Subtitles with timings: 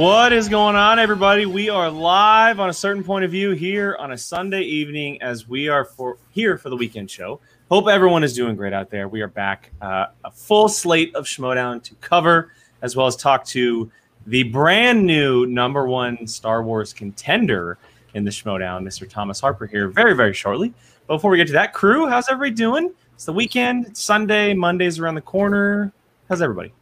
[0.00, 1.44] What is going on, everybody?
[1.44, 5.46] We are live on a certain point of view here on a Sunday evening as
[5.46, 7.38] we are for here for the weekend show.
[7.70, 9.08] Hope everyone is doing great out there.
[9.08, 13.44] We are back, uh, a full slate of Schmoedown to cover, as well as talk
[13.48, 13.92] to
[14.26, 17.76] the brand new number one Star Wars contender
[18.14, 19.06] in the Schmoedown, Mr.
[19.06, 20.72] Thomas Harper here, very very shortly.
[21.08, 22.94] But before we get to that, crew, how's everybody doing?
[23.12, 25.92] It's the weekend, it's Sunday, Monday's around the corner.
[26.30, 26.72] How's everybody?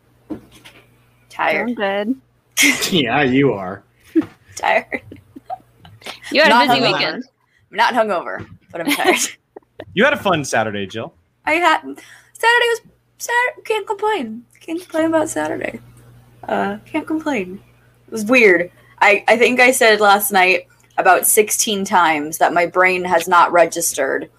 [1.28, 1.70] Tired.
[1.70, 2.20] I'm good.
[2.90, 3.82] yeah, you are.
[4.56, 5.02] Tired.
[6.30, 6.92] You had Not a busy hungover.
[6.92, 7.24] weekend.
[7.70, 9.18] I'm not hungover, but I'm tired.
[9.94, 11.12] You had a fun Saturday, Jill.
[11.44, 12.80] I had Saturday was
[13.18, 13.62] Saturday.
[13.64, 14.44] Can't complain.
[14.60, 15.80] Can't complain about Saturday.
[16.44, 17.60] Uh, can't complain.
[18.06, 18.70] It was weird.
[19.00, 23.52] I I think I said last night about 16 times that my brain has not
[23.52, 24.30] registered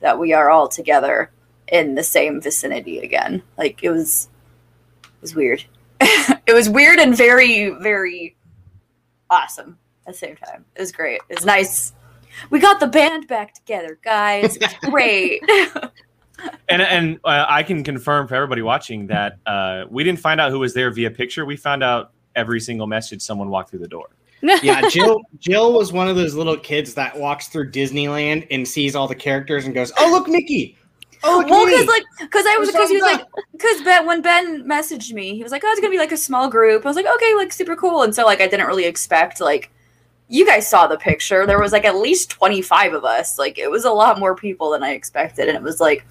[0.00, 1.30] that we are all together
[1.68, 3.42] in the same vicinity again.
[3.58, 4.28] Like it was
[5.02, 5.64] it was weird.
[6.46, 8.36] It was weird and very very
[9.30, 10.64] awesome at the same time.
[10.74, 11.20] It was great.
[11.28, 11.92] It was nice.
[12.50, 14.58] We got the band back together, guys.
[14.82, 15.42] Great.
[16.68, 20.50] And and uh, I can confirm for everybody watching that uh, we didn't find out
[20.50, 21.46] who was there via picture.
[21.46, 24.10] We found out every single message someone walked through the door.
[24.42, 25.22] Yeah, Jill.
[25.38, 29.14] Jill was one of those little kids that walks through Disneyland and sees all the
[29.14, 30.76] characters and goes, "Oh, look, Mickey!
[31.28, 34.64] Oh, well, because like, because I was, because he was like, because Ben, when Ben
[34.64, 36.96] messaged me, he was like, "Oh, it's gonna be like a small group." I was
[36.96, 39.70] like, "Okay, like super cool." And so like, I didn't really expect like,
[40.28, 41.46] you guys saw the picture.
[41.46, 43.38] There was like at least twenty five of us.
[43.38, 46.06] Like, it was a lot more people than I expected, and it was like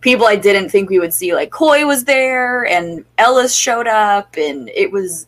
[0.00, 1.34] people I didn't think we would see.
[1.34, 5.26] Like, Coy was there, and Ellis showed up, and it was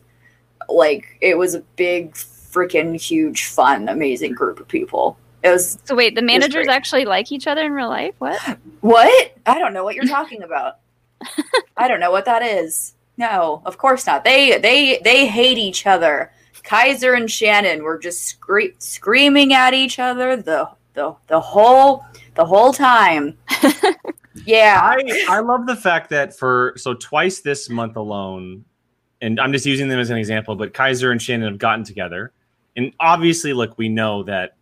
[0.69, 5.17] like it was a big, freaking huge, fun, amazing group of people.
[5.43, 8.13] It was So wait, the managers actually like each other in real life?
[8.19, 8.39] What?
[8.81, 9.37] What?
[9.45, 10.77] I don't know what you're talking about.
[11.77, 12.93] I don't know what that is.
[13.17, 14.23] No, of course not.
[14.23, 16.31] They they they hate each other.
[16.63, 22.45] Kaiser and Shannon were just scre- screaming at each other the the the whole the
[22.45, 23.37] whole time.
[24.45, 24.79] Yeah.
[24.81, 28.65] I I love the fact that for so twice this month alone,
[29.21, 32.31] and I'm just using them as an example, but Kaiser and Shannon have gotten together,
[32.75, 34.55] and obviously, look, we know that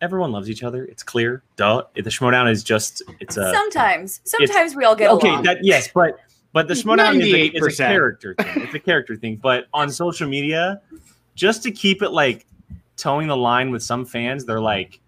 [0.00, 0.84] everyone loves each other.
[0.84, 1.42] It's clear.
[1.56, 1.84] Duh.
[1.94, 5.28] The Schmoedown is just it's a sometimes sometimes we all get okay.
[5.28, 5.44] along.
[5.44, 6.18] That yes, but
[6.52, 7.88] but the Schmoedown is a, is a 98%.
[7.88, 8.62] character thing.
[8.62, 9.36] It's a character thing.
[9.36, 10.80] But on social media,
[11.34, 12.46] just to keep it like
[12.96, 15.00] towing the line with some fans, they're like,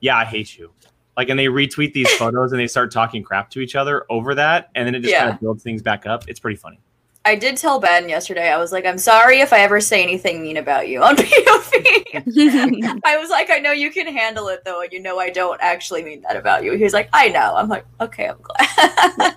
[0.00, 0.72] "Yeah, I hate you."
[1.16, 4.34] Like, and they retweet these photos and they start talking crap to each other over
[4.34, 5.20] that, and then it just Yeah.
[5.20, 6.24] kind of builds things back up.
[6.28, 6.80] It's pretty funny.
[7.24, 8.50] I did tell Ben yesterday.
[8.50, 12.02] I was like, "I'm sorry if I ever say anything mean about you on POV."
[13.04, 15.60] I was like, I know you can handle it though, and you know I don't
[15.62, 16.72] actually mean that about you.
[16.72, 17.54] He was like, I know.
[17.56, 19.34] I'm like, okay, I'm glad.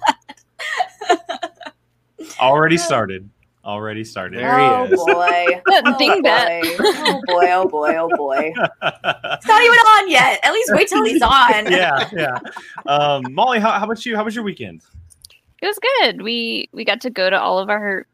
[2.40, 3.30] Already started.
[3.64, 4.40] Already started.
[4.40, 4.92] There he oh is.
[4.92, 5.62] boy.
[5.68, 6.22] Oh Ding boy.
[6.24, 6.62] that.
[6.80, 8.54] Oh boy, oh boy, oh boy.
[8.56, 10.40] It's not even on yet.
[10.44, 11.72] At least wait till he's on.
[11.72, 12.40] yeah, yeah.
[12.86, 14.16] Um, Molly, how, how about you?
[14.16, 14.82] How was your weekend?
[15.62, 16.22] It was good.
[16.22, 18.06] We we got to go to all of our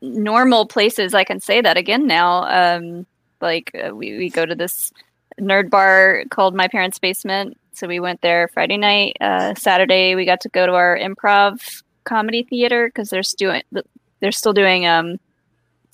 [0.00, 1.14] normal places.
[1.14, 2.44] I can say that again now.
[2.44, 3.06] Um,
[3.40, 4.92] like uh, we we go to this
[5.40, 7.58] nerd bar called My Parents' Basement.
[7.72, 9.16] So we went there Friday night.
[9.20, 13.62] Uh, Saturday we got to go to our improv comedy theater because they're doing
[14.20, 15.18] they're still doing um.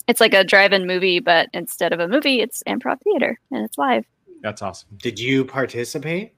[0.07, 3.77] It's like a drive-in movie, but instead of a movie, it's improv theater and it's
[3.77, 4.03] live.
[4.41, 4.89] That's awesome.
[4.97, 6.33] Did you participate?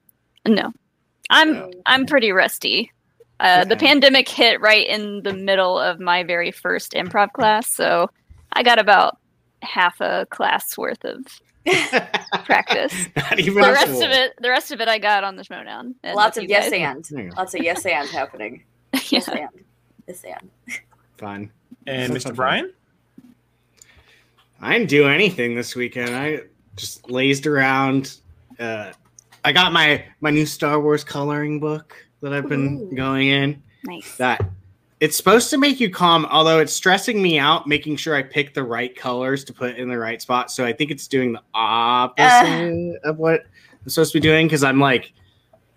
[0.46, 0.70] No,
[1.30, 2.92] I'm I'm pretty rusty.
[3.40, 8.08] Uh, the pandemic hit right in the middle of my very first improv class, so
[8.52, 9.18] I got about
[9.62, 11.24] half a class worth of
[12.44, 12.94] practice.
[13.16, 14.02] Not even the rest full.
[14.02, 15.94] of it, the rest of it, I got on the Schmoedown.
[16.02, 16.80] and Lots of yes guys.
[16.80, 17.04] and.
[17.04, 17.36] There you go.
[17.36, 18.62] Lots of yes and happening.
[19.10, 19.48] Yes yeah.
[19.52, 19.64] and.
[20.06, 20.50] Yes and.
[21.18, 21.50] Fun.
[21.86, 22.22] And Mr.
[22.24, 22.34] fun.
[22.34, 22.72] Brian?
[24.60, 26.14] I didn't do anything this weekend.
[26.14, 26.42] I
[26.76, 28.18] just lazed around.
[28.58, 28.92] Uh,
[29.44, 32.96] I got my my new Star Wars coloring book that I've been Ooh.
[32.96, 33.62] going in.
[33.84, 34.16] Nice.
[34.16, 34.44] That
[35.00, 38.54] it's supposed to make you calm, although it's stressing me out, making sure I pick
[38.54, 40.50] the right colors to put in the right spot.
[40.50, 43.44] So I think it's doing the opposite of what
[43.82, 45.12] I'm supposed to be doing because I'm like,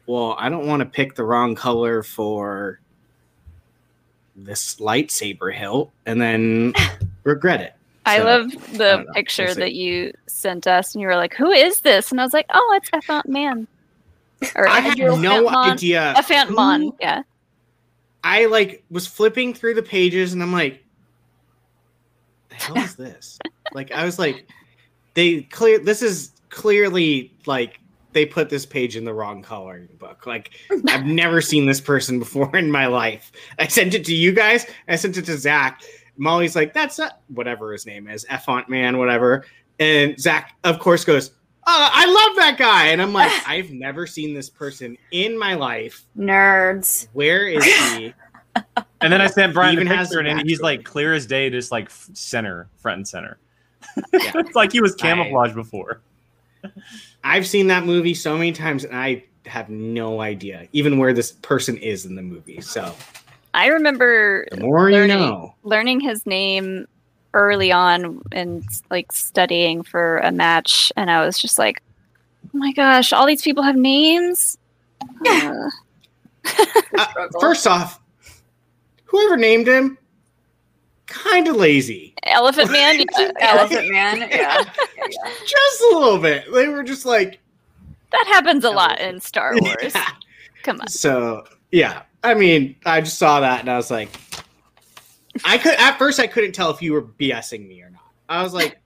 [0.05, 2.79] well, I don't want to pick the wrong color for
[4.37, 6.73] this lightsaber hilt and then
[7.25, 7.73] regret it.
[8.05, 11.33] I So, love the don't picture We'll that you sent us, and you were like,
[11.33, 13.67] "Who is this?" And I was like, "Oh, it's Ephant Man."
[14.55, 15.71] Or I had no Mon.
[15.71, 16.13] idea.
[16.17, 17.23] Ephant who- Yeah.
[18.23, 20.83] I like was flipping through the pages and I'm like,
[22.49, 23.39] the hell is this?
[23.73, 24.47] like I was like,
[25.13, 27.79] they clear this is clearly like
[28.13, 30.25] they put this page in the wrong coloring book.
[30.25, 30.51] Like
[30.87, 33.31] I've never seen this person before in my life.
[33.59, 34.65] I sent it to you guys.
[34.87, 35.81] I sent it to Zach.
[36.17, 39.45] Molly's like, that's not whatever his name is, Effont man, whatever.
[39.79, 41.29] And Zach, of course, goes,
[41.69, 42.87] uh, I love that guy.
[42.87, 46.05] And I'm like, I've never seen this person in my life.
[46.17, 47.07] Nerds.
[47.13, 48.13] Where is he?
[49.01, 51.27] And then I sent Brian He the even has picture, and he's like clear as
[51.27, 53.37] day, just like center, front and center.
[53.97, 54.01] Yeah.
[54.35, 56.01] it's like he was camouflaged before.
[57.23, 61.33] I've seen that movie so many times, and I have no idea even where this
[61.33, 62.61] person is in the movie.
[62.61, 62.95] So
[63.53, 65.53] I remember the more you know.
[65.63, 66.87] learning his name
[67.33, 71.81] early on and like studying for a match, and I was just like,
[72.45, 74.57] "Oh my gosh, all these people have names."
[75.27, 75.69] Uh,
[76.97, 77.99] Uh, first off,
[79.05, 79.97] whoever named him,
[81.07, 82.13] kind of lazy.
[82.23, 82.99] Elephant Man.
[83.17, 84.19] yeah, Elephant Man.
[84.29, 84.29] Yeah.
[84.29, 84.63] yeah,
[84.97, 85.31] yeah.
[85.45, 86.51] Just a little bit.
[86.53, 87.39] They were just like,
[88.11, 89.93] that happens a lot in Star Wars.
[89.93, 90.07] Yeah.
[90.63, 90.87] Come on.
[90.87, 94.09] So yeah, I mean, I just saw that and I was like,
[95.45, 98.01] I could at first I couldn't tell if you were BSing me or not.
[98.29, 98.77] I was like,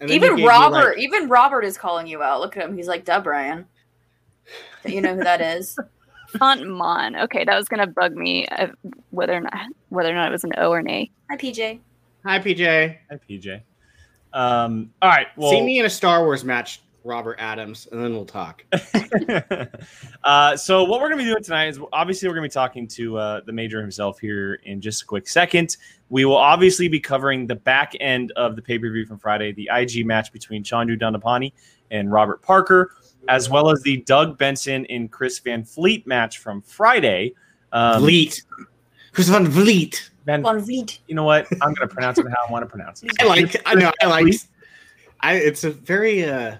[0.00, 2.40] and then you Even Robert, like- even Robert is calling you out.
[2.40, 2.76] Look at him.
[2.76, 3.66] He's like, "Duh, Brian."
[4.84, 5.78] You know who that is?
[6.38, 7.16] Font Mon.
[7.16, 8.68] Okay, that was gonna bug me uh,
[9.10, 9.54] whether or not
[9.88, 11.10] whether or not it was an O or an A.
[11.30, 11.80] Hi, PJ.
[12.24, 12.96] Hi PJ.
[13.10, 13.60] Hi, PJ.
[14.32, 15.28] Um, all right.
[15.36, 18.64] Well, See me in a Star Wars match, Robert Adams, and then we'll talk.
[20.24, 22.54] uh, so what we're going to be doing tonight is obviously we're going to be
[22.54, 25.76] talking to uh, the major himself here in just a quick second.
[26.08, 29.52] We will obviously be covering the back end of the pay per view from Friday,
[29.52, 31.52] the IG match between Chandu Dandapani
[31.90, 32.92] and Robert Parker,
[33.28, 37.34] as well as the Doug Benson and Chris Van Fleet match from Friday.
[37.72, 38.42] Um, Vliet.
[39.12, 40.10] Chris Van Vliet.
[40.24, 41.00] Van, Von Vliet.
[41.06, 41.46] you know what?
[41.60, 43.12] I'm going to pronounce it how I want to pronounce it.
[43.20, 43.60] I like.
[43.66, 43.92] I know.
[44.00, 44.34] I like.
[45.20, 45.34] I.
[45.34, 46.56] It's a very uh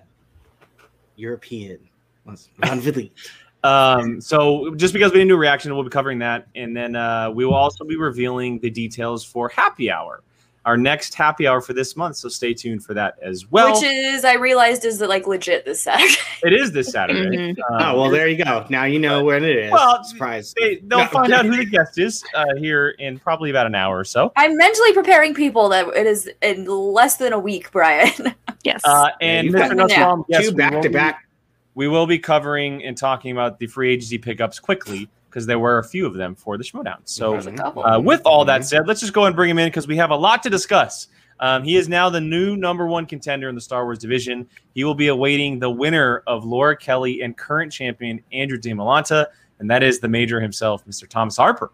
[1.16, 1.78] European.
[2.26, 3.10] Vliet.
[3.64, 6.94] Um, so just because we didn't do a reaction, we'll be covering that, and then
[6.94, 10.22] uh, we will also be revealing the details for Happy Hour,
[10.64, 12.16] our next Happy Hour for this month.
[12.16, 13.74] So stay tuned for that as well.
[13.74, 16.14] Which is, I realized, is like legit this Saturday.
[16.42, 17.36] it is this Saturday.
[17.36, 17.50] Mhm.
[17.50, 18.64] Um, Oh well, there you go.
[18.70, 19.72] Now you know when it is.
[19.72, 20.54] Well, surprise.
[20.58, 21.06] they, they'll No.
[21.08, 24.32] find out who the guest is uh, here in probably about an hour or so.
[24.36, 28.10] I'm mentally preparing people that it is in less than a week, Brian.
[28.64, 28.80] Yes.
[28.82, 29.76] Uh, and you've Mr.
[29.76, 31.28] Nussbaum, yes, Two back to be- back.
[31.74, 35.78] We will be covering and talking about the free agency pickups quickly because there were
[35.78, 36.98] a few of them for the Schmoedown.
[37.06, 37.84] So There's a couple.
[37.84, 40.10] Uh, with all that said, let's just go and bring him in because we have
[40.10, 41.08] a lot to discuss.
[41.40, 44.46] Um, he is now the new number one contender in the Star Wars division.
[44.76, 49.26] He will be awaiting the winner of Laura Kelly and current champion Andrew DeMolanta,
[49.58, 51.08] and that is the major himself, Mr.
[51.08, 51.72] Thomas Harper.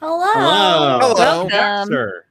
[0.00, 0.26] Hello.
[0.34, 0.98] Hello.
[0.98, 1.44] Hello.
[1.46, 1.86] Welcome.
[1.86, 2.24] Sir.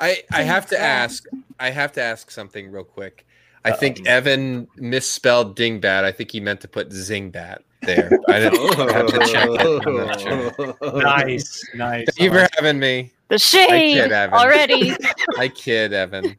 [0.00, 1.26] I, I have to ask.
[1.60, 3.24] I have to ask something real quick.
[3.64, 6.02] I think Evan misspelled dingbat.
[6.02, 8.10] I think he meant to put zingbat there.
[8.28, 10.20] I didn't I have to check it.
[10.20, 11.02] Sure.
[11.02, 12.06] Nice, nice.
[12.06, 13.12] Thank you for having me.
[13.28, 14.34] the shade kid, Evan.
[14.38, 14.94] already.
[15.38, 16.36] I kid, Evan.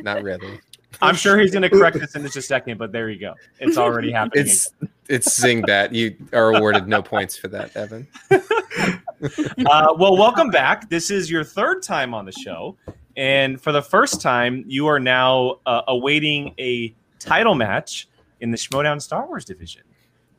[0.00, 0.60] Not really.
[1.02, 3.34] I'm sure he's going to correct this in just a second, but there you go.
[3.60, 4.46] It's already happening.
[4.46, 4.70] It's
[5.08, 5.92] it's zingbat.
[5.92, 8.06] You are awarded no points for that, Evan.
[8.30, 10.88] uh, well, welcome back.
[10.88, 12.76] This is your third time on the show.
[13.16, 18.08] And for the first time, you are now uh, awaiting a title match
[18.40, 19.82] in the Schmoedown Star Wars division.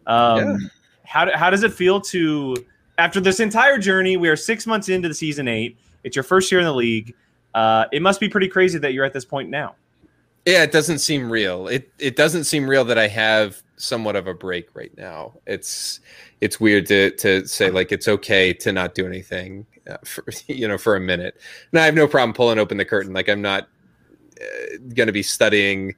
[0.07, 0.57] Um, Yeah.
[1.05, 2.55] how, how does it feel to,
[2.97, 6.51] after this entire journey, we are six months into the season eight, it's your first
[6.51, 7.13] year in the league.
[7.53, 9.75] Uh, it must be pretty crazy that you're at this point now.
[10.45, 11.67] Yeah, it doesn't seem real.
[11.67, 15.33] It it doesn't seem real that I have somewhat of a break right now.
[15.45, 15.99] It's
[16.39, 20.65] it's weird to to say like it's okay to not do anything uh, for you
[20.65, 21.35] know for a minute.
[21.71, 23.11] And I have no problem pulling open the curtain.
[23.11, 23.67] Like I'm not
[24.39, 25.95] uh, going to be studying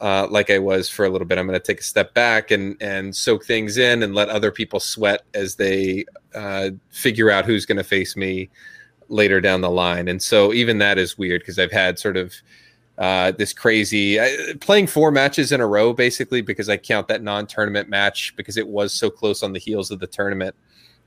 [0.00, 1.38] uh, like I was for a little bit.
[1.38, 4.50] I'm going to take a step back and and soak things in and let other
[4.50, 6.04] people sweat as they
[6.34, 8.48] uh, figure out who's going to face me
[9.08, 10.08] later down the line.
[10.08, 12.34] And so even that is weird because I've had sort of
[12.98, 17.22] uh, this crazy I, playing four matches in a row basically because I count that
[17.22, 20.54] non-tournament match because it was so close on the heels of the tournament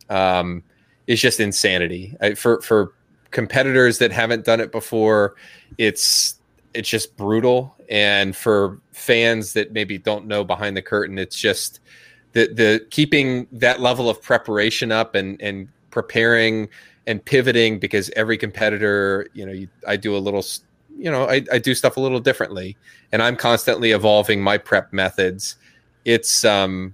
[0.10, 0.63] um,
[1.08, 2.94] is just insanity I, for for
[3.32, 5.36] competitors that haven't done it before.
[5.78, 6.36] It's
[6.74, 11.80] it's just brutal, and for fans that maybe don't know behind the curtain, it's just
[12.34, 16.68] the the keeping that level of preparation up and and preparing
[17.08, 20.44] and pivoting because every competitor, you know, you, I do a little
[20.96, 22.77] you know, I, I do stuff a little differently
[23.12, 25.58] and I'm constantly evolving my prep methods.
[26.06, 26.94] It's um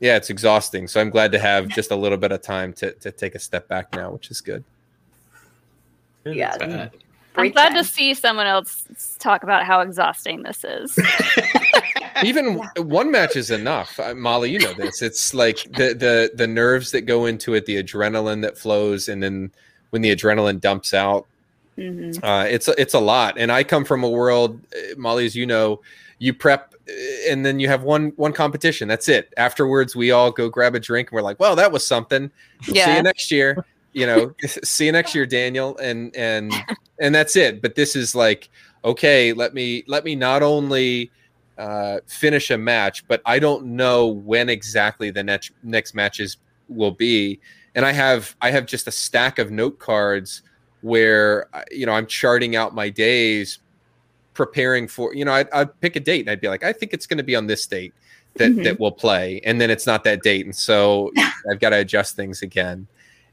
[0.00, 0.88] yeah, it's exhausting.
[0.88, 3.38] So I'm glad to have just a little bit of time to to take a
[3.38, 4.64] step back now, which is good.
[6.24, 6.88] Yeah.
[7.36, 7.76] I'm glad time.
[7.78, 8.84] to see someone else
[9.18, 10.98] talk about how exhausting this is.
[12.24, 13.98] Even one match is enough.
[13.98, 15.02] Uh, Molly, you know this.
[15.02, 19.22] It's like the the the nerves that go into it, the adrenaline that flows and
[19.22, 19.50] then
[19.90, 21.26] when the adrenaline dumps out,
[21.78, 22.18] Mhm.
[22.22, 25.46] Uh, it's it's a lot, and I come from a world, uh, Molly, as you
[25.46, 25.80] know,
[26.18, 26.92] you prep, uh,
[27.30, 28.88] and then you have one one competition.
[28.88, 29.32] That's it.
[29.38, 32.30] Afterwards, we all go grab a drink, and we're like, "Well, that was something."
[32.62, 32.98] See Yeah.
[32.98, 33.64] you next year.
[33.92, 36.52] You know, see you next year, Daniel, and and
[37.00, 37.60] and that's it.
[37.60, 38.48] But this is like,
[38.84, 41.10] okay, let me let me not only
[41.58, 46.90] uh, finish a match, but I don't know when exactly the next next matches will
[46.92, 47.38] be,
[47.74, 50.42] and I have I have just a stack of note cards
[50.80, 53.58] where uh, you know I'm charting out my days,
[54.34, 56.94] preparing for you know I'd, I'd pick a date and I'd be like I think
[56.94, 57.92] it's going to be on this date
[58.36, 58.64] that Mhm.
[58.64, 61.12] that we'll play, and then it's not that date, and so
[61.50, 62.86] I've got to adjust things again.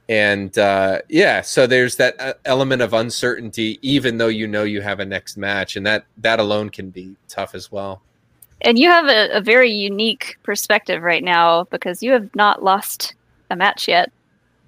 [0.10, 4.82] And uh, yeah, so there's that uh, element of uncertainty, even though you know you
[4.82, 8.01] have a next match, and that that alone can be tough as well.
[8.62, 13.13] And you have a, a very unique perspective right now because you have not lost
[13.51, 14.12] a match yet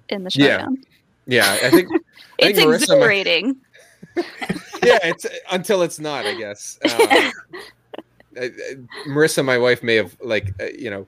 [0.08, 0.46] in the Yeah.
[0.58, 0.84] showdown.
[1.26, 1.98] Yeah, I think I
[2.38, 3.56] It's think Marissa might- exhilarating.
[4.16, 6.78] yeah, it's until it's not, I guess.
[6.84, 6.88] Uh,
[8.40, 8.50] I- I-
[9.08, 11.06] Marissa, my wife, may have like uh, you know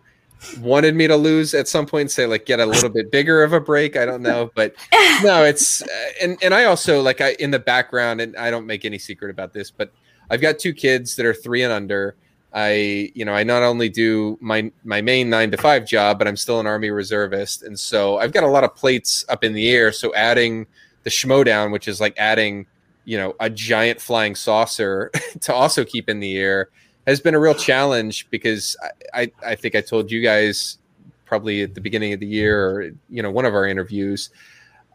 [0.61, 3.53] wanted me to lose at some point say like get a little bit bigger of
[3.53, 3.97] a break.
[3.97, 4.75] I don't know, but
[5.23, 5.87] no, it's uh,
[6.23, 9.31] and and I also like I in the background, and I don't make any secret
[9.31, 9.93] about this, but
[10.31, 12.17] I've got two kids that are three and under.
[12.53, 16.29] I you know I not only do my my main nine to five job, but
[16.29, 19.53] I'm still an army reservist, and so I've got a lot of plates up in
[19.53, 19.93] the air.
[19.93, 20.67] So adding
[21.03, 22.67] the schmoedown, which is like adding
[23.05, 25.11] you know a giant flying saucer
[25.41, 26.69] to also keep in the air
[27.07, 28.77] has been a real challenge because
[29.13, 30.79] I, I, I think I told you guys
[31.25, 34.31] probably at the beginning of the year or you know one of our interviews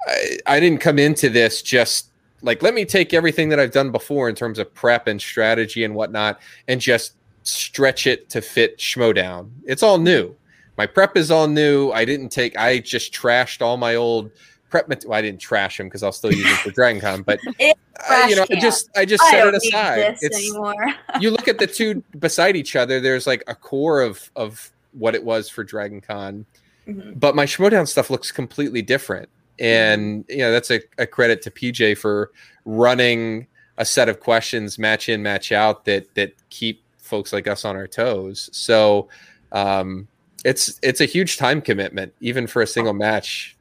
[0.07, 2.11] I, I didn't come into this just
[2.41, 5.83] like let me take everything that I've done before in terms of prep and strategy
[5.83, 7.13] and whatnot and just
[7.43, 9.49] stretch it to fit Schmoedown.
[9.65, 10.35] It's all new.
[10.77, 11.91] My prep is all new.
[11.91, 14.31] I didn't take I just trashed all my old
[14.69, 17.21] prep mat- well, I didn't trash them because I'll still use them for Dragon Con,
[17.25, 20.17] but uh, you know, I just I just I set it aside.
[20.21, 20.75] It's anymore.
[21.19, 22.99] you look at the two beside each other.
[22.99, 26.45] There's like a core of of what it was for Dragon Con,
[26.87, 27.19] Mhm.
[27.19, 29.29] but my Schmoedown stuff looks completely different.
[29.59, 32.31] And you know that's a, a credit to PJ for
[32.65, 33.45] running
[33.77, 37.75] a set of questions match in match out that that keep folks like us on
[37.75, 38.49] our toes.
[38.53, 39.09] So
[39.51, 40.07] um,
[40.45, 43.57] it's it's a huge time commitment even for a single match.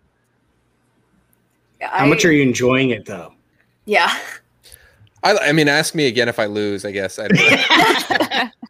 [1.80, 3.32] How much are you enjoying it though?
[3.84, 4.18] Yeah.
[5.22, 6.84] I, I mean, ask me again if I lose.
[6.84, 8.50] I guess I don't know.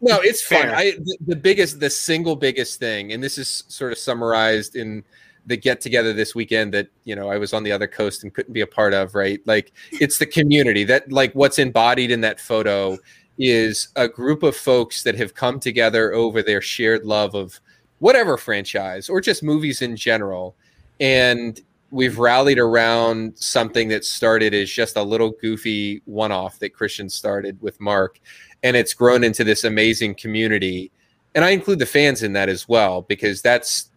[0.00, 0.68] No, it's fun.
[0.68, 5.02] I the, the biggest, the single biggest thing, and this is sort of summarized in
[5.46, 8.32] the get together this weekend that you know I was on the other coast and
[8.32, 9.14] couldn't be a part of.
[9.14, 12.96] Right, like it's the community that like what's embodied in that photo
[13.38, 17.60] is a group of folks that have come together over their shared love of
[17.98, 20.54] whatever franchise or just movies in general,
[21.00, 27.08] and we've rallied around something that started as just a little goofy one-off that Christian
[27.08, 28.20] started with Mark
[28.62, 30.90] and it's grown into this amazing community.
[31.34, 33.90] And i include the fans in that as well because that's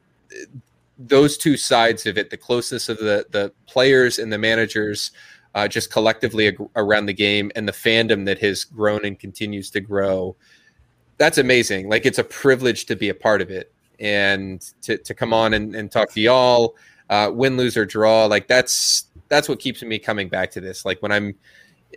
[0.97, 5.11] those two sides of it the closeness of the the players and the managers
[5.55, 9.69] uh, just collectively ag- around the game and the fandom that has grown and continues
[9.71, 10.35] to grow
[11.21, 11.87] that's amazing.
[11.87, 13.71] Like it's a privilege to be a part of it.
[13.99, 16.75] And to, to come on and, and talk to y'all
[17.11, 20.85] uh, win lose or draw like that's that's what keeps me coming back to this
[20.85, 21.35] like when i'm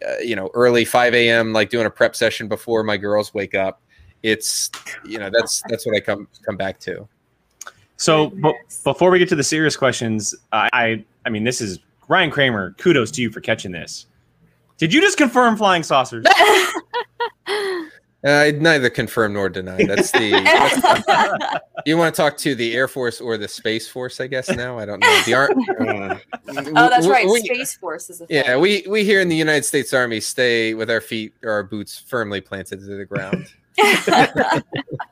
[0.06, 3.54] uh, you know early 5 a.m like doing a prep session before my girls wake
[3.54, 3.80] up
[4.22, 4.70] it's
[5.06, 7.08] you know that's that's what i come come back to
[7.96, 8.52] So, b-
[8.82, 11.78] before we get to the serious questions, I, I, I mean, this is
[12.08, 12.72] Ryan Kramer.
[12.72, 14.06] Kudos to you for catching this.
[14.78, 16.26] Did you just confirm flying saucers?
[18.24, 22.74] uh, i neither confirm nor deny that's the that's, you want to talk to the
[22.74, 25.50] air force or the space force i guess now i don't know the Ar-
[26.46, 27.26] Uh, oh, that's we- right.
[27.26, 28.42] we- Space Force is a thing.
[28.44, 31.62] yeah we we here in the united states army stay with our feet or our
[31.62, 33.46] boots firmly planted to the ground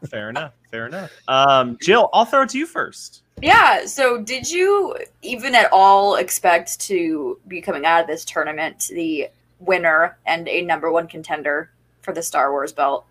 [0.09, 0.53] fair enough.
[0.71, 1.11] Fair enough.
[1.27, 3.23] Um, Jill, I'll throw it to you first.
[3.41, 8.89] Yeah, so did you even at all expect to be coming out of this tournament
[8.93, 9.29] the
[9.59, 11.71] winner and a number one contender
[12.03, 13.07] for the Star Wars belt?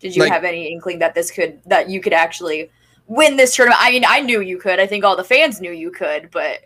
[0.00, 2.70] Did you Like- have any inkling that this could that you could actually
[3.06, 3.80] win this tournament?
[3.80, 4.80] I mean, I knew you could.
[4.80, 6.64] I think all the fans knew you could, but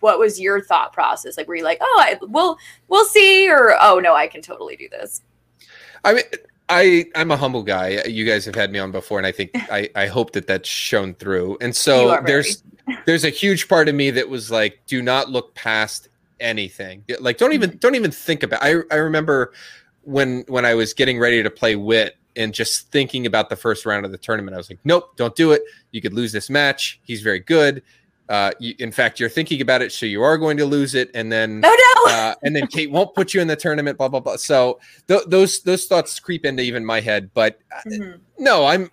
[0.00, 1.36] what was your thought process?
[1.36, 2.58] Like, were you like, "Oh, I, we'll
[2.88, 5.22] we'll see," or "Oh no, I can totally do this"?
[6.04, 6.24] I mean,
[6.68, 8.02] I I'm a humble guy.
[8.06, 10.68] You guys have had me on before, and I think I I hope that that's
[10.68, 11.58] shown through.
[11.60, 12.62] And so there's
[13.04, 16.08] there's a huge part of me that was like, do not look past
[16.40, 17.04] anything.
[17.20, 17.64] Like, don't mm-hmm.
[17.64, 18.62] even don't even think about.
[18.62, 19.52] I I remember
[20.06, 23.84] when when I was getting ready to play wit and just thinking about the first
[23.86, 25.62] round of the tournament, I was like, nope, don't do it.
[25.90, 27.00] You could lose this match.
[27.02, 27.82] He's very good.
[28.28, 31.10] Uh, you, in fact, you're thinking about it, so you are going to lose it,
[31.14, 32.12] and then Oh no!
[32.12, 33.98] uh, and then Kate won't put you in the tournament.
[33.98, 34.36] Blah blah blah.
[34.36, 37.30] So th- those those thoughts creep into even my head.
[37.34, 38.18] But uh, Mhm.
[38.38, 38.90] no, I'm.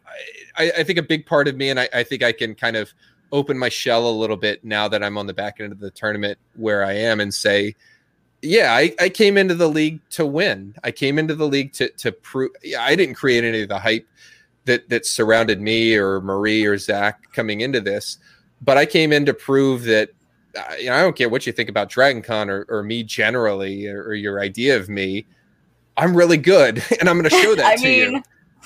[0.56, 2.76] I, I think a big part of me, and I, I think I can kind
[2.76, 2.94] of
[3.32, 5.90] open my shell a little bit now that I'm on the back end of the
[5.90, 7.76] tournament where I am, and say,
[8.44, 10.76] yeah, I, I came into the league to win.
[10.84, 12.52] I came into the league to to prove.
[12.62, 14.06] Yeah, I didn't create any of the hype
[14.66, 18.18] that that surrounded me or Marie or Zach coming into this,
[18.62, 20.10] but I came in to prove that.
[20.56, 23.02] Uh, you know, I don't care what you think about Dragon Con or, or me
[23.02, 25.26] generally or, or your idea of me.
[25.98, 28.22] I'm really good, and I'm going to show that to you.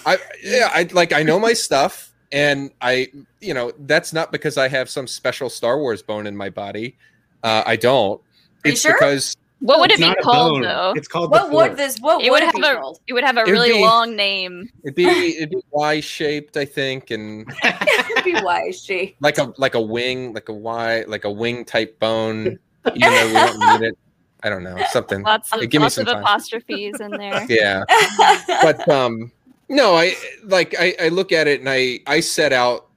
[0.06, 4.58] I yeah, I like I know my stuff, and I you know that's not because
[4.58, 6.98] I have some special Star Wars bone in my body.
[7.44, 8.20] Uh, I don't.
[8.66, 8.94] It's sure?
[8.94, 10.62] because What would it be called bone.
[10.62, 10.94] though?
[10.96, 11.98] It's called what the would this?
[12.00, 13.00] What It would would it be have a- called?
[13.08, 14.70] It would have a It'd really be- long name.
[14.84, 19.16] it'd be it'd be Y shaped, I think, and it would be wise, she.
[19.22, 22.60] like a like a wing, like a Y, like a wing type bone.
[22.96, 23.98] Even though we don't need it,
[24.44, 25.24] I don't know something.
[25.24, 26.22] Lots of Hey, give me lots some of time.
[26.24, 27.46] apostrophes in there.
[27.50, 27.84] Yeah.
[28.62, 29.32] but um
[29.70, 30.14] no i
[30.46, 32.88] like I, I look at it and i i set out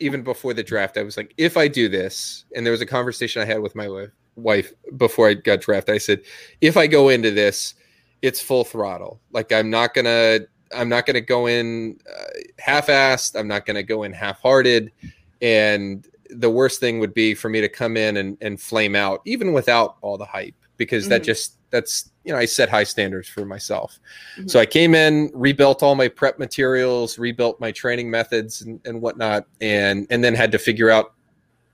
[0.00, 2.86] even before the draft i was like if i do this and there was a
[2.86, 6.20] conversation i had with my wife wife before i got drafted i said
[6.60, 7.74] if i go into this
[8.22, 10.40] it's full throttle like i'm not gonna
[10.74, 12.24] i'm not gonna go in uh,
[12.58, 14.92] half-assed i'm not gonna go in half-hearted
[15.42, 19.20] and the worst thing would be for me to come in and, and flame out
[19.24, 21.26] even without all the hype because that Mhm.
[21.26, 23.98] just that's you know i set high standards for myself
[24.38, 24.50] Mhm.
[24.50, 29.00] so i came in rebuilt all my prep materials rebuilt my training methods and, and
[29.00, 31.14] whatnot and and then had to figure out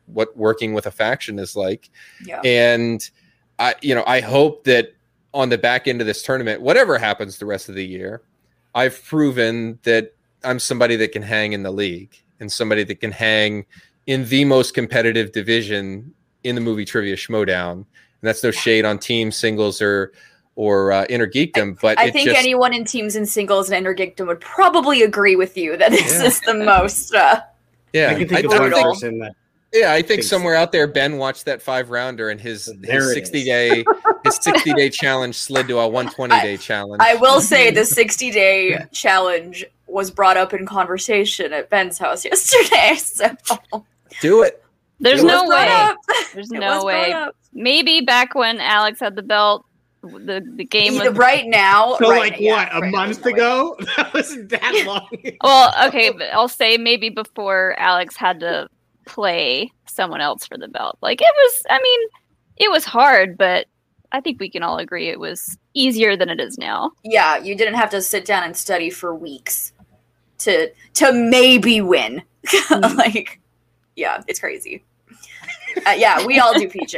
[0.07, 1.91] what working with a faction is like
[2.25, 2.41] yeah.
[2.45, 3.11] and
[3.59, 4.95] i you know i hope that
[5.35, 8.23] on the back end of this tournament whatever happens the rest of the year
[8.75, 13.13] i've proven that i'm somebody that can hang in the league and somebody that can
[13.13, 13.65] hang
[14.07, 16.13] in the most competitive division
[16.45, 17.87] in the movie trivia schmoedown and
[18.23, 20.13] that's no shade on team singles or
[20.55, 23.87] or uh, inner geekdom but I it think just, anyone in teams and singles and
[23.87, 26.27] Innergeekdom would probably agree with you that this Yeah.
[26.27, 27.15] is the most.
[27.15, 27.41] Uh,
[27.93, 29.35] yeah I can think I of don't one think person that
[29.73, 33.13] Yeah, I think Think somewhere out there, Ben watched that five rounder and his, his
[33.15, 33.45] sixty is.
[33.47, 33.85] day
[34.25, 37.01] his sixty day challenge slid to a one twenty day challenge.
[37.03, 42.25] I will say the 60 day challenge was brought up in conversation at Ben's house
[42.27, 42.97] yesterday.
[42.97, 43.31] So
[44.21, 44.63] Do it.
[45.01, 45.69] There's It no way.
[45.71, 45.97] up.
[46.35, 47.29] There's It no way.
[47.55, 49.65] Maybe back when Alex had the belt,
[50.03, 51.97] the the game Either was right now.
[51.99, 55.09] so right like yeah, what a right, month there's ago that wasn't that long
[55.43, 58.69] Well, okay, but I'll say maybe before Alex had to
[59.07, 60.99] play someone else for the belt.
[61.03, 62.09] Like it was, I mean,
[62.57, 63.67] it was hard, but
[64.13, 66.93] I think we can all agree it was easier than it is now.
[67.03, 69.73] Yeah, you didn't have to sit down and study for weeks
[70.39, 72.23] to to maybe win.
[72.71, 73.41] like,
[73.97, 74.85] yeah, it's crazy.
[75.87, 76.97] Uh, yeah, we all do, PJ.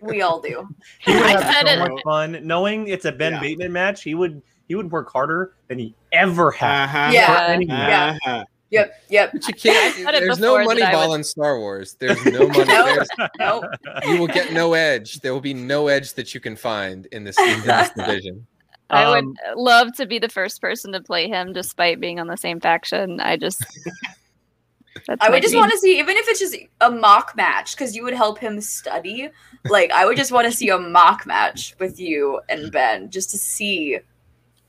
[0.00, 0.66] We all do.
[1.00, 3.40] He would I have said so it- much fun knowing it's a Ben Yeah.
[3.40, 4.02] Bateman match.
[4.02, 6.84] He would he would work harder than he ever had.
[6.84, 7.10] uh-huh.
[7.12, 7.26] Yeah.
[7.46, 7.70] for any.
[7.70, 8.44] Uh-huh.
[8.70, 9.32] Yep, yep.
[9.32, 9.96] But you can't.
[9.96, 11.94] I said it There's no money ball would- in Star Wars.
[11.98, 12.64] There's no money.
[12.64, 12.84] No.
[12.84, 13.64] There's, Nope.
[14.06, 15.20] you will get no edge.
[15.20, 18.46] There will be no edge that you can find in this, in this division.
[18.90, 22.26] I Um, would love to be the first person to play him, despite being on
[22.26, 23.20] the same faction.
[23.20, 23.64] I just.
[25.06, 27.94] That's I would just want to see, even if it's just a mock match, because
[27.94, 29.28] you would help him study.
[29.66, 33.30] Like, I would just want to see a mock match with you and Ben, just
[33.30, 33.98] to see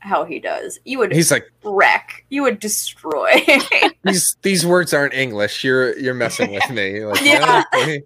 [0.00, 0.78] how he does.
[0.84, 2.24] You would He's like, wreck.
[2.30, 3.32] You would destroy.
[4.04, 5.62] these these words aren't English.
[5.62, 7.04] You're you're messing with me.
[7.04, 7.62] Like, Yeah.
[7.72, 8.02] they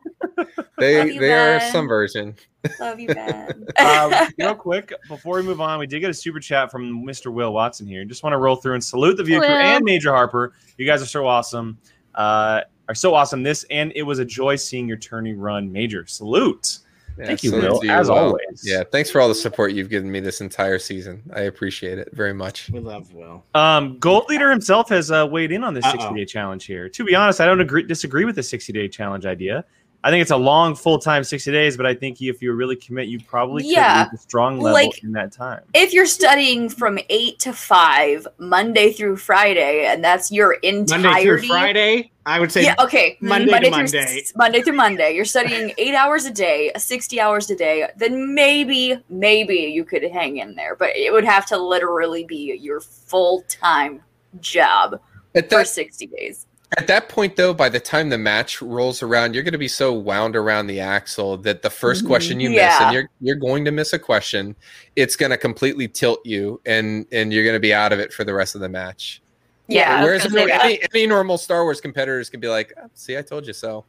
[0.78, 2.34] they, you, they are some version.
[2.80, 3.66] Love you, Ben.
[3.78, 7.32] um, real quick before we move on, we did get a super chat from Mr.
[7.32, 8.04] Will Watson here.
[8.04, 10.52] Just want to roll through and salute the view crew and Major Harper.
[10.76, 11.78] You guys are so awesome.
[12.14, 13.42] Uh, are so awesome.
[13.42, 16.06] This and it was a joy seeing your tourney run, Major.
[16.06, 16.78] Salute.
[17.18, 18.16] Yeah, Thank you, salute Will, to as Will.
[18.16, 18.62] always.
[18.64, 21.22] Yeah, thanks for all the support you've given me this entire season.
[21.32, 22.70] I appreciate it very much.
[22.70, 26.24] we love will Um, Gold Leader himself has uh, weighed in on this 60 day
[26.24, 26.88] challenge here.
[26.88, 29.64] To be honest, I don't agree, disagree with the 60 day challenge idea.
[30.04, 32.76] I think it's a long, full time 60 days, but I think if you really
[32.76, 35.62] commit, you probably Yeah, could reach a strong level like- in that time.
[35.72, 41.40] if you're studying from 8 to 5, Monday through Friday, and that's your monday through
[41.42, 43.16] friday i would say Yeah, okay.
[43.20, 43.98] Monday to through Monday.
[44.20, 45.14] s- Monday through Monday.
[45.14, 47.88] You're studying eight hours a day, 60 hours a day.
[47.96, 52.58] Then maybe, maybe you could hang in there, but it would have to literally be
[52.60, 54.02] your full time
[54.40, 55.00] job
[55.34, 56.46] At for 60 days.
[56.76, 59.68] At that point, though, by the time the match rolls around, you're going to be
[59.68, 62.06] so wound around the axle that the 1st Mhm.
[62.06, 64.54] question you miss, and you're you're going to miss a question,
[64.96, 68.12] it's going to completely tilt you, and and you're going to be out of it
[68.12, 69.20] for the rest of the match.
[69.68, 69.96] Yeah.
[69.96, 70.64] I was Whereas gonna say that.
[70.64, 73.84] any, any normal Star Wars competitors can be like, "Oh, "See, I told you so."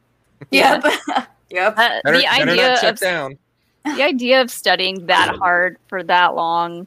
[0.50, 0.84] Yep.
[1.50, 1.74] yep.
[1.78, 3.38] Uh, Better, the idea not shut of down.
[3.84, 6.86] the idea of studying that hard for that long.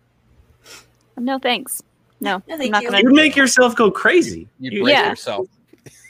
[1.17, 1.83] No thanks.
[2.21, 2.89] No, No, I'm thank not you.
[2.89, 3.03] gonna.
[3.03, 4.47] You make yourself go crazy.
[4.59, 5.09] You break Yeah.
[5.09, 5.47] yourself.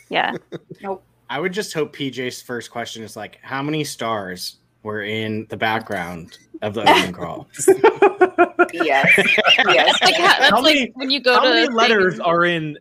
[0.09, 0.33] Yeah,
[0.81, 1.03] nope.
[1.29, 5.57] I would just hope PJ's first question is like, how many stars were in the
[5.57, 7.47] background of the opening crawl?
[8.73, 9.07] yes.
[9.67, 10.01] Yes.
[10.01, 12.19] like, how, that's How like many- when you go How to many a thing- letters
[12.19, 12.77] are in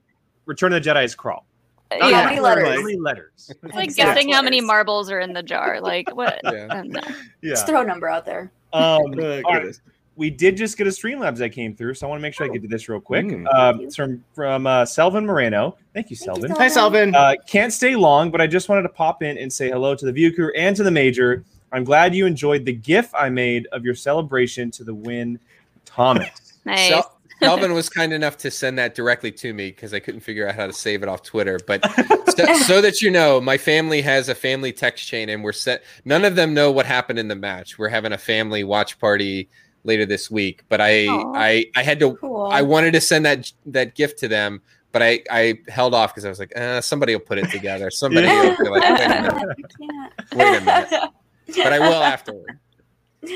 [0.46, 1.44] Return of the Jedi's crawl?
[1.92, 2.22] Yeah.
[2.22, 2.68] How many letters?
[2.68, 3.30] How many letters?
[3.62, 5.80] It's like Exact guessing how many marbles are in the jar.
[5.80, 6.38] Like what?
[6.44, 6.82] Yeah.
[6.86, 7.00] No.
[7.42, 7.50] Yeah.
[7.50, 8.50] Just throw a number out there.
[8.72, 9.80] Um, Oh, all right.
[10.18, 10.30] Goodness.
[10.30, 12.46] We did just get a Streamlabs that came through, so I want to make sure
[12.46, 13.26] I get to this real quick.
[13.26, 13.52] Mm.
[13.54, 15.76] Um, it's from from uh, Selvin Moreno.
[15.94, 16.50] Thank you, Thank you, Selvin.
[16.50, 16.58] Selvin.
[16.58, 17.14] Hi, Selvin.
[17.14, 20.04] Uh, can't stay long, but I just wanted to pop in and say hello to
[20.04, 21.44] the View Crew and to the Major.
[21.72, 25.38] I'm glad you enjoyed the GIF I made of your celebration to the win,
[25.84, 26.30] Thomas.
[26.64, 26.88] Nice.
[26.88, 30.48] Sel- Calvin was kind enough to send that directly to me because I couldn't figure
[30.48, 31.58] out how to save it off Twitter.
[31.66, 31.88] But
[32.36, 35.84] so, so that you know, my family has a family text chain, and we're set.
[36.04, 37.78] None of them know what happened in the match.
[37.78, 39.48] We're having a family watch party
[39.84, 41.32] later this week, but I, Aw.
[41.34, 42.14] I, I had to.
[42.14, 42.48] Cool.
[42.50, 44.60] I wanted to send that that gift to them,
[44.92, 47.90] but I, I held off because I was like, uh, somebody will put it together.
[47.90, 50.12] Somebody will be like, wait a minute, can't.
[50.34, 51.10] wait a minute.
[51.56, 52.58] But I will afterward.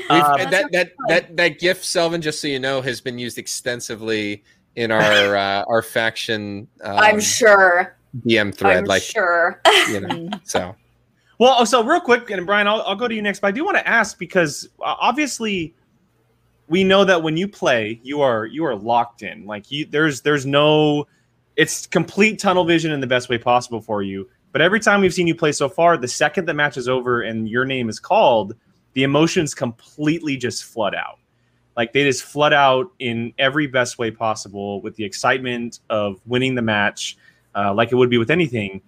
[0.09, 3.37] Um, and that that that that gift, Selvin, just so you know, has been used
[3.37, 4.43] extensively
[4.75, 6.67] in our uh, our faction.
[6.83, 7.97] Um, I'm sure.
[8.25, 9.59] DM thread, I'm like sure.
[9.89, 10.29] you know.
[10.43, 10.75] So
[11.39, 13.51] Well, oh, so real quick, and Brian, I'll, I'll go to you next, but I
[13.51, 15.73] do want to ask because uh, obviously
[16.73, 19.45] we know that when you play, you are you are locked in.
[19.45, 21.05] Like you, there's there's no,
[21.55, 24.27] it's complete tunnel vision in the best way possible for you.
[24.51, 27.21] But every time we've seen you play so far, the second the match is over
[27.21, 28.55] and your name is called,
[28.93, 31.19] the emotions completely just flood out.
[31.77, 36.55] Like they just flood out in every best way possible with the excitement of winning
[36.55, 37.17] the match,
[37.53, 38.81] uh, like it would be with anything.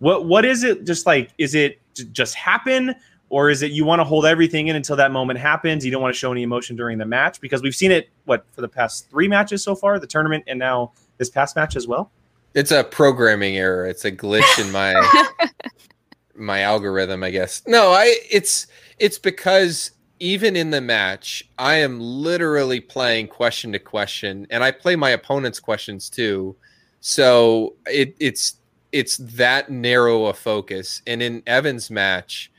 [0.00, 0.84] What what is it?
[0.84, 2.96] Just like is it just happen,
[3.30, 5.84] or is it you want to hold everything in until that moment happens?
[5.84, 8.46] You don't want to show any emotion during the match because we've seen it what
[8.52, 11.86] for the past three matches so far, the tournament, and now this past match as
[11.86, 12.10] well.
[12.54, 13.86] it's a programming error.
[13.86, 14.94] It's a glitch in my
[16.34, 17.62] my algorithm, I guess.
[17.66, 18.66] No, I it's
[18.98, 24.70] it's because even in the match, I am literally playing question to question, and I
[24.70, 26.56] play my opponent's questions too.
[27.00, 28.56] So it it's
[28.92, 31.02] it's that narrow a focus.
[31.06, 32.50] And in Evan's match,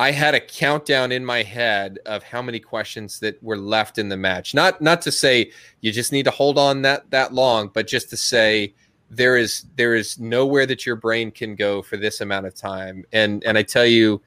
[0.00, 4.08] I had a countdown in my head of how many questions that were left in
[4.08, 4.54] the match.
[4.54, 8.08] Not not to say you just need to hold on that that long, but just
[8.08, 8.72] to say
[9.10, 13.04] there is there is nowhere that your brain can go for this amount of time.
[13.12, 14.22] And and I tell you,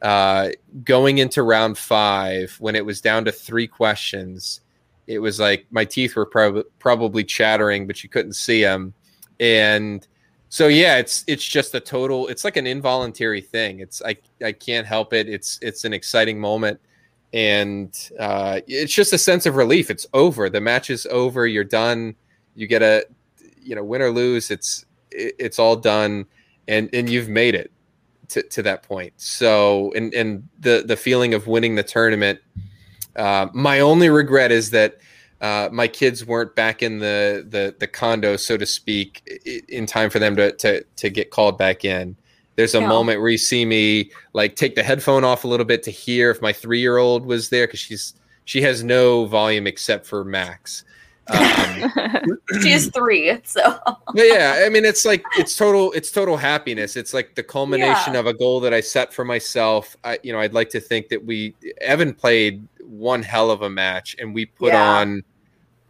[0.00, 0.50] uh,
[0.84, 4.60] going into round five when it was down to three questions,
[5.08, 8.94] it was like my teeth were prob- probably chattering, but you couldn't see them.
[9.40, 10.06] And
[10.48, 12.28] so yeah, it's it's just a total.
[12.28, 13.80] It's like an involuntary thing.
[13.80, 15.28] It's I I can't help it.
[15.28, 16.80] It's it's an exciting moment,
[17.32, 19.90] and uh, it's just a sense of relief.
[19.90, 20.48] It's over.
[20.48, 21.46] The match is over.
[21.46, 22.14] You're done.
[22.54, 23.06] You get a
[23.60, 24.50] you know win or lose.
[24.50, 26.26] It's it, it's all done,
[26.68, 27.72] and and you've made it
[28.28, 29.14] to, to that point.
[29.16, 32.38] So and and the the feeling of winning the tournament.
[33.16, 34.98] Uh, my only regret is that
[35.40, 39.22] uh, my kids weren't back in the, the the condo, so to speak,
[39.68, 42.16] in time for them to to to get called back in.
[42.56, 42.88] There's a Yeah.
[42.88, 46.30] moment where you see me like take the headphone off a little bit to hear
[46.30, 48.14] if my three year old was there because she's
[48.46, 50.84] she has no volume except for Max.
[51.28, 56.36] Um, she is three, so but yeah, I mean, it's like it's total, it's total
[56.36, 56.96] happiness.
[56.96, 58.20] It's like the culmination Yeah.
[58.20, 59.96] of a goal that I set for myself.
[60.04, 63.70] I, you know, I'd like to think that we Evan played one hell of a
[63.70, 64.98] match, and we put Yeah.
[64.98, 65.22] on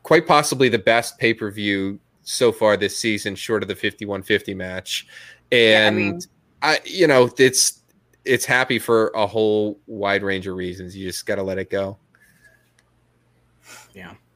[0.03, 4.07] quite possibly the best pay per view so far this season, short of the fifty
[4.07, 5.07] one fifty match.
[5.51, 6.21] Yeah, I And mean-
[6.63, 7.83] I, you know, it's
[8.25, 10.97] it's happy for a whole wide range of reasons.
[10.97, 11.99] You just got to let it go.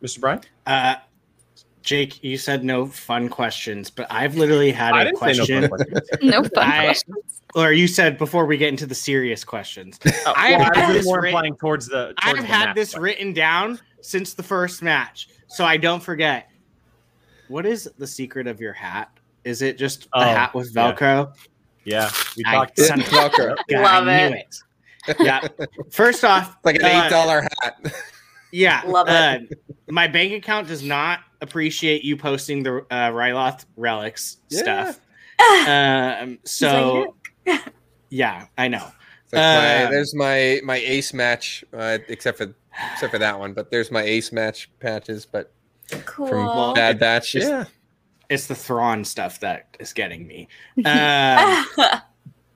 [0.03, 0.21] Mr.
[0.21, 0.97] Brian, Uh,
[1.83, 5.69] Jake, you said no fun questions, but I've literally had I a didn't say no
[5.69, 6.23] question, fun questions.
[6.23, 7.17] no fun I- questions.
[7.55, 9.99] or you said before we get into the serious questions.
[10.27, 12.13] Oh, I have I was this more writ- implying towards the.
[12.19, 16.03] I've the had match, this but- written down since the first match, so I don't
[16.03, 16.49] forget.
[17.49, 19.11] What is the secret of your hat?
[19.45, 20.73] Is it just a Oh, hat with.
[20.75, 21.33] Velcro?
[21.85, 22.79] Yeah, we talked.
[22.79, 23.57] son of a- Velcro.
[23.69, 24.57] God, Love I knew it.
[25.09, 25.17] it.
[25.21, 25.49] Yeah.
[25.91, 27.81] First off, Like an uh, eight dollar hat.
[28.53, 29.13] Yeah, Love it.
[29.13, 29.39] uh,
[29.89, 34.91] my bank account does not appreciate you posting the uh, Ryloth relics Yeah.
[34.91, 35.01] stuff.
[35.67, 37.17] Um, so
[38.11, 38.87] yeah, I know.
[39.25, 42.55] It's like my, Uh, there's my my ace match, uh, except for
[42.93, 43.55] except for that one.
[43.55, 45.25] But there's my ace match patches.
[45.25, 45.55] But
[46.05, 46.27] cool.
[46.29, 47.65] from Bad Batch, It's- yeah,
[48.29, 50.47] It's the Thrawn stuff that is getting me.
[50.85, 51.65] Um,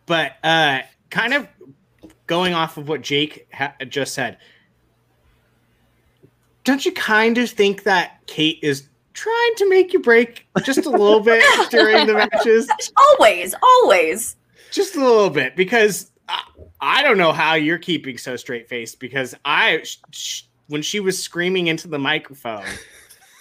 [0.06, 1.48] but uh, kind of
[2.26, 4.36] going off of what Jake ha- just said,
[6.64, 10.90] don't you kind of think that Kate is trying to make you break just a
[10.90, 12.68] little bit during the matches?
[12.96, 14.36] Always, always.
[14.72, 16.42] Just a little bit, because I,
[16.80, 18.98] I don't know how you're keeping so straight faced.
[18.98, 22.64] Because I, sh- sh- when she was screaming into the microphone,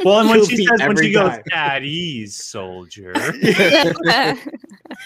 [0.04, 1.44] Well, and when she says when she goes time.
[1.54, 3.14] at ease, soldier.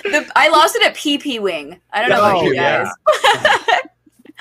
[0.03, 1.79] The, I lost it at PP Wing.
[1.91, 2.89] I don't know about Oh, you yeah.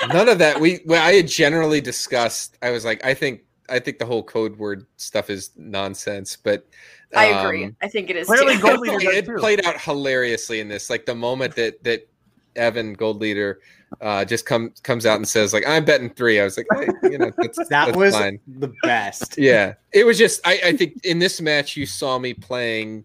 [0.09, 0.61] None of that.
[0.61, 2.59] We well, I had generally discussed.
[2.62, 6.37] I was like, I think I think the whole code word stuff is nonsense.
[6.37, 6.66] But
[7.14, 7.64] I agree.
[7.66, 8.26] um, I think it is.
[8.26, 8.62] clearly too.
[8.62, 9.37] Gold Leader it too.
[9.37, 10.90] played out hilariously in this.
[10.90, 12.09] Like the moment that that
[12.57, 13.61] Evan Gold Leader
[14.00, 16.40] uh, just comes comes out and says like, "I'm betting three.
[16.40, 18.40] I was like, hey, you know, that's, that that's was fine.
[18.46, 19.37] the best.
[19.38, 20.40] Yeah, it was just.
[20.46, 23.05] I, I think in this match you saw me playing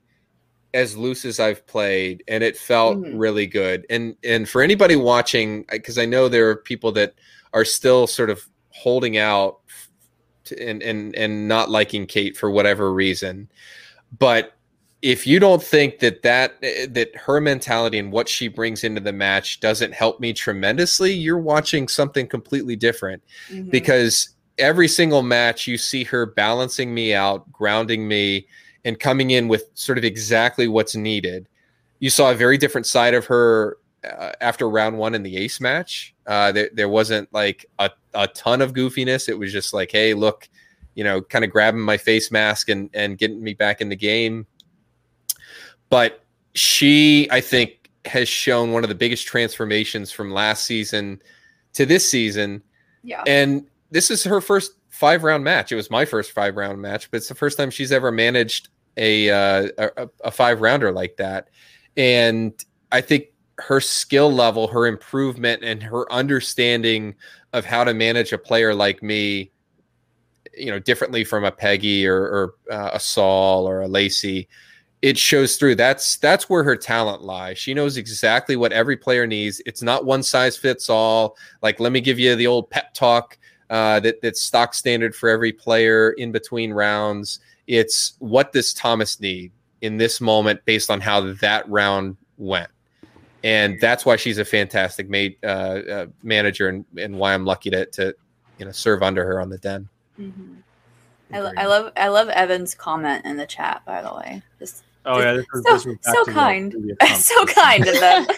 [0.73, 3.13] as loose as I've played, and it felt Mhm.
[3.19, 3.85] really good.
[3.89, 7.13] And and for anybody watching, because I know there are people that
[7.53, 9.59] are still sort of holding out
[10.45, 13.49] to, and and and not liking Kate for whatever reason,
[14.17, 14.53] but
[15.01, 19.11] if you don't think that that that her mentality and what she brings into the
[19.13, 23.71] match doesn't help me tremendously, you're watching something completely different Mhm.
[23.71, 28.45] because every single match you see her balancing me out, grounding me,
[28.85, 31.47] and coming in with sort of exactly what's needed.
[31.99, 35.61] You saw a very different side of her uh, after round one in the ace
[35.61, 36.13] match.
[36.25, 39.29] Uh, there, there wasn't like a, a ton of goofiness.
[39.29, 40.49] It was just like, hey, look,
[40.95, 43.95] you know, kind of grabbing my face mask and, and getting me back in the
[43.95, 44.45] game.
[45.89, 51.21] But she, I think, has shown one of the biggest transformations from last season
[51.73, 52.63] to this season
[53.03, 53.23] yeah.
[53.25, 55.71] and this is her first five round match.
[55.71, 58.69] It was my first five round match, but it's the first time she's ever managed
[58.97, 61.49] a uh, a, a five rounder like that.
[61.97, 62.53] And
[62.91, 63.25] I think
[63.57, 67.15] her skill level, her improvement, and her understanding
[67.53, 69.51] of how to manage a player like me,
[70.57, 74.47] you know, differently from a Peggy or, or uh, a Saul or a Lacey,
[75.01, 75.75] it shows through.
[75.75, 77.57] That's that's where her talent lies.
[77.57, 79.61] She knows exactly what every player needs.
[79.65, 81.35] It's not one size fits all.
[81.61, 83.37] Like, let me give you the old pep talk
[83.69, 87.39] uh, that that's stock standard for every player in between rounds.
[87.67, 92.69] It's what does Thomas need in this moment based on how that round went,
[93.43, 97.69] and that's why she's a fantastic mate, uh, uh, manager, and, and why I'm lucky
[97.71, 98.15] to to
[98.57, 99.87] you know serve under her on the den.
[100.19, 100.57] Mhm.
[101.33, 103.81] I, lo- I love I love Evan's comment in the chat.
[103.85, 106.75] By the way, just Oh yeah, this was, So- this was so kind.
[107.15, 108.27] so kind of them.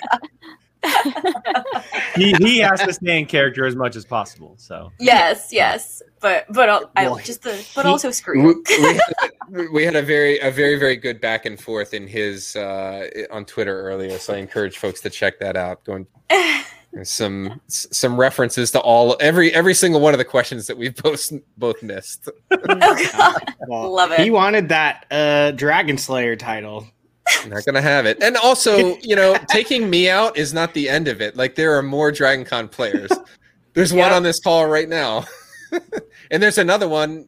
[2.15, 4.55] he he has to stay in character as much as possible.
[4.57, 8.43] So yes, yes, but but uh, I Well, just the but he- also we, scream.
[8.67, 12.55] we had, we had a very a very very good back and forth in his
[12.55, 15.83] uh, on Twitter earlier, so I encourage folks to check that out.
[15.85, 16.05] Going
[17.03, 21.31] some some references to all every every single one of the questions that we've both
[21.57, 22.29] both missed.
[22.51, 22.57] oh
[23.11, 24.19] god, Well, Love it.
[24.19, 26.87] He wanted that uh, Dragon Slayer title.
[27.47, 28.21] Not gonna have it.
[28.21, 31.35] And also, you know, taking me out is not the end of it.
[31.35, 33.11] Like there are more Dragon Con players.
[33.73, 35.25] There's one on this call right now,
[36.29, 37.27] and there's another one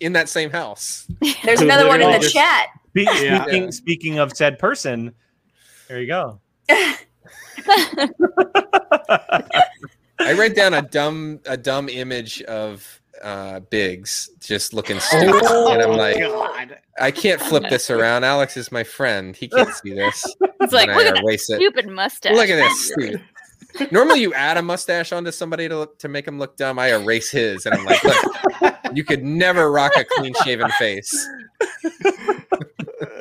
[0.00, 1.06] in that same house.
[1.44, 2.68] there's Who another one in the just- chat.
[2.88, 3.42] Spe- Yeah.
[3.42, 5.12] speaking speaking of said person,
[5.88, 6.40] there you go.
[10.18, 15.72] I write down a dumb a dumb image of uh Biggs just looking stupid, Oh,
[15.72, 16.78] and I'm like, God.
[17.00, 18.24] I can't flip this around.
[18.24, 19.34] Alex is my friend.
[19.36, 20.24] He can't see this.
[20.60, 21.56] It's like, look I at that erase it.
[21.56, 22.36] stupid mustache.
[22.36, 22.92] Look at this.
[22.92, 23.20] Steve.
[23.90, 26.78] Normally, you add a mustache onto somebody to look, to make him look dumb.
[26.78, 31.28] I erase his, and I'm like, look, you could never rock a clean shaven face.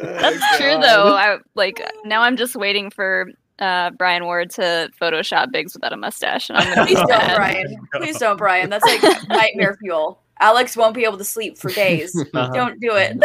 [0.01, 1.15] That's true though.
[1.15, 3.27] I like now I'm just waiting for
[3.61, 7.09] uh, Brian Ward to Photoshop Biggs without a mustache, and I'm gonna be Please don't,
[7.09, 7.35] mad.
[7.37, 7.75] Brian.
[7.95, 8.69] Please don't, Brian.
[8.69, 10.21] That's like nightmare fuel.
[10.39, 12.15] Alex won't be able to sleep for days.
[12.33, 12.51] Uh-huh.
[12.53, 13.17] Don't do it.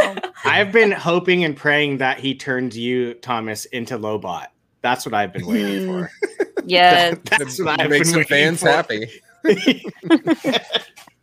[0.44, 4.46] I've been hoping and praying that he turns you, Thomas, into Lobot.
[4.82, 6.10] That's what I've been waiting for.
[6.68, 8.68] Yeah, That's what I've Make been some fans for.
[8.68, 9.08] happy.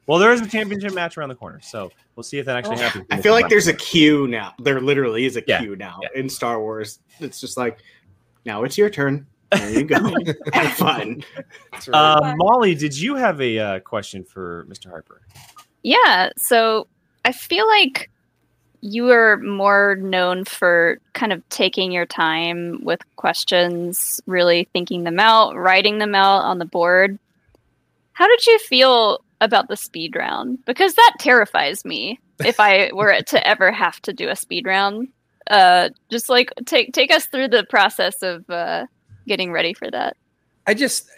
[0.06, 2.78] Well, there is a championship match around the corner, so we'll see if that actually
[2.78, 3.06] happens.
[3.10, 4.54] I feel like there's a queue now.
[4.60, 6.10] There literally is a Yeah, queue now yeah.
[6.19, 6.99] in Star Wars.
[7.21, 7.80] It's just like,
[8.45, 9.27] now it's your turn.
[9.51, 9.97] There you go.
[10.53, 11.23] Have fun.
[11.71, 11.97] That's right.
[11.97, 14.89] Uh, Molly, did you have a uh, question for Mr.
[14.89, 15.21] Harper?
[15.84, 16.29] yeah.
[16.38, 16.88] So
[17.25, 18.10] I feel like
[18.82, 25.19] you are more known for kind of taking your time with questions, really thinking them
[25.19, 27.17] out, writing them out on the board.
[28.12, 30.65] How did you feel about the speed round?
[30.65, 35.08] Because that terrifies me if I were to ever have to do a speed round.
[35.49, 38.86] Uh, just like take take us through the process of uh,
[39.27, 40.15] getting ready for that.
[40.65, 41.10] I just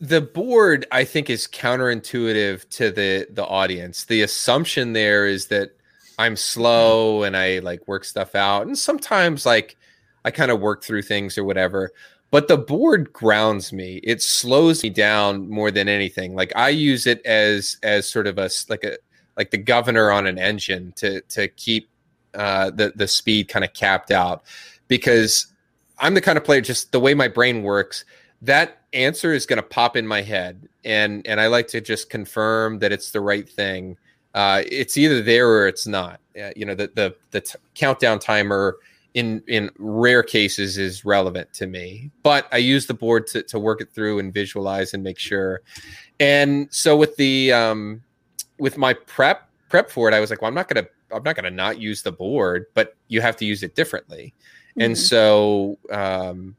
[0.00, 4.04] the board I think is counterintuitive to the the audience.
[4.04, 5.70] The assumption there is that
[6.18, 9.76] I'm slow and I like work stuff out, and sometimes like
[10.24, 11.92] I kind of work through things or whatever.
[12.30, 14.00] But the board grounds me.
[14.04, 16.34] It slows me down more than anything.
[16.34, 18.98] Like I use it as as sort of a like a
[19.36, 21.88] like the governor on an engine to to keep
[22.34, 24.42] uh, the the speed kind of capped out
[24.86, 25.46] because
[25.98, 28.04] I'm the kind of player just the way my brain works
[28.42, 32.10] that answer is going to pop in my head and and I like to just
[32.10, 33.96] confirm that it's the right thing.
[34.34, 36.20] Uh, it's either there or it's not.
[36.40, 38.76] Uh, you know the the the t- countdown timer
[39.14, 43.58] in in rare cases is relevant to me but I use the board to to
[43.58, 45.62] work it through and visualize and make sure.
[46.20, 48.02] And so with the um
[48.58, 51.22] with my prep prep for it I was like well I'm not going to I'm
[51.22, 54.34] not going to not use the board but you have to use it differently
[54.70, 54.82] mm-hmm.
[54.82, 56.56] and so um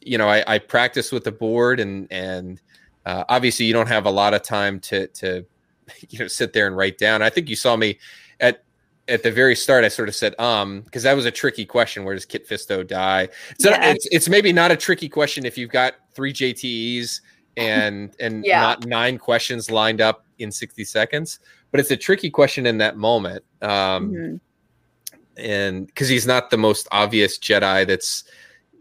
[0.00, 2.60] you know, I, I practice with the board, and and
[3.06, 5.44] uh, obviously you don't have a lot of time to to
[6.08, 7.22] you know sit there and write down.
[7.22, 7.98] I think you saw me
[8.40, 8.64] at
[9.08, 9.84] at the very start.
[9.84, 12.04] I sort of said um because that was a tricky question.
[12.04, 13.28] Where does Kit Fisto die?
[13.58, 13.90] So yeah.
[13.90, 17.20] it's it's maybe not a tricky question if you've got three JTEs
[17.56, 18.60] and and yeah.
[18.60, 22.96] not nine questions lined up in 60 seconds but it's a tricky question in that
[22.96, 24.36] moment um mm-hmm.
[25.36, 28.24] and because he's not the most obvious jedi that's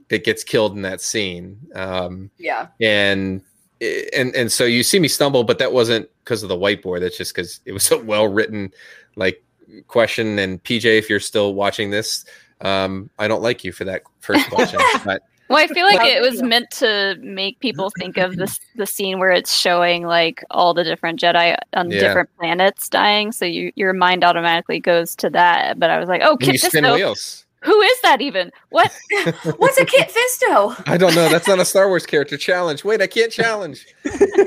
[0.09, 1.57] that gets killed in that scene.
[1.73, 2.67] Um, yeah.
[2.81, 3.41] And
[3.81, 6.99] and and so you see me stumble, but that wasn't because of the whiteboard.
[6.99, 8.73] That's just because it was a well written
[9.15, 9.43] like
[9.87, 10.37] question.
[10.39, 12.25] And PJ, if you're still watching this,
[12.61, 14.81] um, I don't like you for that first question.
[15.05, 18.85] but well, I feel like it was meant to make people think of this the
[18.85, 21.99] scene where it's showing like all the different Jedi on yeah.
[21.99, 23.31] different planets dying.
[23.31, 25.79] So you your mind automatically goes to that.
[25.79, 27.35] But I was like, oh, Kit Fisto.
[27.61, 28.51] Who is that even?
[28.69, 28.95] What?
[29.57, 30.81] What's a Kit Fisto?
[30.87, 31.27] I don't know.
[31.29, 32.85] That's not a Star Wars character challenge.
[32.85, 33.87] Wait, I can't challenge.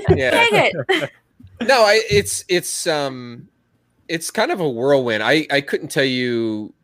[0.09, 0.31] Yeah.
[0.31, 1.11] Dang it.
[1.63, 3.49] No, I it's it's um
[4.09, 5.23] it's kind of a whirlwind.
[5.23, 6.75] I I couldn't tell you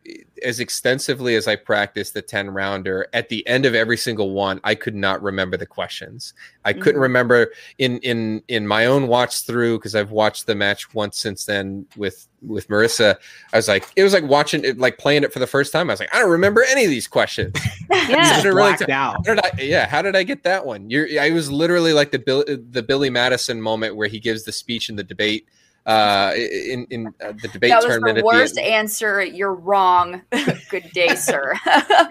[0.43, 4.59] as extensively as I practiced the 10 rounder, at the end of every single one,
[4.63, 6.33] I could not remember the questions.
[6.65, 6.81] I mm-hmm.
[6.81, 11.17] couldn't remember in in in my own watch through because I've watched the match once
[11.17, 13.15] since then with with Marissa.
[13.53, 15.89] I was like, it was like watching it, like playing it for the first time.
[15.89, 17.55] I was like, I don't remember any of these questions.
[17.91, 18.91] yeah, really t-.
[18.91, 20.89] How did I, yeah, how did I get that one?
[20.89, 24.51] You're, I was literally like the Bill, the Billy Madison moment where he gives the
[24.51, 25.47] speech in the debate
[25.89, 28.19] uh, in in uh, the debate that was tournament.
[28.19, 29.23] The worst the answer.
[29.23, 30.21] You're wrong.
[30.69, 31.55] Good day, sir.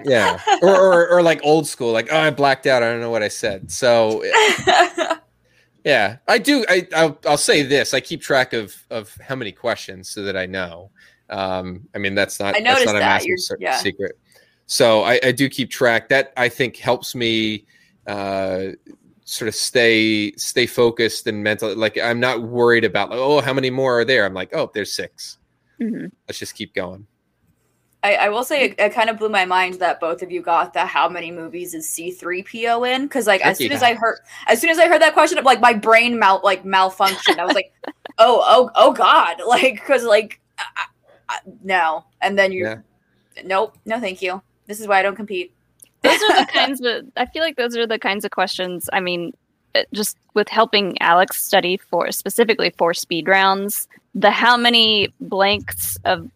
[0.04, 2.82] yeah, or, or, or like old school, like oh, I blacked out.
[2.82, 3.70] I don't know what I said.
[3.70, 4.24] So.
[5.84, 6.64] yeah, I do.
[6.68, 7.94] I I'll, I'll, say this.
[7.94, 10.90] I keep track of of how many questions so that I know.
[11.30, 13.76] Um, I mean, that's not I that's not a massive yeah.
[13.76, 14.18] secret.
[14.66, 16.08] So I, I do keep track.
[16.08, 17.64] That I think helps me
[18.08, 18.70] uh,
[19.28, 23.52] sort of stay stay focused and mental like i'm not worried about like oh how
[23.52, 24.24] many more are there?
[24.24, 25.36] I'm like oh there's 6
[25.80, 26.06] mm-hmm.
[26.26, 27.06] let's just keep going.
[28.02, 30.40] I, I will say it, it, kind of blew my mind that both of you
[30.40, 33.02] got the how many movies is C3PO in?
[33.02, 35.60] Because like as soon as I heard as soon as I heard that question like
[35.60, 37.38] my brain mal like malfunctioned.
[37.38, 37.72] I was like
[38.18, 40.84] oh oh oh god like because like I,
[41.28, 42.04] I, no.
[42.22, 42.76] And then you yeah.
[43.44, 43.76] nope.
[43.84, 44.40] No thank you.
[44.66, 45.52] This is why I don't compete
[46.10, 49.00] those are the kinds of i feel like those are the kinds of questions i
[49.00, 49.32] mean
[49.92, 56.28] just with helping alex study for specifically for speed rounds the how many blanks of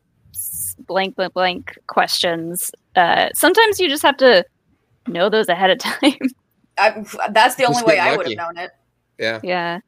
[0.87, 4.45] blank blank blank questions uh, sometimes you just have to
[5.07, 6.19] know those ahead of time.
[6.79, 8.71] I, that's the only way i would have known it.
[9.19, 9.41] Yeah.
[9.43, 9.81] Yeah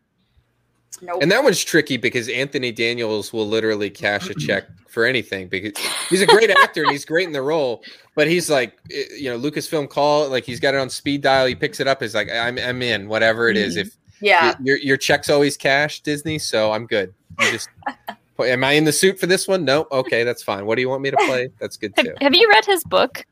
[1.03, 1.23] Nope.
[1.23, 5.73] And that one's tricky because Anthony Daniels will literally cash a check for anything because
[6.09, 7.83] he's a great actor and he's great in the role.
[8.15, 11.47] But he's like, eh, you know, Lucasfilm call like he's got it on speed dial.
[11.47, 12.01] He picks it up.
[12.01, 13.77] He's like, I'm I'm in whatever it is.
[13.77, 17.13] If yeah, your your check's always cash Disney, so I'm good.
[17.41, 17.69] You just
[18.41, 19.65] am I in the suit for this one?
[19.65, 19.87] No.
[19.91, 20.67] Okay, that's fine.
[20.67, 21.49] What do you want me to play?
[21.59, 22.09] That's good too.
[22.09, 23.27] Have, have you read his book?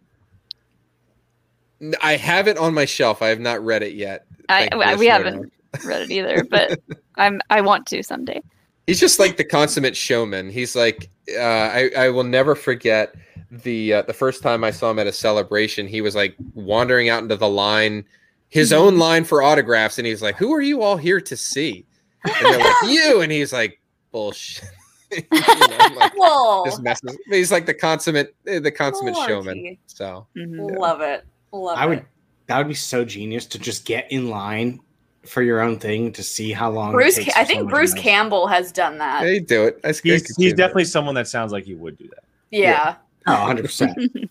[2.01, 3.23] I have it on my shelf.
[3.23, 4.27] I have not read it yet.
[4.49, 5.53] I, we haven't
[5.85, 6.79] read it either, but
[7.17, 8.43] I'm I want to someday.
[8.87, 10.51] He's just like the consummate showman.
[10.51, 13.15] He's like uh, I I will never forget
[13.51, 15.87] the uh, the first time I saw him at a celebration.
[15.87, 18.05] He was like wandering out into the line,
[18.49, 21.87] his own line for autographs, and he's like, "Who are you all here to see?"
[22.25, 24.69] And they're like, "You," and he's like, "Bullshit."
[25.13, 26.13] you know, like,
[26.65, 27.19] this messes.
[27.29, 29.77] He's like the consummate, eh, the consummate showman.
[29.87, 30.79] So mm-hmm.
[30.79, 31.89] love it, love I it.
[31.89, 32.07] would.
[32.47, 34.81] That would be so genius to just get in line
[35.25, 36.93] for your own thing to see how long.
[36.93, 39.23] Bruce, I think Bruce Campbell has done that.
[39.23, 39.81] They do it.
[39.85, 40.89] I, he's he's definitely that.
[40.91, 42.25] someone that sounds like he would do that.
[42.51, 42.70] Yeah.
[42.70, 42.97] yeah.
[43.27, 43.99] Oh, 100 percent.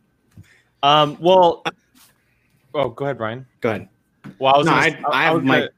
[0.84, 1.16] Um.
[1.20, 1.64] Well.
[2.74, 3.46] Oh, go ahead, Brian.
[3.60, 3.90] Go ahead.
[4.40, 5.70] Well, I was No, gonna, I- I I, have was my- gonna,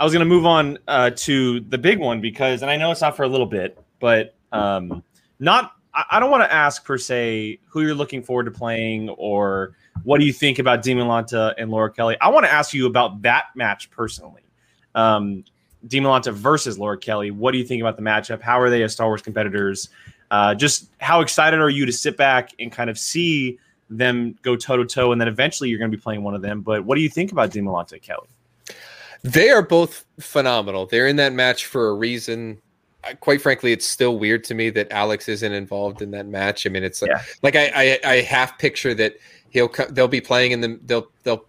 [0.00, 3.00] I was gonna move on uh, to the big one because, and I know it's
[3.00, 5.02] not for a little bit, but um,
[5.38, 5.72] not.
[5.94, 9.76] I, I don't want to ask per se who you're looking forward to playing or
[10.02, 12.16] what do you think about Demon Lanta and Laura Kelly.
[12.20, 14.42] I want to ask you about that match personally.
[14.94, 15.44] Um,
[15.86, 17.30] Demon Lanta versus Laura Kelly.
[17.30, 18.40] What do you think about the matchup?
[18.40, 19.90] How are they as Star Wars competitors?
[20.30, 23.58] Uh, just how excited are you to sit back and kind of see
[23.90, 26.40] them go toe to toe, and then eventually you're going to be playing one of
[26.42, 26.62] them.
[26.62, 28.28] But what do you think about Demon Lanta and Kelly?
[29.22, 30.86] They are both phenomenal.
[30.86, 32.60] They're in that match for a reason.
[33.04, 36.66] I- Quite frankly, it's still weird to me that Alex isn't involved in that match.
[36.66, 37.22] I mean, it's like, Yeah.
[37.42, 39.16] like I, I, I half picture that
[39.50, 41.44] he'll they'll be playing in the they'll they'll.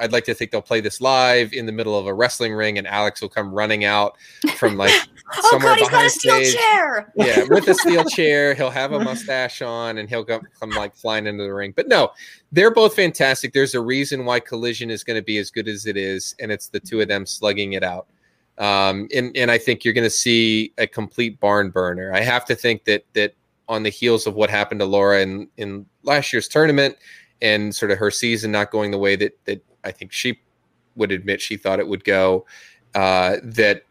[0.00, 2.78] I'd like to think they'll play this live in the middle of a wrestling ring,
[2.78, 4.16] and Alex will come running out
[4.56, 4.92] from like
[5.36, 6.54] Oh somewhere god, he's got behind a steel stage.
[6.54, 7.12] chair.
[7.16, 8.54] yeah, with a steel chair.
[8.54, 11.74] He'll have a mustache on and he'll go, come like flying into the ring.
[11.76, 12.12] But no,
[12.50, 13.52] they're both fantastic.
[13.52, 16.50] There's a reason why Collision is going to be as good as it is, and
[16.50, 18.06] it's the two of them slugging it out.
[18.56, 22.12] Um, and and I think you're going to see a complete barn burner.
[22.14, 23.34] I have to think that that
[23.68, 26.96] on the heels of what happened to Laura in in last year's tournament
[27.42, 30.40] and sort of her season not going the way that that I think she
[30.96, 32.44] would admit she thought it would go,
[32.94, 33.84] uh, that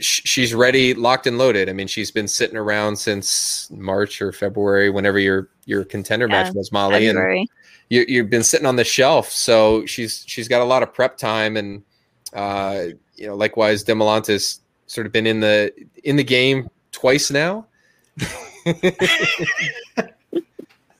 [0.00, 1.68] sh- she's ready, locked and loaded.
[1.68, 6.42] I mean, she's been sitting around since March or February, whenever your your contender Yeah,
[6.44, 7.48] match was, Molly, and February.
[7.90, 9.30] you, you've been sitting on the shelf.
[9.30, 11.82] So she's she's got a lot of prep time, and
[12.32, 15.72] uh, you know, likewise, Demolantis sort of been in the
[16.04, 17.66] in the game twice now.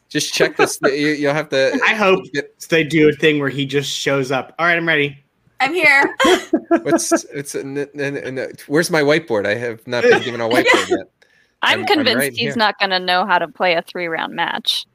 [0.09, 0.79] Just check this.
[0.85, 1.79] You, you'll have to.
[1.85, 2.25] I hope
[2.69, 4.55] they do a thing where he just shows up.
[4.59, 5.19] All right, I'm ready.
[5.61, 6.15] I'm here.
[6.83, 9.47] What's it's n- n- n- where's my whiteboard?
[9.47, 10.99] I have not been given a whiteboard yet.
[11.63, 12.57] I'm, I'm- I'm convinced right he's here.
[12.57, 14.87] not going to know how to play a three round match.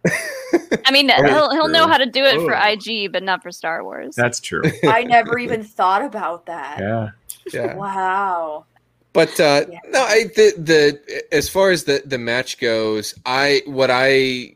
[0.85, 2.69] I mean, Oh, he'll he'll know how to do it for Oh.
[2.71, 4.15] IG, but not for Star Wars.
[4.15, 4.61] That's true.
[4.85, 6.79] I never even thought about that.
[6.79, 7.09] yeah.
[7.51, 7.75] Yeah.
[7.75, 8.65] Wow.
[9.13, 9.79] But uh, Yeah.
[9.89, 14.55] no, I the the as far as the the match goes, I what I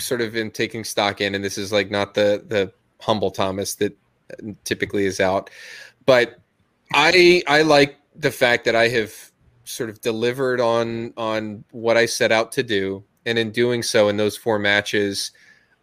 [0.00, 3.74] sort of am taking stock in, and this is like not the the humble Thomas
[3.76, 3.96] that
[4.64, 5.50] typically is out,
[6.06, 6.40] but
[6.92, 9.14] I I like the fact that I have
[9.64, 14.08] sort of delivered on on what I set out to do, and in doing so
[14.08, 15.32] in those four matches,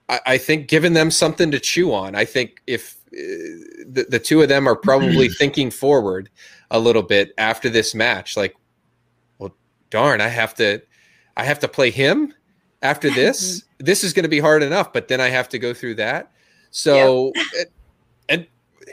[0.10, 2.16] I, I think given them something to chew on.
[2.16, 3.18] I think if uh,
[3.88, 6.30] the the two of them are probably thinking forward
[6.72, 8.56] a little bit after this match, like,
[9.38, 9.56] well,
[9.90, 10.82] darn, I have to,
[11.38, 12.34] I have to play him
[12.82, 13.64] after this.
[13.80, 16.32] this is going to be hard enough, but then I have to go through that.
[16.72, 17.72] So, it,
[18.30, 18.46] and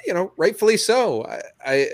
[0.07, 1.24] you know, rightfully so.
[1.24, 1.89] I, I,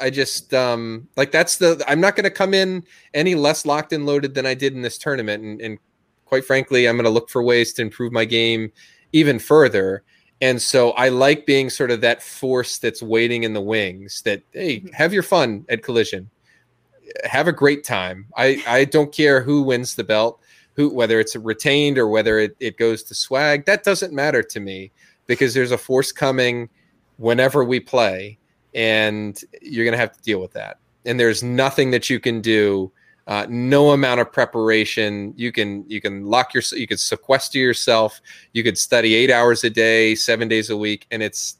[0.00, 1.82] I just um like that's the.
[1.88, 2.84] I'm not going to come in
[3.14, 5.78] any less locked and loaded than I did in this tournament, and, and
[6.24, 8.72] quite frankly, I'm going to look for ways to improve my game
[9.12, 10.02] even further.
[10.40, 14.22] And so I like being sort of that force that's waiting in the wings.
[14.22, 16.28] That hey, have your fun at Collision,
[17.24, 18.26] have a great time.
[18.36, 20.40] I I don't care who wins the belt,
[20.76, 23.64] who whether it's retained or whether it, it goes to swag.
[23.64, 24.92] That doesn't matter to me
[25.26, 26.68] because there's a force coming
[27.16, 28.38] whenever we play,
[28.74, 30.78] and you're gonna have to deal with that.
[31.04, 32.92] And there's nothing that you can do.
[33.28, 35.34] Uh, no amount of preparation.
[35.36, 38.20] You can you can lock your you could sequester yourself.
[38.52, 41.56] You could study eight hours a day, seven days a week, and it's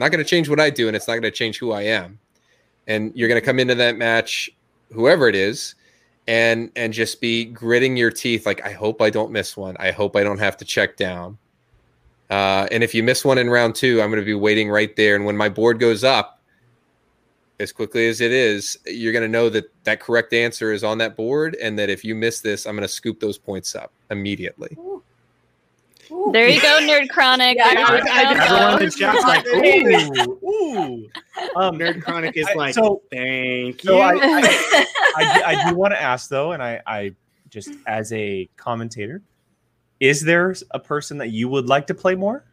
[0.00, 1.82] not going to change what I do, and it's not going to change who I
[1.82, 2.18] am.
[2.86, 4.48] And you're going to come into that match,
[4.92, 5.74] whoever it is,
[6.26, 8.46] and and just be gritting your teeth.
[8.46, 9.76] Like I hope I don't miss one.
[9.78, 11.38] I hope I don't have to check down.
[12.30, 14.94] Uh, and if you miss one in round two, I'm going to be waiting right
[14.94, 15.16] there.
[15.16, 16.40] And when my board goes up,
[17.58, 20.98] as quickly as it is, you're going to know that that correct answer is on
[20.98, 23.92] that board, and that if you miss this, I'm going to scoop those points up
[24.10, 24.78] immediately.
[26.12, 26.30] Ooh.
[26.32, 27.56] There you go, Nerd Chronic.
[27.56, 29.46] Yeah, There's I- I- Everyone in the chat's like,
[30.26, 31.08] ooh, ooh.
[31.56, 33.90] Um, Nerd Chronic is I- like, so- thank you.
[33.90, 34.86] so I, I,
[35.16, 37.14] I, do- I do want to ask though, and I, I
[37.48, 39.22] just as a commentator,
[40.00, 42.44] is there a person that you would like to play more?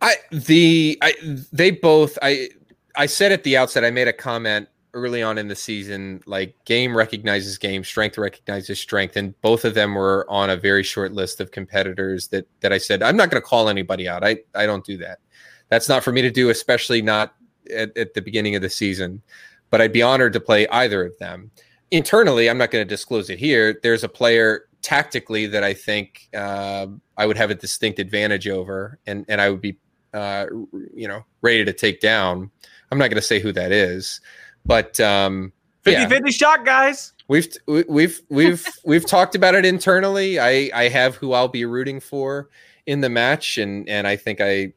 [0.00, 1.14] I the I
[1.52, 2.50] they both I
[2.94, 6.56] I said at the outset I made a comment early on in the season like
[6.64, 11.12] game recognizes game strength recognizes strength and both of them were on a very short
[11.12, 14.24] list of competitors that that I said I'm not going to call anybody out.
[14.24, 15.18] I I don't do that.
[15.68, 17.34] That's not for me to do especially not
[17.72, 19.22] at, at the beginning of the season
[19.70, 21.50] but I'd be honored to play either of them.
[21.90, 26.28] Internally I'm not going to disclose it here there's a player tactically that I think
[26.34, 26.86] uh,
[27.18, 29.76] I would have a distinct advantage over and and I would be
[30.16, 30.46] uh,
[30.94, 32.50] you know, ready to take down.
[32.90, 34.20] I'm not going to say who that is,
[34.66, 35.52] but um,
[35.82, 36.08] 50 Yeah.
[36.08, 37.12] 50 shot, guys.
[37.28, 40.38] we've we- we've we've we've talked about it internally.
[40.38, 42.48] I I have who I'll be rooting for
[42.86, 44.72] in the match, and and I think I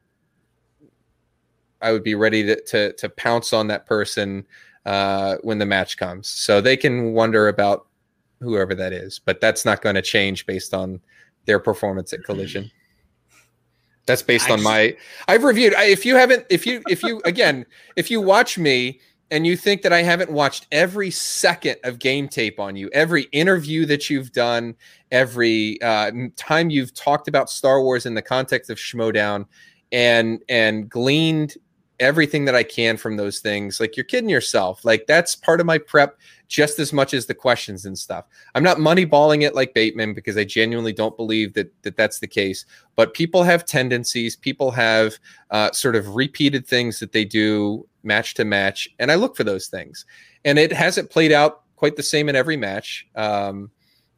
[1.82, 4.46] I would be ready to to, to pounce on that person
[4.86, 6.28] uh, when the match comes.
[6.28, 7.88] So they can wonder about
[8.42, 11.02] whoever that is, but that's not going to change based on
[11.46, 12.72] their performance at Collision.
[14.06, 14.96] That's based I on just- my.
[15.28, 15.74] I've reviewed.
[15.76, 17.66] I, if you haven't, if you, if you, again,
[17.96, 19.00] if you watch me
[19.32, 23.24] and you think that I haven't watched every second of game tape on you, every
[23.32, 24.76] interview that you've done,
[25.12, 29.46] every uh, time you've talked about Star Wars in the context of Schmoedown,
[29.92, 31.56] and and gleaned
[32.00, 34.86] everything that I can from those things, like you're kidding yourself.
[34.86, 36.18] Like that's part of my prep
[36.48, 38.26] just as much as the questions and stuff.
[38.56, 42.28] I'm not moneyballing it like Bateman because I genuinely don't believe that that that's the
[42.28, 42.66] case.
[42.96, 44.36] But people have tendencies.
[44.36, 45.20] People have
[45.52, 49.46] uh, sort of repeated things that they do match to match, and I look for
[49.46, 50.06] those things.
[50.44, 53.08] And it hasn't played out quite the same in every match.
[53.16, 53.72] Um,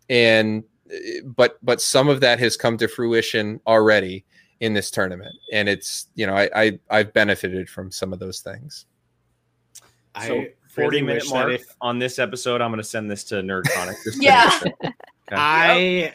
[0.10, 4.26] and uh, but but some of that has come to fruition already
[4.62, 8.40] in this tournament, and it's you know I, I I've benefited from some of those
[8.42, 8.86] things.
[10.16, 12.62] I So really 40 minute mark if- on this episode.
[12.62, 13.96] I'm going to send this to NerdConic.
[14.04, 14.60] Just Yeah.
[14.64, 14.92] Okay.
[15.32, 16.14] I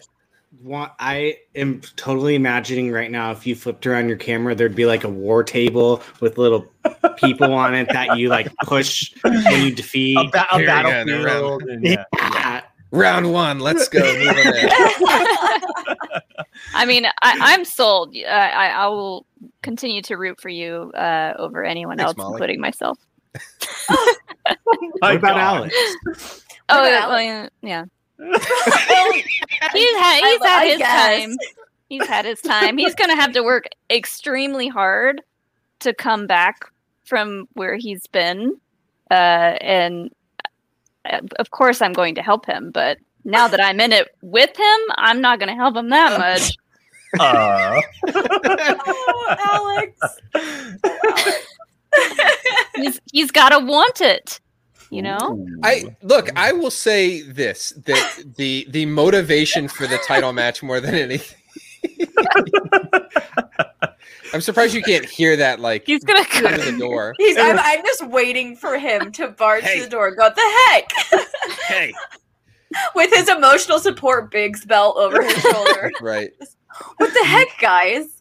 [0.62, 0.92] want.
[0.98, 5.04] I am totally imagining right now if you flipped around your camera, there'd be like
[5.04, 6.66] a war table with little
[7.16, 10.16] people on it that you like push when you defeat.
[10.18, 11.62] a, ba- a Here again, battlefield.
[11.62, 12.04] and yeah.
[12.14, 12.62] Yeah.
[12.92, 14.00] Round one, let's go.
[14.00, 14.68] Move on in.
[16.74, 18.14] I mean, I, I'm sold.
[18.16, 19.26] I, I, I will
[19.62, 22.32] continue to root for you uh, over anyone Thanks, else, Molly.
[22.34, 22.98] including myself.
[25.00, 25.36] What about God.
[25.38, 25.74] Alex?
[26.68, 27.08] Oh, about yeah, Alex?
[27.08, 27.80] well, yeah, yeah.
[27.80, 27.88] Well,
[28.18, 31.20] He's had he's I- had I his guess.
[31.20, 31.36] time.
[31.88, 32.78] He's had his time.
[32.78, 35.22] He's going to have to work extremely hard
[35.80, 36.64] to come back
[37.04, 38.56] from where he's been,
[39.10, 39.14] uh,
[39.60, 40.10] and
[41.08, 42.72] uh, of course, I'm going to help him.
[42.72, 46.18] But now that I'm in it with him, I'm not going to help him that
[46.18, 46.56] much.
[47.20, 50.18] Uh, oh, Alex.
[52.74, 54.40] He's he's got to want it,
[54.90, 55.46] you know.
[55.62, 56.28] I look.
[56.36, 61.36] I will say this: that the the motivation for the title match more than anything.
[64.34, 65.60] I'm surprised you can't hear that.
[65.60, 67.14] Like He's gonna come of the door.
[67.18, 69.78] He's, I'm, I'm just waiting for him to barge Hey.
[69.78, 70.10] to the door.
[70.14, 70.92] Go, what the heck?
[71.68, 71.92] Hey,
[72.94, 75.90] With his emotional support Biggs belt over his shoulder.
[76.00, 76.30] right.
[76.96, 78.15] what the heck, guys?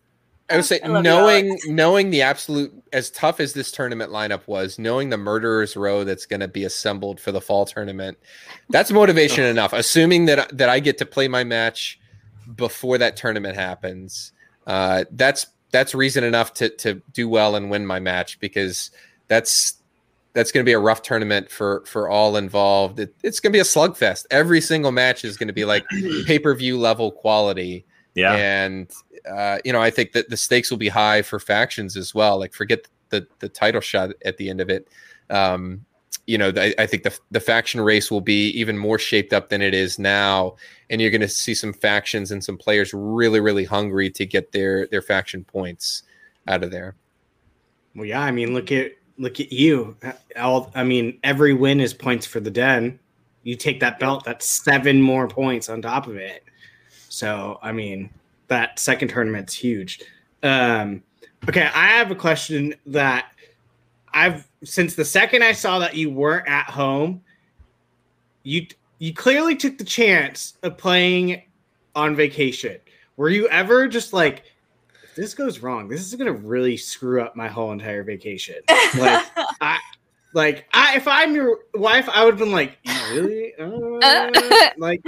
[0.50, 4.78] I would say I knowing knowing the absolute as tough as this tournament lineup was,
[4.78, 8.18] knowing the murderers row that's going to be assembled for the fall tournament,
[8.70, 9.74] that's motivation enough.
[9.74, 12.00] Assuming that that I get to play my match
[12.56, 14.34] before that tournament happens,
[14.68, 18.92] uh, that's that's reason enough to to do well and win my match because
[19.28, 19.82] that's
[20.34, 23.00] that's going to be a rough tournament for for all involved.
[23.00, 24.26] It, it's going to be a slugfest.
[24.30, 25.86] Every single match is going to be like
[26.28, 27.84] pay per view level quality
[28.16, 28.34] yeah.
[28.34, 28.92] and
[29.30, 32.40] uh, you know i think that the stakes will be high for factions as well
[32.40, 34.88] like forget the the title shot at the end of it
[35.30, 35.86] um,
[36.26, 39.50] you know I, I think the the faction race will be even more shaped up
[39.50, 40.56] than it is now
[40.90, 44.52] and you're going to see some factions and some players really really hungry to get
[44.52, 46.04] their their faction points
[46.48, 46.96] out of there
[47.96, 48.22] Well, yeah.
[48.22, 49.96] I mean, look at look at you.
[50.38, 53.00] All I mean, every win is points for the den.
[53.44, 56.44] You take that belt, that's seven more points on top of it.
[57.16, 58.10] So, I mean,
[58.50, 60.02] that second tournament's huge.
[60.44, 61.02] Um,
[61.48, 63.32] okay, I have a question that
[64.14, 67.22] I've since the second I saw that you weren't at home,
[68.44, 68.68] you
[69.00, 71.42] you clearly took the chance of playing
[71.96, 72.82] on vacation.
[73.16, 74.44] Were you ever just like,
[75.02, 78.58] if this goes wrong, this is gonna really screw up my whole entire vacation?
[78.98, 79.26] Like,
[79.62, 79.80] I
[80.34, 82.78] like I if I'm your wife, I would have been like,
[83.14, 83.54] really?
[83.56, 84.32] Uh,
[84.78, 85.02] like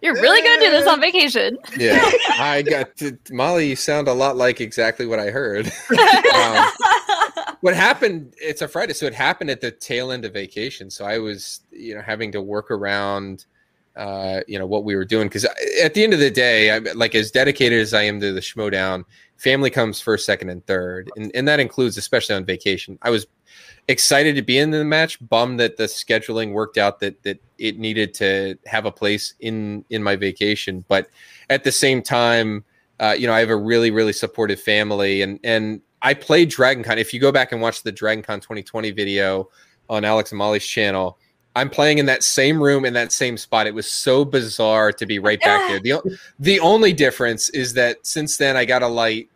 [0.00, 1.58] You're really gonna do this on vacation.
[1.76, 2.10] yeah.
[2.38, 5.70] I got to, molly you sound a lot like exactly what i heard.
[6.34, 6.70] Um,
[7.62, 10.90] what happened it's a friday so it happened at the tail end of vacation.
[10.90, 13.46] So i was you know having to work around
[13.96, 15.26] uh you know what we were doing.
[15.28, 15.44] Because
[15.82, 18.40] at the end of the day i like as dedicated as i am to the
[18.40, 19.04] schmoedown
[19.38, 21.10] family comes first second and third.
[21.16, 22.98] And, and that includes especially on vacation.
[23.02, 23.26] I was
[23.88, 27.78] excited to be in the match bummed that the scheduling worked out that that it
[27.78, 30.84] needed to have a place in in my vacation.
[30.88, 31.08] But
[31.50, 32.64] at the same time
[33.00, 36.82] uh, you know i have a really really supportive family and and i played dragon
[36.82, 39.48] con if you go back and watch the dragon con 2020 video
[39.88, 41.18] on alex and molly's channel
[41.56, 43.66] i'm playing in that same room in that same spot.
[43.66, 45.80] It was so bizarre to be right back there.
[45.80, 49.28] The, the only difference is that since then i got a light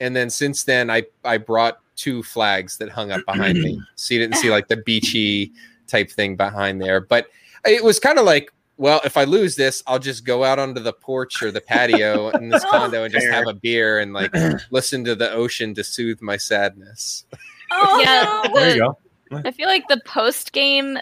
[0.00, 4.14] and then since then i i brought two flags that hung up behind me so
[4.14, 5.52] you didn't see like the beachy
[5.86, 7.26] type thing behind there but
[7.64, 10.80] it was kind of like well if i lose this i'll just go out onto
[10.80, 14.12] the porch or the patio in this oh, condo and just have a beer and
[14.12, 14.30] like
[14.70, 17.24] listen to the ocean to soothe my sadness
[17.72, 18.60] Oh, Yeah, no.
[18.60, 18.98] There you go.
[19.44, 20.98] I feel like the post game,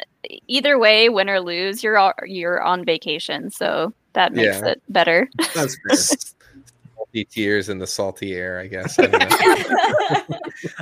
[0.49, 4.69] either way, win or lose, you're all, you're on vacation, so that makes Yeah.
[4.69, 5.29] it better.
[5.55, 5.97] That's fair.
[7.15, 8.99] Salty tears in the salty air, I guess.
[8.99, 9.07] I.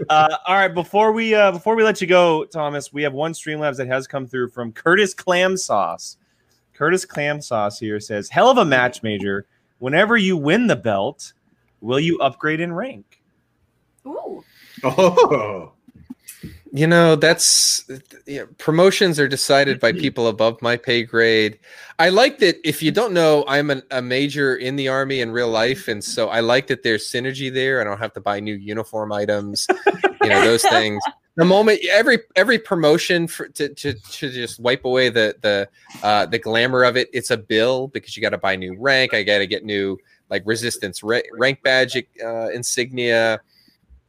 [0.09, 3.33] Uh, all right, before we uh, before we let you go, Thomas, we have one
[3.33, 6.19] Streamlabs that has come through from Curtis Clam Sauce.
[6.75, 9.47] Curtis Clam Sauce here says, "Hell of a match, Major.
[9.79, 11.33] Whenever you win the belt,
[11.81, 13.23] will you upgrade in rank?"
[14.07, 14.45] Ooh.
[14.85, 15.73] Oh,
[16.75, 17.85] You know, that's
[18.27, 21.59] you know, promotions are decided by people above my pay grade.
[21.99, 25.33] I like that if you don't know, I'm an, a major in the army in
[25.33, 25.87] real life.
[25.87, 27.83] And so I like that there's synergy there.
[27.83, 29.67] I don't have to buy new uniform items,
[30.23, 31.03] you know, those things.
[31.35, 35.67] The moment every every promotion for to, to, to just wipe away the the
[36.03, 39.15] uh, the glamour of it, it's a bill because you got to buy new rank.
[39.15, 39.97] I got to get new
[40.29, 43.41] like resistance ra- rank badge uh, insignia.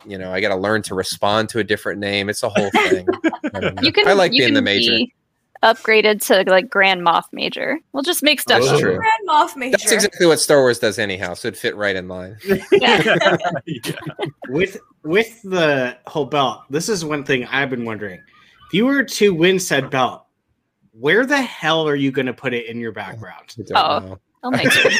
[0.05, 2.29] You know, I got to learn to respond to a different name.
[2.29, 3.07] It's a whole thing.
[3.53, 3.59] I.
[3.81, 4.91] You um, can I like you being can the major.
[4.91, 5.13] be
[5.63, 7.79] upgraded to like Grand Moff Major.
[7.93, 8.61] We'll just make stuff.
[8.61, 8.79] That's Oh.
[8.79, 8.97] true.
[8.97, 9.77] Grand Moff Major.
[9.77, 11.33] That's exactly what Star Wars does, anyhow.
[11.35, 12.37] So it'd fit right in line.
[12.71, 13.17] Yeah.
[13.65, 13.95] Yeah.
[14.49, 18.19] with with the whole belt, this is one thing I've been wondering.
[18.67, 20.25] If you were to win said belt,
[20.91, 23.55] where the hell are you going to put it in your background?
[23.57, 23.99] I don't Oh.
[24.09, 24.19] know.
[24.43, 24.91] I'll make sure.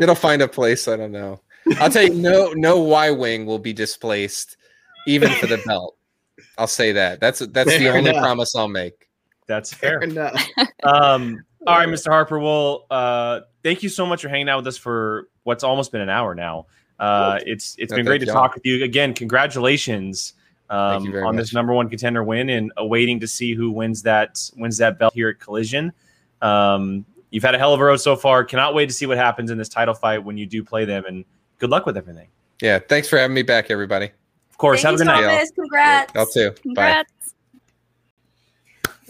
[0.00, 0.88] It'll find a place.
[0.88, 1.40] I don't know.
[1.78, 4.56] I'll tell you, no, no Y wing will be displaced,
[5.06, 5.96] even for the belt.
[6.58, 7.20] I'll say that.
[7.20, 8.22] That's that's the Fair only enough.
[8.22, 9.08] promise I'll make.
[9.46, 10.00] That's fair.
[10.00, 10.34] enough.
[10.82, 12.06] Um, all right, Mr.
[12.08, 12.38] Harper.
[12.38, 16.00] Well, uh, thank you so much for hanging out with us for what's almost been
[16.00, 16.66] an hour now.
[16.98, 18.34] Uh, it's it's Yeah, been great to y'all.
[18.34, 19.12] talk with you again.
[19.12, 20.32] Congratulations
[20.70, 21.42] um, Thank you very on much.
[21.42, 25.12] this number one contender win, and awaiting to see who wins that wins that belt
[25.12, 25.92] here at Collision.
[26.40, 28.44] Um, you've had a hell of a road so far.
[28.44, 31.04] Cannot wait to see what happens in this title fight when you do play them,
[31.06, 31.24] and
[31.60, 32.26] good luck with everything.
[32.60, 32.80] Yeah.
[32.80, 34.06] Thanks for having me back, everybody.
[34.50, 35.32] Of course, Thank have a you, good night.
[35.34, 35.50] Thomas.
[35.52, 36.14] Congrats.
[36.14, 36.50] Y'all too.
[36.50, 36.54] Bye.
[36.62, 37.34] Congrats.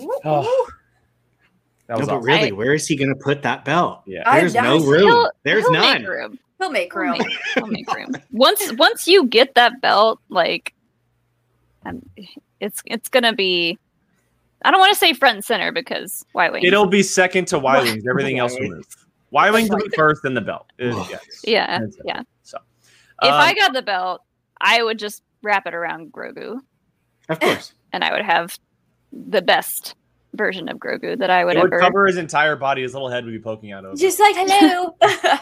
[0.00, 0.42] Ooh, Oh.
[0.44, 0.66] ooh.
[1.86, 4.02] That No, was but really, I- where is he going to put that belt?
[4.06, 4.22] Yeah.
[4.38, 5.02] There's I- no room.
[5.08, 6.02] He'll- There's he'll none.
[6.02, 6.38] Make room.
[6.58, 7.18] He'll make He'll room.
[7.18, 8.12] make, he'll make room.
[8.32, 10.74] Once once you get that belt, like,
[11.86, 12.02] um,
[12.60, 13.78] it's it's gonna be.
[14.62, 16.62] I don't want to say front and center because why wait?
[16.64, 18.04] It'll be second to Y Wings.
[18.10, 18.84] Everything else will move.
[19.30, 20.66] Y Wings will be first, then the belt.
[20.80, 21.24] Uh, yes.
[21.44, 22.02] yeah, That's it.
[22.04, 22.22] yeah.
[22.42, 22.58] So,
[23.22, 24.22] If um, I got the belt,
[24.60, 26.58] I would just wrap it around Grogu,
[27.28, 27.72] Of course.
[27.92, 28.58] and I would have
[29.12, 29.94] the best
[30.34, 31.80] version of Grogu that I would it would ever.
[31.80, 32.82] cover his entire body.
[32.82, 33.94] His little head would be poking out of.
[33.94, 33.98] it.
[33.98, 34.96] Just like hello.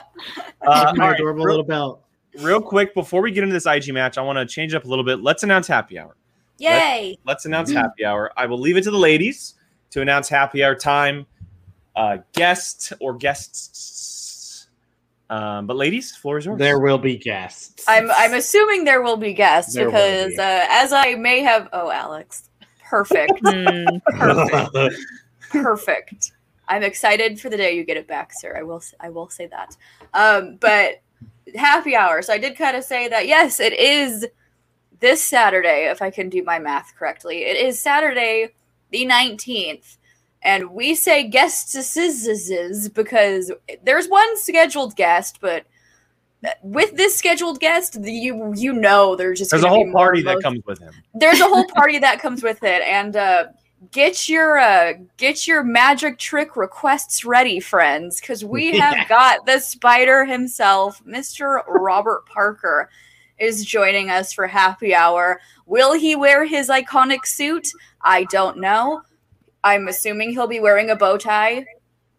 [0.67, 2.05] Uh, My adorable real, little belt.
[2.41, 4.89] real quick before we get into this IG match, I want to change up a
[4.89, 5.21] little bit.
[5.23, 6.17] Let's announce happy hour.
[6.59, 7.17] Yay.
[7.25, 8.33] Let's announce happy hour.
[8.37, 9.55] I will leave it to the ladies
[9.91, 11.25] to announce happy hour time,
[11.99, 14.69] uh, guest or guests.
[15.31, 16.59] Um, but ladies, floor is yours.
[16.59, 17.85] There will be guests.
[17.87, 20.39] I'm I'm assuming there will be guests There because be.
[20.39, 22.49] uh, as I may have oh Alex.
[22.89, 23.33] Perfect.
[23.45, 23.97] Hmm.
[24.17, 24.97] Perfect.
[25.51, 26.33] Perfect.
[26.69, 28.57] I'm excited for the day you get it back, sir.
[28.57, 29.77] I will s- I will say that.
[30.15, 31.01] Um, but
[31.55, 32.23] happy hour.
[32.23, 34.27] So I did kind of say that yes, it is
[35.01, 37.45] this Saturday, if I can do my math correctly.
[37.45, 38.51] It is Saturday
[38.91, 39.97] the 19th.
[40.43, 41.73] And we say guests
[42.93, 45.65] because there's one scheduled guest, but
[46.63, 50.65] with this scheduled guest, you you know there's just There's a whole party that comes
[50.65, 50.93] with him.
[51.15, 52.83] there's a whole party that comes with it.
[52.83, 53.47] And uh
[53.93, 59.09] get your uh get your magic trick requests ready friends because we have Yeah.
[59.09, 62.91] got the spider himself mr robert parker
[63.39, 65.41] is joining us for happy hour.
[65.67, 67.69] Will he wear his iconic suit?
[68.03, 69.03] I don't know
[69.65, 71.65] i'm assuming he'll be wearing a bow tie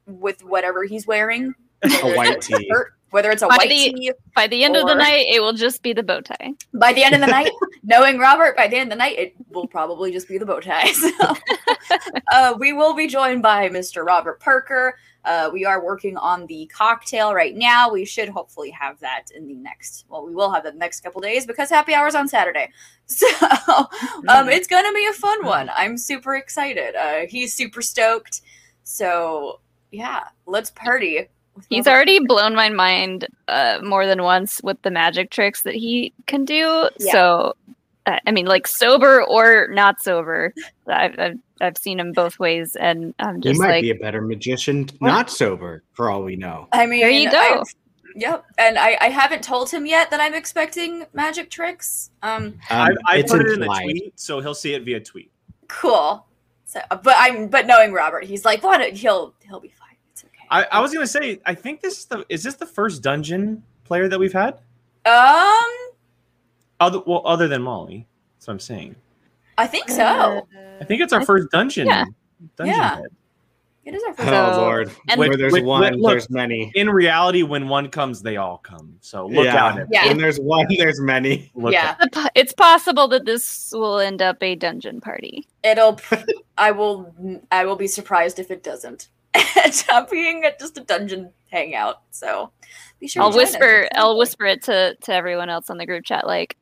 [0.06, 2.70] with whatever he's wearing a white tee.
[3.12, 5.54] Whether it's a By white the- tee By the end of the night, it will
[5.54, 6.54] just be the bow tie.
[6.76, 7.52] by the end of the night,
[7.84, 10.60] knowing Robert, by the end of the night, it will probably just be the bow
[10.60, 10.92] tie.
[10.94, 11.10] So,
[12.32, 14.06] uh, we will be joined by Mr.
[14.06, 14.96] Robert Parker.
[15.30, 17.92] Uh, we are working on the cocktail right now.
[17.92, 20.06] We should hopefully have that in the next.
[20.10, 22.72] Well, we will have that the next couple days because happy hours on Saturday.
[23.12, 23.26] So
[24.28, 25.72] um, it's gonna be a fun one.
[25.76, 26.96] I'm super excited.
[26.96, 28.42] Uh, he's super stoked.
[28.84, 29.62] So
[29.92, 31.28] yeah, let's party.
[31.70, 36.14] He's already blown my mind uh, more than once with the magic tricks that he
[36.28, 36.90] can do.
[37.00, 37.12] Yeah.
[37.12, 37.56] So,
[38.26, 40.54] I mean, like sober or not sober,
[40.88, 44.22] I've I've, I've seen him both ways, and I'm He might like, be a better
[44.22, 46.68] magician, not sober, for all we know.
[46.72, 47.38] I mean, There you go.
[47.62, 47.70] I've-
[48.16, 52.10] Yep, and I, I haven't told him yet that I'm expecting magic tricks.
[52.24, 55.00] Um, I, Um, I it's put it in the tweet, so he'll see it via
[55.00, 55.32] tweet.
[55.68, 56.26] cool.
[56.66, 58.82] So, but I'm but knowing Robert, he's like, what?
[58.94, 59.96] He'll he'll be fine.
[60.12, 60.44] It's okay.
[60.50, 63.64] I, I was gonna say, I think this is the is this the first dungeon
[63.86, 64.56] player that we've had?
[65.06, 65.64] um,
[66.80, 68.08] Other well, other than Molly.
[68.38, 68.96] That's what I'm saying.
[69.58, 70.04] I think so.
[70.04, 70.42] Uh,
[70.82, 71.88] I think it's our first dungeon.
[71.88, 72.06] yeah.
[72.56, 72.96] Dungeon Yeah.
[72.96, 73.06] head.
[73.86, 74.30] It is our Oh first.
[74.30, 74.92] So- lord!
[75.08, 76.12] and- Where there's Wait, one, wait, look.
[76.12, 76.72] there's many.
[76.76, 78.98] In reality, when one comes, they all come.
[79.02, 79.66] So look yeah.
[79.66, 79.88] out.
[79.92, 80.08] Yeah.
[80.08, 81.50] When there's one, there's many.
[81.56, 82.30] Look yeah, out.
[82.36, 85.48] It's possible that this will end up a dungeon party.
[85.64, 86.00] it'll.
[86.58, 87.14] I will.
[87.52, 89.10] I will be surprised if it doesn't.
[89.56, 92.02] end up being just a dungeon hangout.
[92.12, 92.52] So
[93.00, 93.24] be sure.
[93.24, 93.52] I'll to join us.
[93.54, 93.90] whisper.
[93.96, 96.28] I'll whisper it to to everyone else on the group chat.
[96.28, 96.58] Like,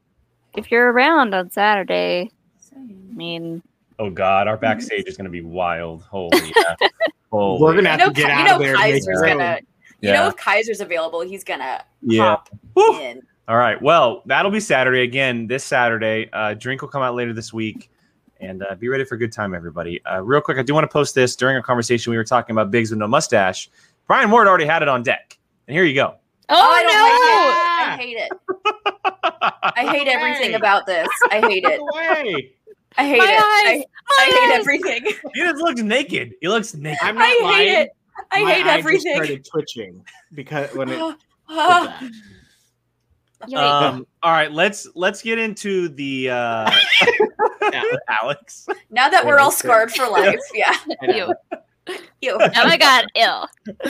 [0.58, 2.32] if you're around on Saturday,
[2.76, 2.80] I
[3.16, 3.62] mean,
[4.00, 6.04] Oh God, our backstage is going to be wild.
[6.04, 6.76] Holy, yeah.
[7.32, 7.62] Holy.
[7.62, 8.76] We're gonna have know, to get Ki- out you know of there.
[8.76, 9.60] Kaiser's gonna.
[10.02, 12.36] You know, if Kaiser's available, he's gonna Yeah.
[12.36, 13.00] pop Woo.
[13.00, 13.22] in.
[13.48, 13.82] All right.
[13.82, 15.48] Well, that'll be Saturday again.
[15.48, 17.90] This Saturday, uh, drink will come out later this week,
[18.40, 20.00] and uh, be ready for a good time, everybody.
[20.06, 22.54] Uh, real quick, I do want to post this during a conversation we were talking
[22.54, 23.70] about Biggs with no mustache.
[24.06, 25.38] Brian Ward already had it on deck,
[25.68, 26.14] and here you go.
[26.50, 27.67] oh, I don't no!
[27.96, 28.32] Like it.
[29.38, 29.74] I hate it.
[29.78, 31.08] I hate everything about this.
[31.32, 31.80] I hate it.
[31.82, 32.54] Way.
[32.98, 33.40] I hate My it.
[33.40, 33.84] I, eyes!
[34.20, 34.60] I hate eyes!
[34.60, 35.06] everything.
[35.34, 36.34] he just looks naked.
[36.42, 37.00] He looks naked.
[37.02, 37.68] I'm not I hate lying.
[37.70, 37.90] it.
[38.32, 38.98] I My hate everything.
[38.98, 39.44] just everything.
[39.44, 40.98] started twitching because when it.
[40.98, 41.16] Did
[41.50, 42.12] that.
[43.48, 43.58] Yikes.
[43.60, 46.72] Um, all right, let's let's get into the uh,
[48.10, 48.68] Alex.
[48.90, 50.76] now that we're all scarred for life, yeah.
[51.88, 51.98] I know.
[52.22, 52.38] Ew.
[52.42, 53.48] oh my god, ill.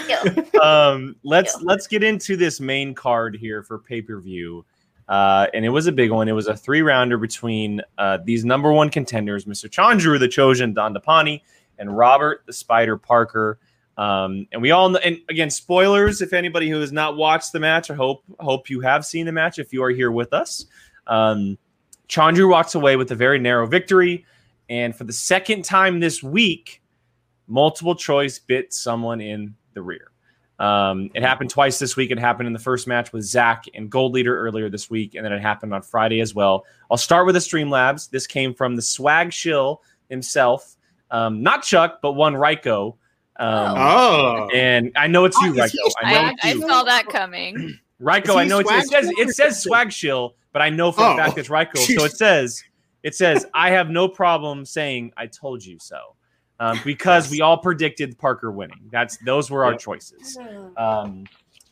[0.08, 0.60] Ew.
[0.62, 1.64] um, let's Yeah.
[1.64, 4.66] let's get into this main card here for pay per view,
[5.08, 6.28] uh, and it was a big one.
[6.28, 9.70] It was a three rounder between uh, these number one contenders, Mr.
[9.70, 11.42] Chandru, the Chosen Don Dandapani,
[11.80, 13.60] and Robert the Spider Parker.
[13.98, 16.22] Um, and we all know, and again, spoilers.
[16.22, 19.32] If anybody who has not watched the match, I hope hope you have seen the
[19.32, 19.58] match.
[19.58, 20.66] If you are here with us,
[21.08, 21.58] um,
[22.08, 24.24] Chandru walks away with a very narrow victory,
[24.70, 26.82] and for the second time this week,
[27.48, 30.12] multiple choice bit someone in the rear.
[30.60, 32.10] Um, it happened twice this week.
[32.10, 35.24] It happened in the first match with Zach and Gold Leader earlier this week, and
[35.24, 36.66] then it happened on Friday as well.
[36.90, 38.10] I'll start with the Streamlabs.
[38.10, 40.76] This came from the swag shill himself,
[41.12, 42.96] um, not Chuck, but one Ryko.
[43.40, 44.50] Um, Oh.
[44.52, 45.92] And I know it's you, Oh, Ryko.
[46.04, 46.62] I know I, it's I you.
[46.68, 47.78] saw that coming.
[48.02, 51.16] Ryko, I know it's, it says it says swag shill, but I know for Oh.
[51.16, 51.78] the fact it's Ryko.
[51.78, 52.64] So it says
[53.04, 56.16] it says I have no problem saying I told you so.
[56.60, 58.90] Um, because we all predicted Parker winning.
[58.92, 60.38] That's those were our choices.
[60.76, 61.26] Um,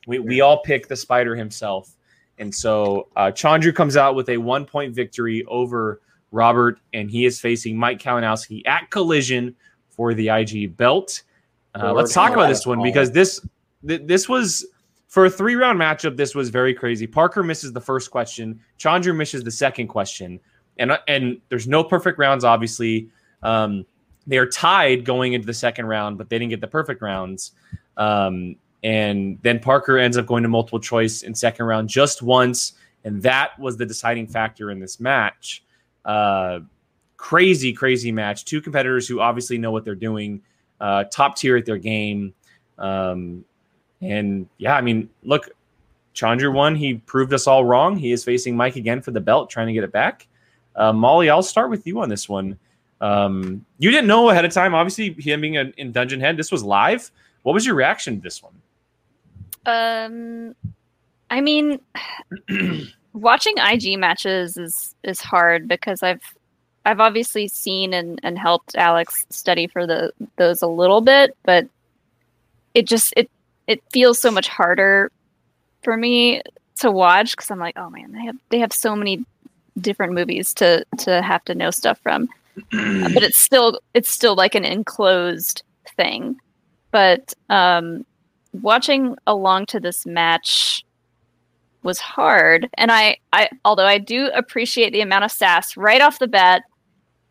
[0.07, 1.95] we, we all picked the spider himself.
[2.38, 7.25] And so uh, Chandru comes out with a one point victory over Robert, and he
[7.25, 9.55] is facing Mike Kalinowski at collision
[9.89, 11.23] for the IG belt.
[11.73, 13.45] Uh, let's talk about this one because this
[13.88, 14.65] th- this was
[15.07, 16.17] for a three round matchup.
[16.17, 17.07] This was very crazy.
[17.07, 18.59] Parker misses the first question.
[18.79, 20.39] Chandru misses the second question,
[20.77, 22.43] and uh, and there's no perfect rounds.
[22.43, 23.09] Obviously,
[23.43, 23.86] um,
[24.28, 27.51] they are tied going into the second round, but they didn't get the perfect rounds.
[27.97, 32.73] Um, and then Parker ends up going to multiple choice in second round just once,
[33.03, 35.63] and that was the deciding factor in this match.
[36.03, 36.59] Uh,
[37.17, 38.45] crazy, crazy match.
[38.45, 40.41] Two competitors who obviously know what they're doing,
[40.80, 42.34] uh, top tier at their game.
[42.78, 43.43] Um,
[44.01, 45.49] and yeah, I mean, look,
[46.13, 46.76] Chandru won.
[46.76, 47.97] He proved us all wrong.
[47.97, 50.28] He is facing Mike again for the belt, trying to get it back.
[50.76, 52.57] Uh, Molly, I'll start with you on this one.
[53.01, 56.37] Um, you didn't know ahead of time, obviously, him being a, in Dungeon Head.
[56.37, 57.11] This was live.
[57.43, 58.53] What was your reaction to this one?
[59.65, 60.55] Um,
[61.29, 61.79] I mean,
[63.13, 66.21] watching IG matches is is hard because I've
[66.85, 71.67] I've obviously seen and, and helped Alex study for the those a little bit, but
[72.73, 73.29] it just it
[73.67, 75.11] it feels so much harder
[75.83, 76.41] for me
[76.79, 79.25] to watch because I'm like, oh man, they have they have so many
[79.79, 82.29] different movies to to have to know stuff from.
[82.72, 85.64] But it's still it's still like an enclosed
[85.95, 86.38] thing.
[86.91, 88.06] But um
[88.53, 90.84] watching along to this match
[91.84, 96.20] was hard and I I although I do appreciate the amount of sass right off
[96.20, 96.64] the bat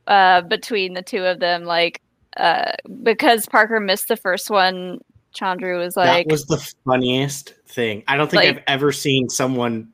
[0.07, 2.01] uh between the two of them like
[2.37, 2.72] uh
[3.03, 5.01] because Parker missed the first one
[5.35, 8.05] Chandru was like that was the funniest thing.
[8.07, 9.89] I don't think Like- I've ever seen someone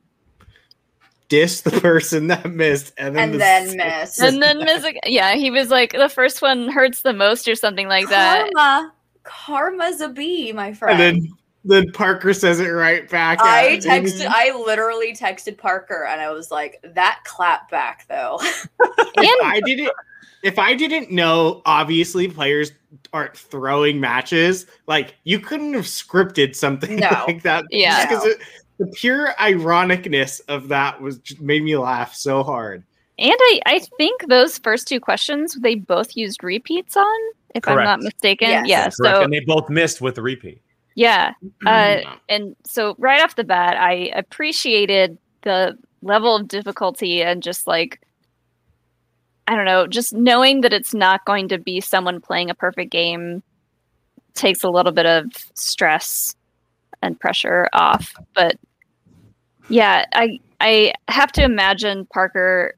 [1.31, 4.19] diss the person that missed and then, And the then miss.
[4.19, 7.55] and then miss ag- yeah he was like the first one hurts the most or
[7.55, 8.93] something like that Karma.
[9.23, 11.01] Karma's a bee, my friend.
[11.01, 11.29] and then
[11.63, 13.39] then Parker says it right back.
[13.39, 14.21] I at texted.
[14.21, 14.31] him.
[14.33, 19.91] I literally texted Parker, and I was like, "That clap back, though." if I didn't
[20.41, 22.71] if I didn't know obviously players
[23.13, 27.09] aren't throwing matches, like you couldn't have scripted something No.
[27.27, 27.65] like that.
[27.69, 28.07] Yeah.
[28.07, 28.27] because
[28.81, 32.83] the pure ironicness of that was just made me laugh so hard.
[33.19, 37.19] And I, I think those first two questions they both used repeats on,
[37.53, 38.49] if I'm not mistaken.
[38.49, 38.67] Yes.
[38.67, 38.81] Yeah.
[38.81, 38.95] Correct.
[38.95, 40.63] So and they both missed with the repeat.
[40.95, 41.33] yeah.
[41.63, 47.67] Uh, and so right off the bat, I appreciated the level of difficulty and just
[47.67, 48.01] like
[49.47, 52.91] I don't know, just knowing that it's not going to be someone playing a perfect
[52.91, 53.43] game
[54.33, 56.35] takes a little bit of stress
[57.03, 58.15] and pressure off.
[58.33, 58.57] But
[59.71, 62.75] yeah, I I have to imagine Parker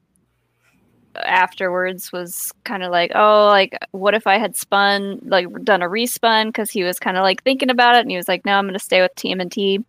[1.16, 5.88] afterwards was kind of like, oh, like what if I had spun like done a
[5.88, 8.54] respun because he was kind of like thinking about it and he was like, no,
[8.54, 9.84] I'm going to stay with TMNT.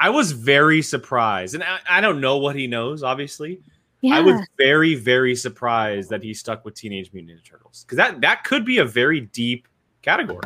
[0.00, 3.02] I was very surprised, and I, I don't know what he knows.
[3.02, 3.60] Obviously,
[4.00, 7.96] Yeah, I was very, very surprised that he stuck with Teenage Mutant Ninja Turtles because
[7.96, 9.68] that that could be a very deep
[10.02, 10.40] category.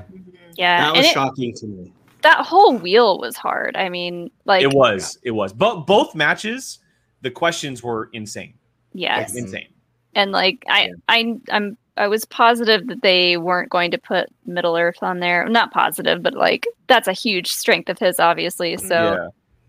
[0.55, 1.93] yeah, That and was it, shocking to me.
[2.23, 3.77] That whole wheel was hard.
[3.77, 6.79] I mean, like it was, it was, but both matches,
[7.21, 8.55] the questions were insane,
[8.93, 9.69] yes, insane.
[10.15, 10.91] and like I.
[11.09, 15.49] I, I'm, I was positive that they weren't going to put Middle Earth on there.
[15.49, 18.77] Not positive, but like that's a huge strength of his, obviously.
[18.77, 19.27] So yeah,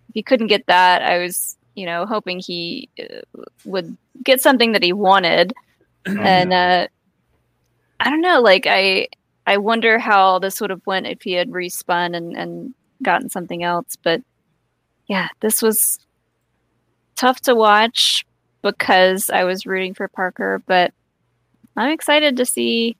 [0.10, 3.22] if he couldn't get that, I was, you know, hoping he uh,
[3.66, 5.54] would get something that he wanted.
[6.06, 6.88] and uh,
[8.00, 9.08] I don't know, like I,
[9.50, 13.64] I wonder how this would have went if he had respun and and gotten something
[13.64, 13.98] else.
[14.02, 14.22] But
[15.08, 15.98] yeah, this was
[17.16, 18.24] tough to watch
[18.62, 20.94] because I was rooting for Parker, but
[21.76, 22.96] I'm excited to see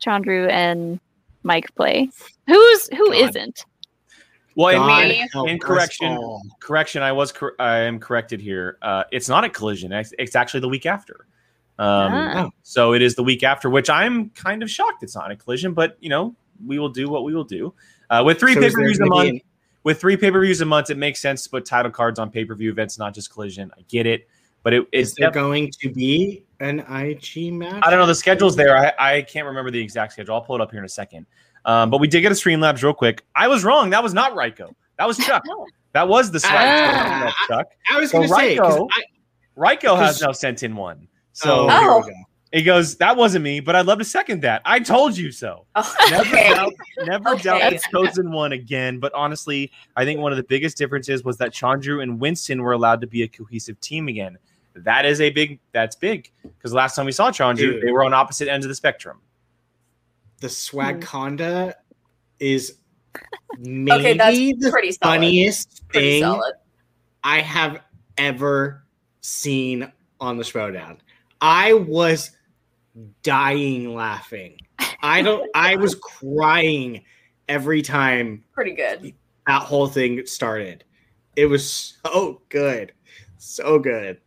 [0.00, 1.00] Chandru and
[1.42, 2.08] Mike play.
[2.46, 3.18] Who's who God.
[3.18, 3.64] not
[4.54, 6.18] well, in, God in- help in correction,
[6.60, 8.78] correction, I was, cor- I am corrected here.
[8.80, 9.92] Uh, it's not a collision.
[9.92, 11.26] It's, it's actually the week after.
[11.78, 12.48] Um, Ah.
[12.62, 15.72] So it is the week after, which I'm kind of shocked it's not a collision,
[15.74, 16.34] but you know,
[16.66, 17.72] we will do what we will do.
[18.10, 19.42] Uh, with three So pay per views a month,
[19.84, 22.30] with three pay per views a month, it makes sense to put title cards on
[22.30, 23.70] pay per view events, not just collision.
[23.78, 24.28] I get it,
[24.64, 27.80] but it, Is there def- going to be an IG match?
[27.86, 28.76] I don't know the schedule's there.
[28.76, 30.34] I, I can't remember the exact schedule.
[30.34, 31.26] I'll pull it up here in a second.
[31.64, 33.24] Um, but we did get a Streamlabs real quick.
[33.36, 33.90] I was wrong.
[33.90, 34.72] That was not Ryko.
[34.98, 35.42] That was Chuck.
[35.92, 37.34] That was the swag Ah.
[37.48, 37.66] Chuck.
[37.90, 40.76] I was So going to say 'cause Ryko- I- Ryko has Because- now sent in
[40.76, 41.08] one.
[41.38, 41.80] So oh, Oh.
[41.80, 42.16] here we go.
[42.52, 44.60] he goes, "That wasn't me, but I'd love to second that.
[44.64, 46.48] I told you so." Oh, Never okay.
[46.54, 46.72] doubt,
[47.04, 47.42] never Okay.
[47.42, 48.98] doubt the chosen one again.
[48.98, 52.72] But honestly, I think one of the biggest differences was that Chandru and Winston were
[52.72, 54.36] allowed to be a cohesive team again.
[54.74, 55.60] That is a big.
[55.72, 57.82] That's big because last time we saw Chandru, Dude.
[57.82, 59.20] they were on opposite ends of the spectrum.
[60.40, 60.52] The Hmm.
[60.52, 61.74] swag conda
[62.40, 62.78] is
[63.58, 65.14] maybe Okay, that's the pretty solid.
[65.14, 66.54] funniest Pretty thing solid.
[67.24, 67.80] I have
[68.16, 68.84] ever
[69.20, 70.98] seen on the Showdown.
[71.40, 72.30] I was
[73.22, 74.58] dying laughing.
[75.02, 75.48] I don't.
[75.54, 77.04] I was crying
[77.48, 79.14] every time Pretty good.
[79.46, 80.84] that whole thing started.
[81.36, 82.92] It was so good,
[83.36, 84.20] so good.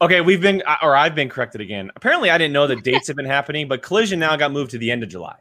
[0.00, 1.90] Okay, we've been, or I've been corrected again.
[1.96, 4.78] Apparently, I didn't know the dates have been happening, but Collision now got moved to
[4.78, 5.36] the end of July.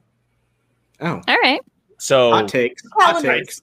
[1.01, 1.59] Oh, All right.
[1.97, 2.81] So hot takes.
[2.97, 3.45] Hot Calendars.
[3.47, 3.61] takes.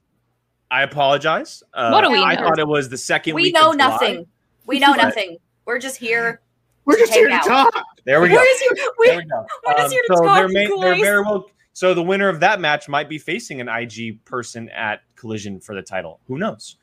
[0.71, 1.63] I apologize.
[1.73, 2.43] Uh, What do we I know?
[2.43, 3.55] thought it was the second We week.
[3.55, 3.89] know of July.
[3.89, 4.27] nothing.
[4.67, 5.39] We know nothing.
[5.65, 6.41] We're just here.
[6.85, 7.73] We're just Hang here to talk.
[8.05, 8.35] There we go.
[8.37, 8.71] We're just here.
[8.75, 9.47] There We, we go.
[9.67, 11.47] we're just Um, here to so talk, they're, you they're very well.
[11.75, 15.75] So the winner of that match might be facing an IG person at Collision for
[15.75, 16.21] the title.
[16.27, 16.77] Who knows?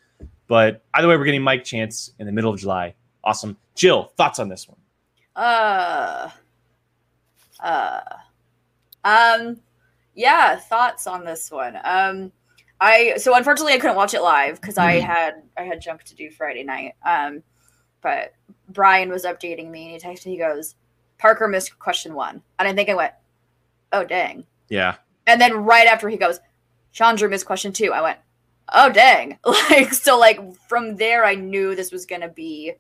[0.48, 2.96] But either way, we're getting Mike Chance in the middle of July.
[3.24, 3.56] Awesome.
[3.76, 4.78] Jill, thoughts on this one?
[5.36, 6.30] uh,
[7.62, 8.00] uh,
[9.04, 9.60] um,
[10.16, 10.56] yeah.
[10.56, 11.78] Thoughts on this one?
[11.84, 12.32] Um,
[12.82, 16.16] I so unfortunately I couldn't watch it live because I had I had junk to
[16.16, 16.96] do Friday night.
[17.06, 17.44] Um,
[18.02, 18.34] but
[18.70, 20.26] Brian was updating me and he texted.
[20.26, 20.76] He goes,
[21.18, 23.14] "Parker missed question one," and I think I went,
[23.92, 24.96] "Oh dang." Yeah.
[25.26, 26.40] And then right after he goes,
[26.94, 27.92] Chandru missed question two.
[27.94, 28.20] I went,
[28.74, 29.38] oh dang.
[29.46, 32.74] Like so like from there I knew this was gonna be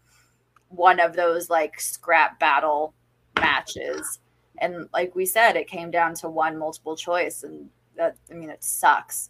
[0.69, 2.93] one of those like scrap battle
[3.39, 4.19] matches.
[4.57, 8.49] And like we said, it came down to one multiple choice and that I mean
[8.49, 9.29] it sucks.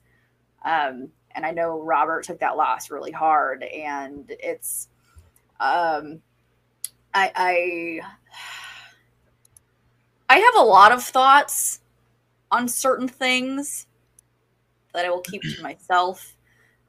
[0.66, 4.90] Um and I know Robert took that loss really hard and it's
[5.60, 6.22] um
[7.14, 8.02] I I
[10.30, 11.82] I have a lot of thoughts
[12.52, 13.88] on certain things
[14.94, 16.36] that I will keep to myself.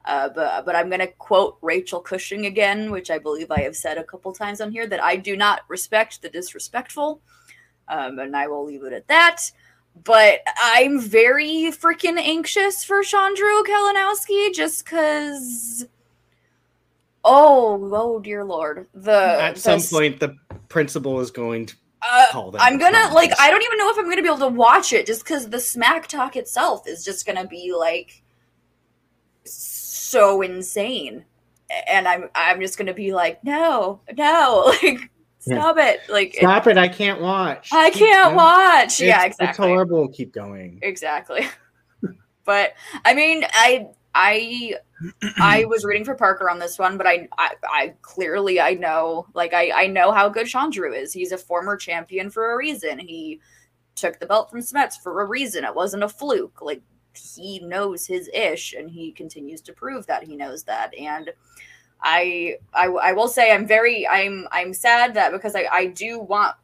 [0.05, 3.75] Uh, but but I'm going to quote Rachel Cushing again, which I believe I have
[3.75, 7.21] said a couple times on here that I do not respect the disrespectful,
[7.87, 9.41] um, and I will leave it at that.
[10.03, 15.85] But I'm very freaking anxious for Chandru Kalinowski just because.
[17.23, 18.87] Oh, oh dear lord!
[18.93, 20.35] The At the some s- point, the
[20.69, 22.61] principal is going to uh, call them.
[22.63, 23.13] I'm gonna friends.
[23.13, 25.49] like I don't even know if I'm gonna be able to watch it just because
[25.49, 28.23] the smack talk itself is just gonna be like
[29.45, 31.25] so insane,
[31.87, 35.09] and I'm I'm just gonna be like no no like
[35.39, 36.77] stop it like Stop it!
[36.77, 37.69] I can't watch.
[37.71, 38.37] I can't No.
[38.37, 40.07] watch yeah exactly It's horrible.
[40.09, 40.79] Keep going.
[40.81, 41.45] exactly
[42.45, 42.73] but
[43.05, 44.75] I mean I I
[45.37, 49.27] I was rooting for Parker on this one, but I, I I clearly I know
[49.33, 51.13] like I I know how good Chandru is.
[51.13, 52.99] He's a former champion for a reason.
[52.99, 53.39] He
[53.95, 55.63] took the belt from Smets for a reason.
[55.63, 56.61] It wasn't a fluke.
[56.61, 56.81] Like
[57.13, 60.93] he knows his ish, and he continues to prove that he knows that.
[60.97, 61.31] And
[62.01, 66.19] I I, I will say I'm very I'm I'm sad that because I I do
[66.19, 66.55] want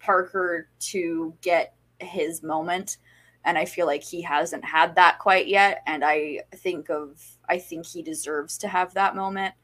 [0.00, 2.98] Parker to get his moment
[3.44, 5.82] and I feel like he hasn't had that quite yet.
[5.86, 9.54] And I think of I think he deserves to have that moment.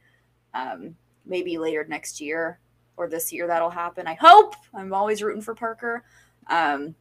[0.52, 2.58] Um, maybe later next year
[2.96, 4.06] or this year that'll happen.
[4.06, 4.54] I hope.
[4.74, 6.04] I'm always rooting for Parker.
[6.48, 6.94] Um,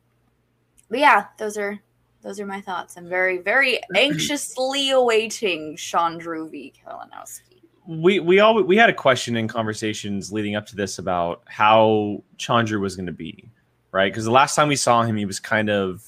[0.89, 1.79] but yeah, those are
[2.21, 2.95] those are my thoughts.
[2.97, 6.73] I'm very very anxiously awaiting Chandru v.
[6.85, 7.61] Kalinowski.
[7.87, 12.23] We we all we had a question in conversations leading up to this about how
[12.37, 13.49] Chandru was going to be,
[13.91, 14.11] right?
[14.11, 16.05] Because the last time we saw him, he was kind of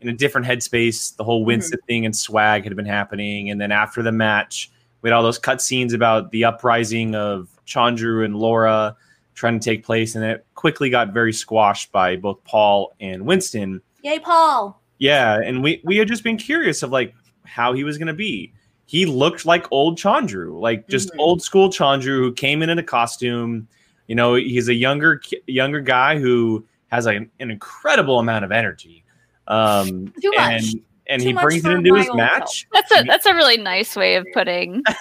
[0.00, 1.16] in a different headspace.
[1.16, 1.86] The whole Winston mm-hmm.
[1.86, 4.70] thing and swag had been happening, and then after the match,
[5.02, 8.96] we had all those cut scenes about the uprising of Chandru and Laura
[9.34, 13.80] trying to take place, and it quickly got very squashed by both Paul and Winston.
[14.02, 14.80] Yay, Paul!
[14.98, 18.14] Yeah, and we we had just been curious of like how he was going to
[18.14, 18.52] be.
[18.86, 21.20] He looked like old Chandru, like just mm-hmm.
[21.20, 23.68] old school Chandru who came in in a costume.
[24.06, 28.52] You know, he's a younger younger guy who has like an, an incredible amount of
[28.52, 29.04] energy.
[29.48, 30.62] Um, Too much.
[30.62, 32.66] And, and Too he brings it into his match.
[32.72, 34.82] That's a that's a really nice way of putting.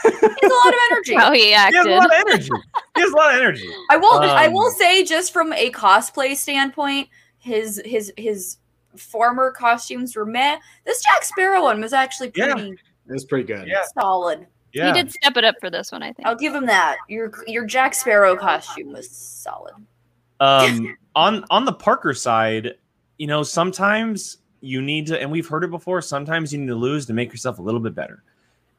[0.46, 1.16] He has a lot of energy.
[1.16, 1.74] How he acted.
[1.74, 2.50] He has a lot of energy.
[2.96, 3.70] He has a lot of energy.
[3.89, 4.14] I will.
[4.14, 8.58] Um, I will say, just from a cosplay standpoint, his his his
[8.96, 10.58] former costumes were meh.
[10.86, 12.62] This Jack Sparrow one was actually pretty.
[12.62, 12.74] Yeah.
[13.10, 13.68] It was pretty good.
[13.68, 13.84] Yeah.
[14.00, 14.46] Solid.
[14.74, 14.93] Yeah.
[14.93, 16.28] He did step it up for this one, I think.
[16.28, 16.98] I'll give him that.
[17.08, 19.74] Your your Jack Sparrow costume was solid.
[20.39, 22.76] Um, on on the Parker side,
[23.18, 26.01] you know, sometimes you need to, and we've heard it before.
[26.01, 28.24] Sometimes you need to lose to make yourself a little bit better.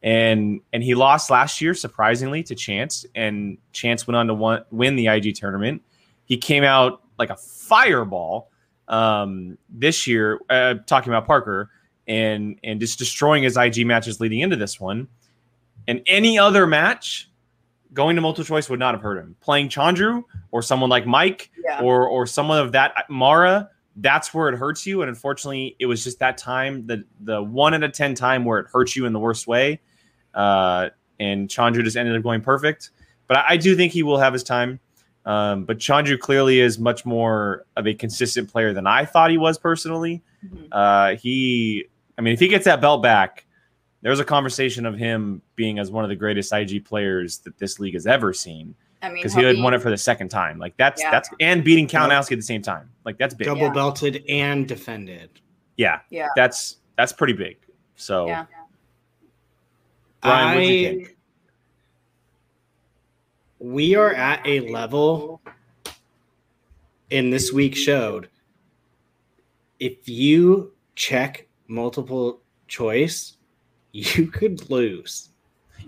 [0.03, 4.65] And and he lost last year surprisingly to Chance, and Chance went on to won,
[4.71, 5.83] win the IG tournament.
[6.27, 8.51] He came out like a fireball
[8.89, 11.71] um, this year, uh, talking about Parker
[12.07, 15.09] and and just destroying his IG matches leading into this one.
[15.89, 17.31] And any other match,
[17.93, 19.37] going to multiple choice would not have hurt him.
[19.41, 21.81] Playing Chandru or someone like Mike yeah.
[21.81, 25.03] or or someone of that Mara that's where it hurts you.
[25.03, 28.59] And unfortunately, it was just that time, the the one out of ten time where
[28.59, 29.81] it hurts you in the worst way.
[30.35, 32.91] Uh, and Chandru just ended up going perfect.
[33.27, 34.81] But I, I do think he will have his time.
[35.25, 39.39] Um, but Chandru clearly is much more of a consistent player than I thought he
[39.39, 40.23] was personally.
[40.45, 40.67] Mm-hmm.
[40.71, 41.87] Uh, he,
[42.17, 43.45] I mean, if he gets that belt back,
[44.03, 47.81] there's a conversation of him being as one of the greatest IG players that this
[47.81, 48.77] league has ever seen.
[49.07, 50.59] I mean, because he had won it for the second time.
[50.59, 51.11] Like that's yeah.
[51.13, 52.91] that's and beating Kalinowski at the same time.
[53.05, 53.47] Like that's big.
[53.47, 53.73] Double yeah.
[53.73, 55.31] belted and defended.
[55.77, 57.59] Yeah, yeah, that's that's pretty big.
[57.95, 58.47] So, yeah.
[60.23, 61.17] Brian, what do you think?
[63.61, 65.41] We are at a level
[67.11, 68.29] in this week showed.
[69.79, 73.37] If you check multiple choice,
[73.93, 75.29] you could lose.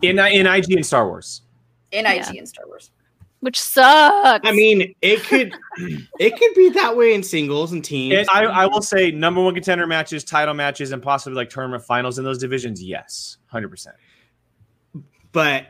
[0.02, 1.42] In uh, in IG and Star Wars.
[1.90, 2.32] In IG yeah.
[2.38, 2.92] and Star Wars
[3.40, 4.48] which sucks.
[4.48, 5.54] I mean, it could
[6.18, 8.26] it could be that way in singles and teams.
[8.32, 12.18] I, I, will say number one contender matches, title matches, and possibly like tournament finals
[12.18, 12.82] in those divisions.
[12.82, 13.96] Yes, hundred percent.
[15.32, 15.66] But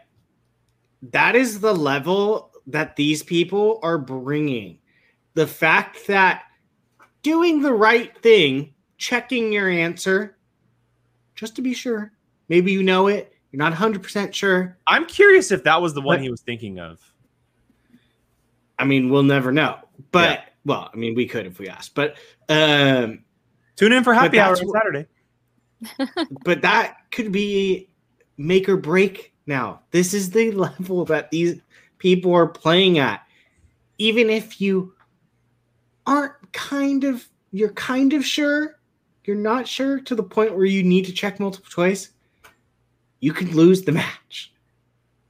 [1.02, 4.78] that is the level that these people are bringing.
[5.34, 6.44] The fact that
[7.22, 10.36] doing the right thing, checking your answer,
[11.34, 12.12] just to be sure,
[12.48, 14.76] maybe you know it, you're not 100% sure.
[14.86, 17.00] I'm curious if that was the one but, he was thinking of.
[18.78, 19.78] I mean, we'll never know.
[20.12, 20.44] But yeah.
[20.64, 21.94] well, I mean, we could if we asked.
[21.94, 22.16] But
[22.48, 23.24] um,
[23.76, 25.06] tune in for happy hour on Saturday.
[26.44, 27.88] but that could be
[28.36, 29.80] make or break now.
[29.90, 31.60] This is the level that these
[31.98, 33.22] people are playing at.
[33.98, 34.94] Even if you
[36.06, 38.78] aren't kind of you're kind of sure,
[39.24, 42.10] you're not sure to the point where you need to check multiple choice,
[43.20, 44.52] you could lose the match.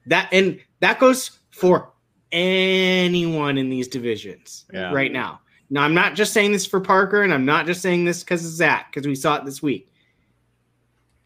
[0.07, 1.91] That and that goes for
[2.33, 4.93] anyone in these divisions yeah.
[4.93, 5.41] right now.
[5.71, 8.45] Now, I'm not just saying this for Parker, and I'm not just saying this because
[8.45, 9.93] of Zach, because we saw it this week.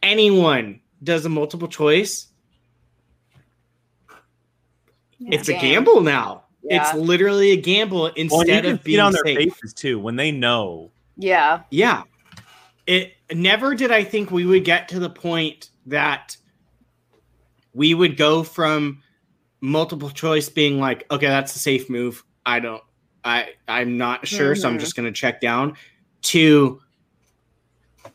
[0.02, 2.28] Anyone does a multiple choice,
[5.18, 5.38] yeah.
[5.38, 6.44] it's a gamble now.
[6.62, 6.82] Yeah.
[6.82, 9.54] It's literally a gamble instead well, of being on their safe.
[9.54, 10.90] faces too when they know.
[11.16, 12.04] Yeah, yeah.
[12.86, 16.36] It never did I think we would get to the point that
[17.74, 19.02] we would go from
[19.62, 22.22] multiple choice being like, okay, that's a safe move.
[22.44, 22.82] I don't,
[23.24, 24.60] I, I'm not sure, mm-hmm.
[24.60, 24.80] so I'm mm-hmm.
[24.80, 25.76] just going to check down.
[26.22, 26.80] To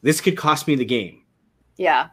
[0.02, 1.24] this could cost me the game.
[1.78, 2.08] Yeah.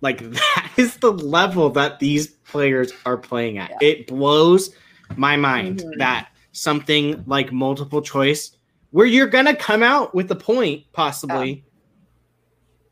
[0.00, 3.70] Like that is the level that these players are playing at.
[3.70, 3.88] Yeah.
[3.88, 4.70] It blows
[5.16, 5.98] my mind Mhm.
[5.98, 8.56] that something like multiple choice,
[8.90, 11.64] where you're gonna come out with a point, possibly,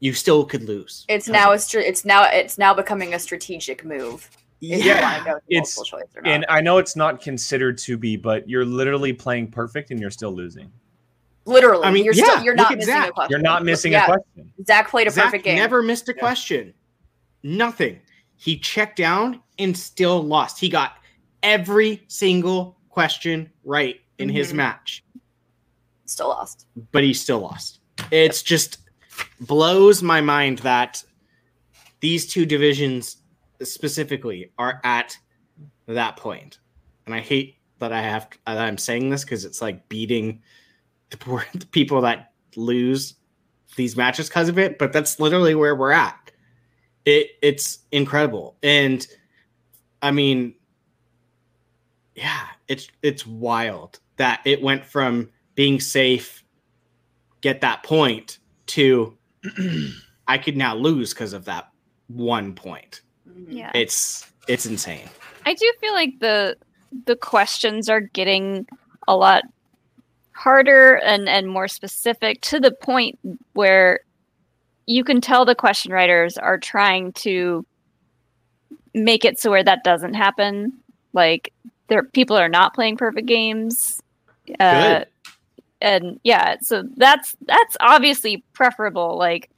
[0.01, 1.05] you still could lose.
[1.09, 4.28] It's now a str- it's now it's now becoming a strategic move.
[4.72, 4.96] If yeah.
[4.96, 6.02] you want to go to it's- choice.
[6.24, 10.10] And I know it's not considered to be, but you're literally playing perfect and you're
[10.10, 10.70] still losing.
[11.46, 13.08] Literally, I mean, you're yeah, still you're not missing Zach.
[13.10, 13.30] a question.
[13.30, 14.52] You're not missing yeah, a question.
[14.66, 15.56] Zach played a Zach perfect game.
[15.56, 16.20] never missed a Yeah.
[16.20, 16.74] question.
[17.42, 18.00] Nothing.
[18.36, 20.58] He checked down and still lost.
[20.58, 20.92] He got
[21.42, 24.56] every single question right in his Mhm.
[24.56, 25.04] match,
[26.06, 26.66] Still lost.
[26.92, 27.80] but he still lost.
[28.10, 28.78] It's just
[29.40, 31.04] blows my mind that
[32.00, 33.18] these two divisions
[33.62, 35.16] specifically are at
[35.86, 36.59] that point.
[37.07, 40.42] And I hate that I have that I'm saying this because it's like beating
[41.11, 43.14] the poor the people that lose
[43.76, 46.30] these matches because of it, but that's literally where we're at.
[47.05, 48.57] It it's incredible.
[48.62, 49.07] And
[50.02, 50.55] I mean
[52.14, 56.44] yeah, it's it's wild that it went from being safe,
[57.40, 59.16] get that point, to
[60.28, 61.70] I could now lose because of that
[62.09, 63.02] one point.
[63.29, 63.47] Mhm.
[63.49, 63.70] Yeah.
[63.75, 65.09] It's it's insane.
[65.47, 66.57] I do feel like the
[67.07, 68.66] the questions are getting
[69.09, 69.43] a lot
[70.33, 73.18] harder and and more specific to the point
[73.55, 74.01] where
[74.87, 77.64] you can tell the question writers are trying to
[78.95, 80.72] make it so where that doesn't happen.
[81.12, 81.53] Like
[81.89, 84.01] there people are not playing perfect games.
[84.61, 85.07] Uh, Good.
[85.81, 89.16] and yeah, so that's that's obviously preferable.
[89.16, 89.51] Like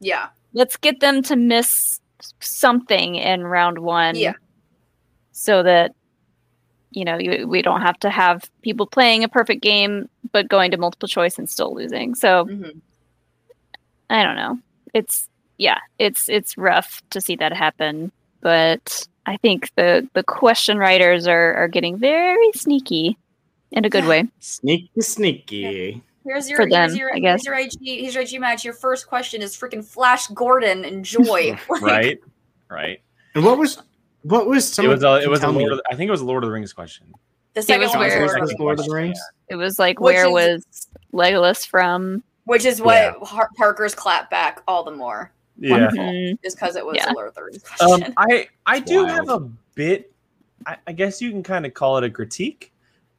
[0.00, 0.28] Yeah.
[0.54, 1.99] let's get them to miss
[2.40, 4.32] something in round one Yeah.
[5.32, 5.94] so that
[6.90, 10.70] you know you, we don't have to have people playing a perfect game but going
[10.72, 12.80] to multiple choice and still losing so Mhm.
[14.10, 14.58] i don't know
[14.94, 18.10] it's yeah it's it's rough to see that happen
[18.40, 23.16] but i think the the question writers are are getting very sneaky
[23.70, 26.02] in a good way Sneaky sneaky.
[26.24, 27.44] Here's your For here's your I guess.
[27.46, 28.64] here's your IG here's your IG match.
[28.64, 31.58] Your first question is freaking Flash Gordon and Joy.
[31.68, 32.20] Like, Right?
[32.68, 33.00] Right.
[33.34, 33.82] And what was
[34.22, 36.20] what was some it was a, it was a Lord of, I think it was
[36.20, 37.06] a Lord of the Rings question.
[37.54, 38.60] The second was one was where- Lord of the was Rings.
[38.60, 39.18] Lord of the Rings?
[39.48, 43.12] it was like Which where is- was legolas from Which is what Yeah.
[43.24, 45.32] Har- Parker's clap back all the more.
[45.58, 45.72] Yeah.
[45.72, 45.98] Wonderful.
[46.04, 46.42] Mhm.
[46.42, 47.12] Just because it was Yeah.
[47.12, 48.04] a Lord of the Rings question.
[48.04, 49.10] Um, I I It's do wild.
[49.10, 49.40] have a
[49.74, 50.12] bit.
[50.66, 52.72] I, I guess you can kind of call it a critique,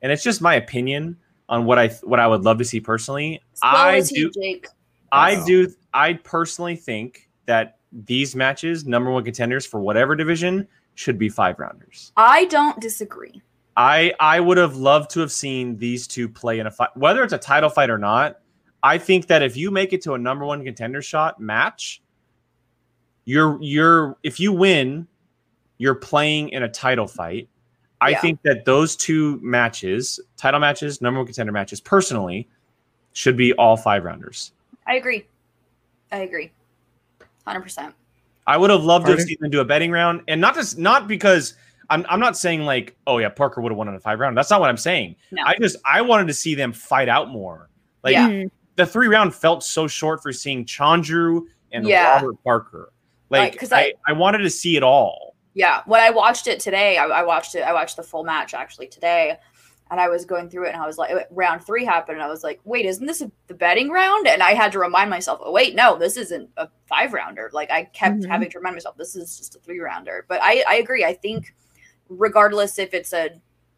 [0.04, 1.18] and it's just my opinion
[1.52, 3.40] on what I what I would love to see personally.
[3.62, 4.68] Well, I is he, do Jake?
[5.12, 5.46] I Wow.
[5.46, 11.28] do I personally think that these matches, number one contenders for whatever division, should be
[11.30, 12.14] five rounders.
[12.16, 13.42] I don't disagree.
[13.76, 17.22] I I would have loved to have seen these two play in a fight, whether
[17.24, 18.40] it's a title fight or not.
[18.82, 22.02] I think that if you make it to a number one contender shot match,
[23.26, 25.08] you're you're if you win,
[25.78, 27.50] you're playing in a title fight.
[28.02, 28.20] I Yeah.
[28.22, 32.50] think that those two matches, title matches, number one contender matches, personally,
[33.14, 34.52] should be all five rounders.
[34.88, 35.26] I agree.
[36.12, 36.52] I agree.
[37.46, 37.94] Hundred percent.
[38.48, 40.78] I would have loved to have seen them do a betting round, and not just
[40.78, 41.54] not because
[41.90, 44.36] I'm I'm not saying like oh yeah Parker would have won in a five round.
[44.36, 45.16] That's not what I'm saying.
[45.32, 45.44] No.
[45.46, 47.70] I just I wanted to see them fight out more.
[48.04, 48.28] Like Yeah.
[48.30, 48.52] Mhm.
[48.78, 52.16] the three round felt so short for seeing Chandru and Yeah.
[52.16, 52.92] Robert Parker.
[53.30, 55.31] Like, Like 'cause I, I- I wanted to see it all.
[55.54, 55.82] Yeah.
[55.86, 57.62] When I watched it today, I, I watched it.
[57.62, 59.38] I watched the full match actually today,
[59.90, 62.30] and I was going through it, and I was like, round three happened, and I
[62.30, 64.28] was like, wait, isn't this a, the betting round?
[64.28, 67.50] And I had to remind myself, oh wait, no, this isn't a five rounder.
[67.54, 68.28] Like I kept Mhm.
[68.28, 70.26] having to remind myself, this is just a three rounder.
[70.30, 71.04] But I, I agree.
[71.04, 71.54] I think
[72.08, 73.32] regardless if it's a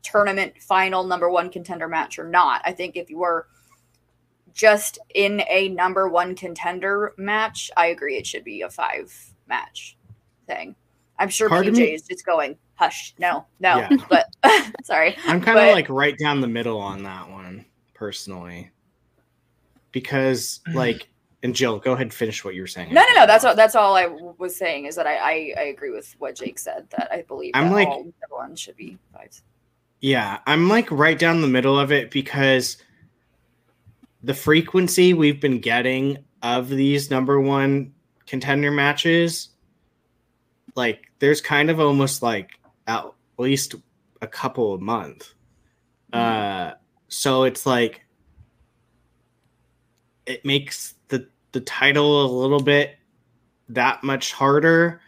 [0.04, 3.48] tournament final number one contender match or not, I think if you were
[4.54, 9.12] just in a number one contender match, I agree it should be a five
[9.48, 9.98] match
[10.46, 10.76] thing.
[11.20, 11.94] I'm sure Pardon PJ me?
[11.94, 13.78] is just going, hush, no, no.
[13.78, 13.90] Yeah.
[14.10, 14.28] But
[14.84, 15.16] sorry.
[15.26, 18.72] I'm kind of But- like right down the middle on that one, personally.
[19.92, 21.08] Because like
[21.44, 22.94] and Jill, go ahead and finish what you were saying.
[22.94, 23.28] No, no, no.
[23.28, 23.54] That's all.
[23.56, 26.58] That's all I w- was saying is that I, I, I agree with what Jake
[26.58, 26.88] said.
[26.98, 29.44] That I believe I'm that like- all everyone should be fives.
[30.00, 32.78] Yeah, I'm like right down the middle of it because
[34.22, 37.94] the frequency we've been getting of these number one
[38.26, 39.50] contender matches,
[40.76, 42.52] like there's kind of almost like
[42.88, 43.06] at
[43.38, 43.76] least
[44.22, 45.34] a couple a month.
[46.12, 46.74] Uh,
[47.08, 48.06] so it's like
[50.26, 52.98] it makes the the title a little bit
[53.70, 55.02] that much harder,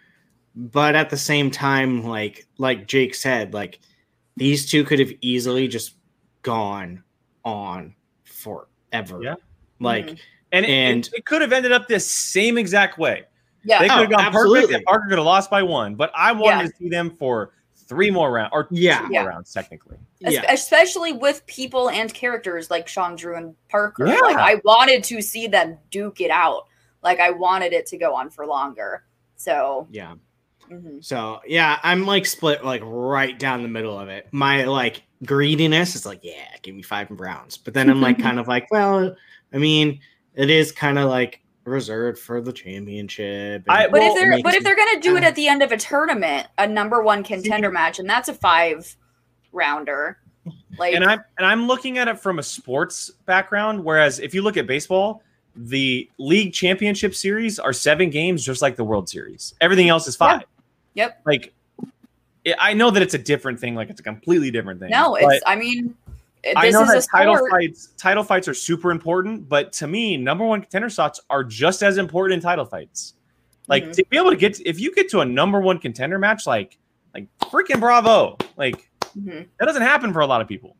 [0.55, 3.79] but at the same time, like like Jake said, like
[4.37, 5.95] these two could have easily just
[6.41, 7.03] gone
[7.43, 9.21] on forever.
[9.21, 9.35] Yeah.
[9.79, 10.19] Like Mhm.
[10.51, 13.23] And, And- it, it could have ended up this same exact way.
[13.65, 13.79] Yeah.
[13.79, 14.75] They could have Oh, gone perfect, absolutely.
[14.75, 15.95] and Parker could have lost by one.
[15.95, 16.67] But I wanted Yeah.
[16.67, 18.97] to see them for three more rounds, or Yeah.
[18.99, 19.23] two more Yeah.
[19.25, 19.97] rounds technically.
[20.23, 20.51] Es- Yeah.
[20.51, 24.07] especially with people and characters like Chandru and Parker.
[24.07, 24.19] Yeah.
[24.21, 26.67] Like I wanted to see them duke it out.
[27.03, 29.03] Like I wanted it to go on for longer.
[29.35, 30.15] So Yeah.
[30.71, 31.03] mhm.
[31.03, 34.27] So yeah, I'm like split like right down the middle of it.
[34.31, 37.57] My like greediness is like, yeah, give me five rounds.
[37.57, 39.15] But then I'm like kind of like, well,
[39.53, 39.99] I mean,
[40.33, 43.63] it is kind of like reserved for the championship.
[43.67, 45.71] I- but Well, if they're but if they're gonna do it at the end of
[45.71, 48.95] a tournament, a number one contender match, and that's a five
[49.51, 50.19] rounder.
[50.77, 53.83] Like and I'm and I'm looking at it from a sports background.
[53.83, 55.23] Whereas if you look at baseball,
[55.55, 59.55] the league championship series are seven games, just like the World Series.
[59.61, 60.43] Everything else is five.
[60.93, 61.21] Yep.
[61.25, 61.53] Like,
[62.43, 63.73] it, I know that it's a different thing.
[63.73, 64.91] Like it's a completely different thing.
[64.91, 66.04] no, but it's I mean this
[66.55, 67.51] I know is a that title sport.
[67.51, 71.81] fights title fights are super important, but to me, number one contender slots are just
[71.83, 73.13] as important in title fights.
[73.67, 73.93] Like Mhm.
[73.93, 76.77] to be able to get if you get to a number one contender match, like
[77.13, 78.37] like freaking bravo!
[78.57, 79.47] Like Mhm.
[79.59, 80.75] that doesn't happen for a lot of people.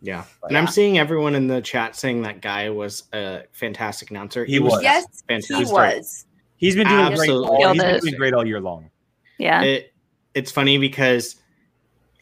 [0.00, 0.24] yeah.
[0.40, 4.44] But And I'm seeing everyone in the chat saying that guy was a fantastic announcer.
[4.44, 4.82] He was.
[4.82, 5.56] Yes, fantastic.
[5.68, 6.26] he was.
[6.56, 7.30] He's been doing great.
[7.30, 8.90] All, he's been doing great all year long.
[9.38, 9.62] Yeah.
[9.62, 9.92] It
[10.34, 11.36] it's funny because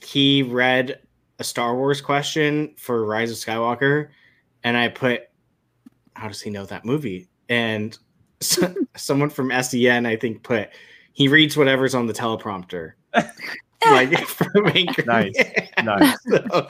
[0.05, 1.01] he read
[1.41, 4.11] a Star Wars question for Rise of Skywalker,
[4.63, 5.23] and I put,
[6.15, 7.99] "How does he know that movie?" And
[8.41, 10.69] so, someone from SEN, I think, put,
[11.13, 12.93] "He reads whatever's on the teleprompter."
[13.91, 15.03] like from Anchor.
[15.07, 15.35] Nice.
[15.83, 16.17] Nice.
[16.29, 16.67] So,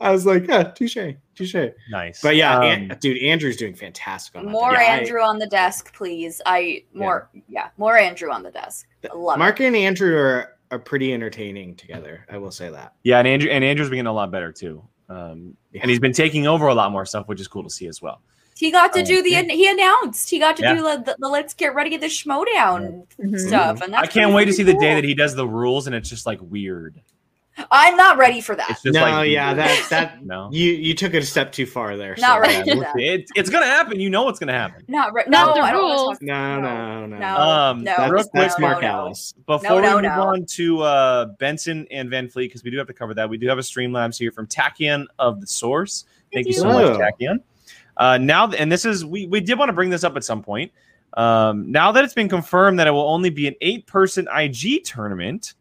[0.00, 0.96] I was like, "Yeah, touche,
[1.34, 1.56] touche."
[1.90, 2.22] Nice.
[2.22, 4.52] But yeah, Um, An- dude, Andrew's doing fantastic on that.
[4.52, 6.40] More Yeah, I- Andrew on the desk, please.
[6.46, 8.86] I more yeah, more Andrew on the desk.
[9.10, 9.66] I love Mark it.
[9.66, 12.26] and Andrew are, are pretty entertaining together.
[12.30, 12.94] I will say that.
[13.02, 14.82] yeah, and Andrew and Andrew's been getting a lot better too.
[15.08, 15.82] Um, Yeah.
[15.82, 18.00] and he's been taking over a lot more stuff, which is cool to see as
[18.00, 18.22] well.
[18.56, 20.74] He got to Um, do the he announced he got to Yeah.
[20.74, 23.38] do the, the, the let's get ready the schmoedown Mhm.
[23.38, 25.46] stuff, and that's I can't wait to freaking see the day that he does the
[25.46, 27.00] rules, and it's just like weird.
[27.70, 28.78] I'm not ready for that.
[28.84, 30.48] No, like yeah, that that no.
[30.52, 32.16] you you took it a step too far there.
[32.18, 32.74] Not so, ready yeah.
[32.74, 32.98] for that.
[32.98, 34.00] It, it's gonna happen.
[34.00, 34.84] You know what's gonna happen.
[34.88, 36.18] Not re- Not no, the I don't wanna rules.
[36.20, 37.18] No, no, no.
[37.18, 37.36] No.
[37.36, 38.98] Um, no, That's, that's Mark no, no.
[38.98, 39.34] Ellis.
[39.46, 40.22] Before no, we move no.
[40.22, 43.38] on to uh, Benson and Van Vliet, because we do have to cover that, we
[43.38, 46.04] do have a Streamlabs here from Tachyon of the Source.
[46.32, 46.98] Thank, you so Hello.
[46.98, 47.40] much, Tachyon.
[47.96, 50.42] Uh, now, and this is we we did want to bring this up at some
[50.42, 50.72] point.
[51.16, 55.54] Um, now that it's been confirmed that it will only be an eight-person IG tournament,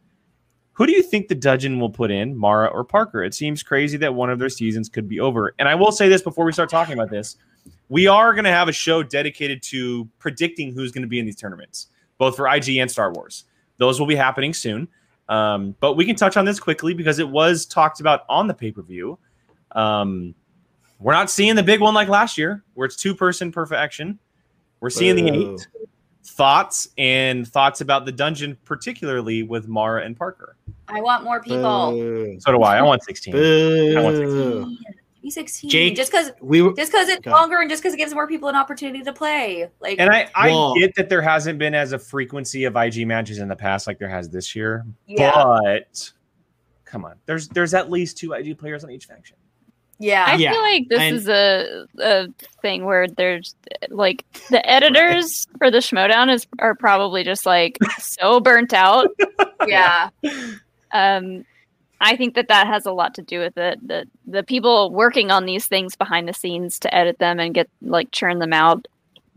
[0.73, 3.23] who do you think the Dungeon will put in, Mara or Parker?
[3.23, 5.53] It seems crazy that one of their seasons could be over.
[5.59, 7.37] And I will say this before we start talking about this:
[7.89, 11.25] we are going to have a show dedicated to predicting who's going to be in
[11.25, 11.87] these tournaments,
[12.17, 13.45] both for IG and Star Wars.
[13.77, 14.87] Those will be happening soon.
[15.29, 18.53] Um, but we can touch on this quickly because it was talked about on the
[18.53, 19.17] pay per view.
[19.71, 20.33] Um,
[20.99, 24.19] we're not seeing the big one like last year, where it's two person perfection.
[24.79, 25.53] We're seeing the Boo.
[25.53, 25.67] eight
[26.23, 30.55] thoughts and thoughts about the dungeon, particularly with Mara and Parker.
[30.87, 31.91] I want more people.
[31.91, 32.37] Boo.
[32.39, 32.77] So do I.
[32.77, 33.35] I want 16.
[33.35, 34.77] I want Boo.
[35.21, 35.69] Be 16.
[35.69, 37.31] Jake- just because We were just because it's Okay.
[37.31, 39.69] longer and just because it gives more people an opportunity to play.
[39.79, 43.05] Like And I, I Well- get that there hasn't been as a frequency of IG
[43.07, 44.85] matches in the past like there has this year.
[45.07, 46.11] yeah, But
[46.83, 49.37] come on, there's there's at least two IG players on each faction.
[50.03, 50.25] Yeah.
[50.27, 52.27] I Yeah, feel like this and- is a, a
[52.61, 53.55] thing where there's
[53.89, 59.07] like the editors for the Schmoedown is are probably just like so burnt out.
[59.67, 60.09] yeah.
[60.91, 61.45] Um,
[62.01, 63.79] I think that that has a lot to do with it.
[63.87, 67.69] That the people working on these things behind the scenes to edit them and get
[67.81, 68.87] like churn them out,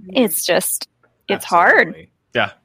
[0.08, 0.88] it's just
[1.28, 1.88] it's hard.
[1.88, 2.10] Absolutely.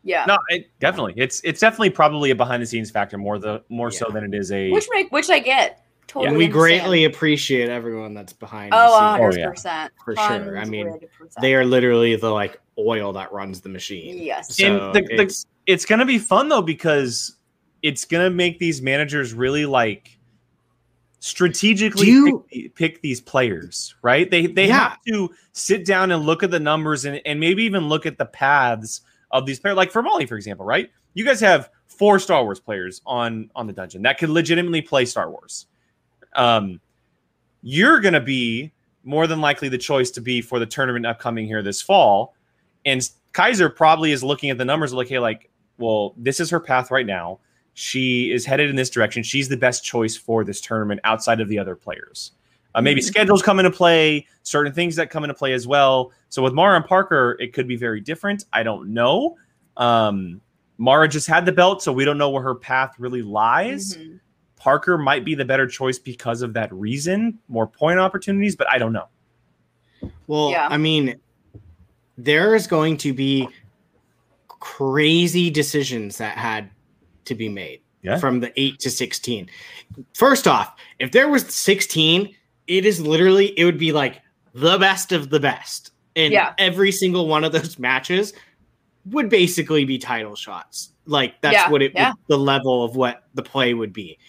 [0.03, 0.25] yeah.
[0.27, 1.13] No, it, definitely.
[1.17, 4.33] It's it's definitely probably a behind the scenes factor more the more so than it
[4.33, 5.85] is a Which make which I get.
[6.11, 6.27] Totally.
[6.27, 6.81] And we understand.
[6.81, 8.73] greatly appreciate everyone that's behind.
[8.73, 8.97] Oh, the scenes.
[9.01, 9.49] Oh, hundred yeah.
[9.49, 9.93] percent.
[10.03, 10.57] For sure.
[10.57, 10.99] I mean, 100%.
[11.39, 14.17] They are literally the like oil that runs the machine.
[14.21, 14.57] Yes.
[14.57, 17.37] So And the- the- it's- it's gonna be fun though because
[17.81, 20.17] it's gonna make these managers really like
[21.19, 24.29] strategically you- pick, pick these players, right?
[24.29, 24.89] They they Yeah.
[24.89, 28.17] have to sit down and look at the numbers and, and maybe even look at
[28.17, 28.99] the paths
[29.31, 29.77] of these players.
[29.77, 30.89] Like for Molly, for example, right?
[31.13, 35.05] You guys have four Star Wars players on on the dungeon that could legitimately play
[35.05, 35.67] Star Wars.
[36.35, 36.79] Um,
[37.61, 38.71] you're gonna be
[39.03, 42.35] more than likely the choice to be for the tournament upcoming here this fall.
[42.85, 46.59] And Kaiser probably is looking at the numbers like, hey, like, well, this is her
[46.59, 47.39] path right now.
[47.73, 49.23] She is headed in this direction.
[49.23, 52.33] She's the best choice for this tournament outside of the other players.
[52.75, 53.05] Uh, maybe Mhm.
[53.05, 56.11] schedules come into play, certain things that come into play as well.
[56.29, 58.45] So with Mara and Parker, it could be very different.
[58.53, 59.37] I don't know.
[59.77, 60.41] Um,
[60.77, 63.97] Mara just had the belt, so we don't know where her path really lies.
[63.97, 64.19] Mhm.
[64.61, 68.77] Parker might be the better choice because of that reason, more point opportunities, but I
[68.77, 69.07] don't know.
[70.27, 70.67] Well, Yeah.
[70.69, 71.15] I mean,
[72.15, 73.49] there is going to be
[74.59, 76.69] crazy decisions that had
[77.25, 78.19] to be made Yeah.
[78.19, 79.49] from the 8 to 16.
[80.13, 82.35] First off, if there was 16,
[82.67, 84.21] it is literally it would be like
[84.53, 85.89] the best of the best.
[86.15, 86.53] And Yeah.
[86.59, 88.33] every single one of those matches
[89.05, 90.91] would basically be title shots.
[91.07, 92.09] Like that's Yeah, what it yeah.
[92.09, 94.19] would, the level of what the play would be.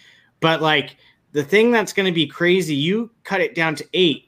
[0.43, 0.97] But like
[1.31, 4.27] the thing that's going to be crazy, you cut it down to 8.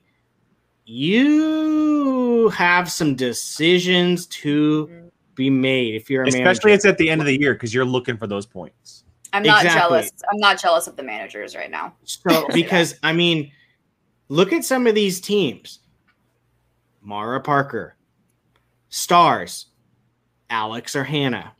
[0.85, 6.75] You have some decisions to be made if you're a Especially manager.
[6.75, 9.03] it's at the end of the year because you're looking for those points.
[9.33, 9.79] I'm not Exactly.
[9.81, 10.11] jealous.
[10.31, 11.93] I'm not jealous of the managers right now.
[12.05, 13.51] So because I mean,
[14.29, 15.79] look at some of these teams.
[17.01, 17.97] Mara Parker,
[18.87, 19.65] Stars,
[20.49, 21.51] Alex or Hannah.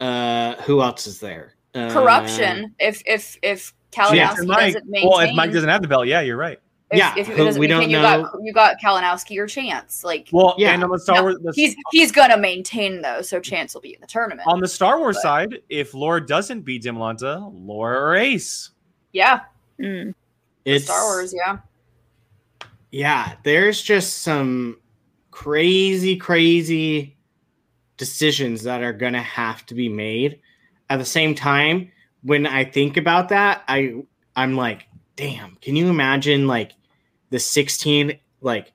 [0.00, 1.54] Uh, who else is there?
[1.74, 2.74] Uh, Corruption.
[2.80, 4.34] If if if Yeah.
[4.34, 6.58] Kalinowski Mike, doesn't maintain, well, if Mike doesn't have the belt, yeah, you're right.
[6.90, 9.46] if, Yeah, if it doesn't we don't maintain, you know- got you got Kalinowski or
[9.46, 10.04] Chance.
[10.04, 10.72] Like Well, Yeah.
[10.72, 13.80] and on the Star No, Wars, the- he's he's gonna maintain though, so Chance will
[13.80, 14.46] be in the tournament.
[14.46, 18.70] on the Star Wars But- side, if Laura doesn't beat Dimlanta, Laura or Ace.
[19.12, 19.40] yeah,
[19.80, 20.14] Mm.
[20.64, 21.34] It's Star Wars.
[21.36, 21.58] Yeah,
[22.90, 24.78] yeah, there's just some
[25.30, 27.16] crazy, crazy
[27.96, 30.38] decisions that are gonna have to be made.
[30.88, 31.90] At the same time,
[32.26, 33.94] when I think about that, I
[34.34, 36.72] I'm like, damn, can you imagine like
[37.30, 38.72] the 16 like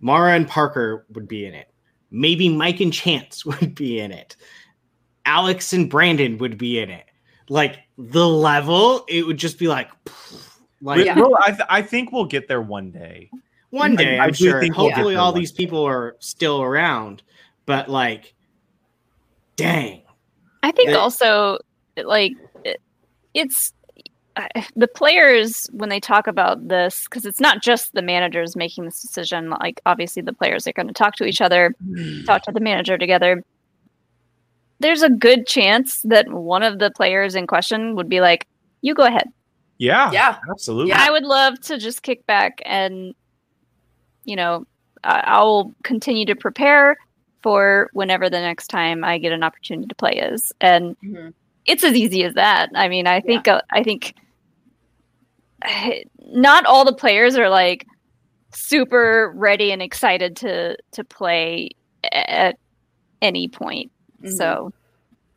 [0.00, 1.72] Mara and Parker would be in it.
[2.10, 4.36] Maybe Mike and Chance would be in it.
[5.24, 7.06] Alex and Brandon would be in it.
[7.48, 9.90] Like the level, it would just be like,
[10.82, 11.18] like Yeah.
[11.18, 13.30] Well, I, th- I think we'll get there one day.
[13.70, 14.60] one day, I I'm do sure.
[14.60, 15.64] think we'll Hopefully, all one these day.
[15.64, 17.22] people are still around.
[17.66, 18.34] But like,
[19.56, 20.02] dang,
[20.62, 21.58] I think They- also
[21.96, 22.38] like it-
[23.34, 23.72] it's
[24.36, 28.84] I- the players when they talk about this because it's not just the managers making
[28.84, 31.74] this decision like obviously the players are going to talk to each other
[32.26, 33.44] talk to the manager together
[34.80, 38.46] there's a good chance that one of the players in question would be like
[38.82, 39.28] you go ahead
[39.78, 40.36] Yeah, yeah.
[40.50, 40.88] absolutely.
[40.90, 41.04] Yeah.
[41.06, 43.14] i would love to just kick back and
[44.24, 44.66] you know
[45.04, 46.96] I- i'll continue to prepare
[47.42, 51.34] for whenever the next time i get an opportunity to play is and Mhm.
[51.66, 52.70] It's as easy as that.
[52.74, 54.14] I mean, I think uh, I think
[56.26, 57.86] not all the players are like
[58.52, 61.70] super ready and excited to to play
[62.12, 62.58] at
[63.22, 63.90] any point.
[64.22, 64.36] Mhm.
[64.36, 64.72] So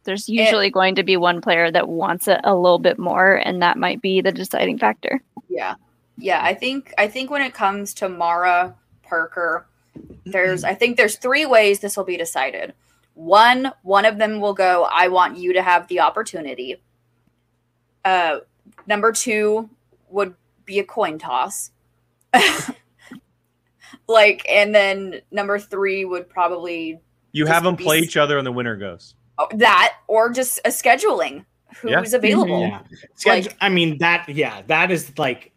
[0.04, 3.62] there's usually going to be one player that wants it a little bit more, and
[3.62, 5.22] that might be the deciding factor.
[5.50, 5.76] Yeah.
[6.18, 8.74] Yeah, I think I think when it comes to Mara
[9.04, 9.68] Parker,
[10.26, 12.74] there's I think there's three ways this will be decided.
[13.18, 16.82] One, one of them will go, I want you to have the opportunity.
[18.06, 18.38] Uh
[18.86, 19.68] number 2
[20.10, 20.36] would
[20.66, 21.72] be a coin toss.
[24.08, 27.00] like and then number 3 would probably
[27.32, 29.16] you have them play s- each other, and the winner goes.
[29.38, 31.46] oh, that or just a scheduling
[31.82, 32.18] who's Yeah.
[32.18, 32.62] available.
[32.62, 32.82] yeah.
[33.26, 35.52] Like- I mean that, yeah, that is like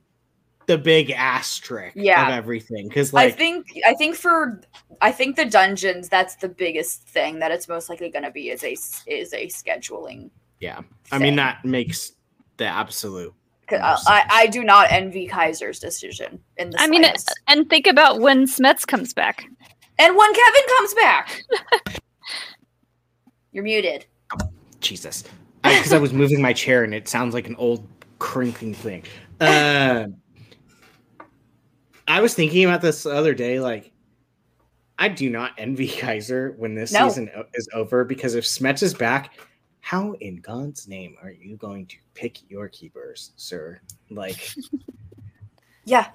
[0.70, 2.28] the big asterisk Yeah.
[2.28, 2.86] of everything.
[2.88, 4.60] Because I think I think for
[5.00, 8.50] I think the dungeons that's the biggest thing that it's most likely going to be
[8.50, 8.72] is a
[9.10, 10.30] is a scheduling.
[10.60, 10.80] yeah,
[11.10, 12.12] I mean that makes
[12.56, 13.34] the absolute
[13.72, 14.24] I.
[14.30, 17.04] I do not envy Kaiser's decision in the I mean,
[17.48, 19.44] and think about when Smets comes back.
[19.98, 21.42] and when Kevin comes back,
[23.52, 24.06] you're muted.
[24.80, 25.24] Jesus,
[25.62, 27.86] because I, was moving my chair and it sounds like an old
[28.18, 29.02] crinkling thing.
[29.40, 30.06] Uh,
[32.10, 33.60] I was thinking about this the other day.
[33.60, 33.92] Like,
[34.98, 37.08] I do not envy Kaiser when this No.
[37.08, 39.34] season is over because if Smets is back,
[39.80, 43.80] how in God's name are you going to pick your keepers, sir?
[44.10, 44.54] Like,
[45.84, 46.08] Yeah,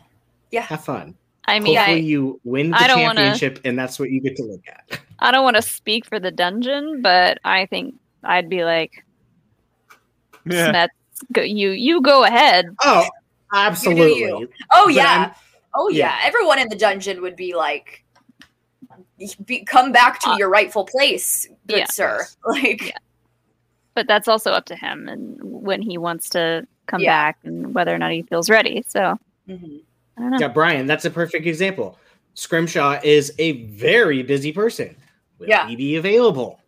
[0.52, 0.62] yeah.
[0.62, 1.16] have fun.
[1.48, 4.20] I mean, Hopefully, I, you win the I don't wanna- championship, and that's what you
[4.22, 5.00] get to look at.
[5.20, 9.04] I don't want to speak for the dungeon, but I think I'd be like,
[10.46, 10.72] Yeah.
[10.72, 10.88] Smets,
[11.32, 12.66] go, you you go ahead.
[12.84, 13.08] Oh,
[13.54, 14.20] absolutely.
[14.20, 14.50] you.
[14.72, 15.32] Oh But yeah, I'm-
[15.76, 16.18] oh yeah.
[16.20, 16.28] yeah.
[16.28, 18.04] Everyone in the dungeon would be like,
[19.46, 21.86] be, "Come back to Uh, your rightful place, good yeah.
[21.92, 22.98] sir." Like, Yeah.
[23.94, 27.12] But that's also up to him and when he wants to come Yeah.
[27.32, 28.84] back and whether or not he feels ready.
[28.88, 29.82] So mhm.
[30.18, 30.38] I don't know.
[30.40, 31.98] Yeah, Brian, that's a perfect example.
[32.34, 34.96] Scrimshaw is a very busy person.
[35.40, 35.68] Will Yeah.
[35.68, 36.60] he be available?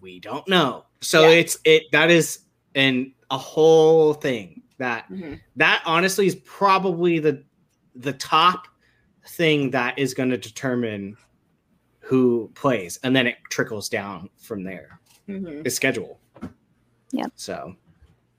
[0.00, 0.84] We don't know.
[1.00, 1.38] So Yeah.
[1.40, 2.40] it's it that is
[2.76, 5.40] and a whole thing that Mhm.
[5.56, 7.42] that honestly is probably the
[7.94, 8.66] the top
[9.28, 11.16] thing that is going to determine
[12.00, 14.98] who plays and then it trickles down from there.
[15.28, 15.62] Mhm.
[15.62, 16.18] The schedule.
[17.12, 17.26] Yeah.
[17.34, 17.74] So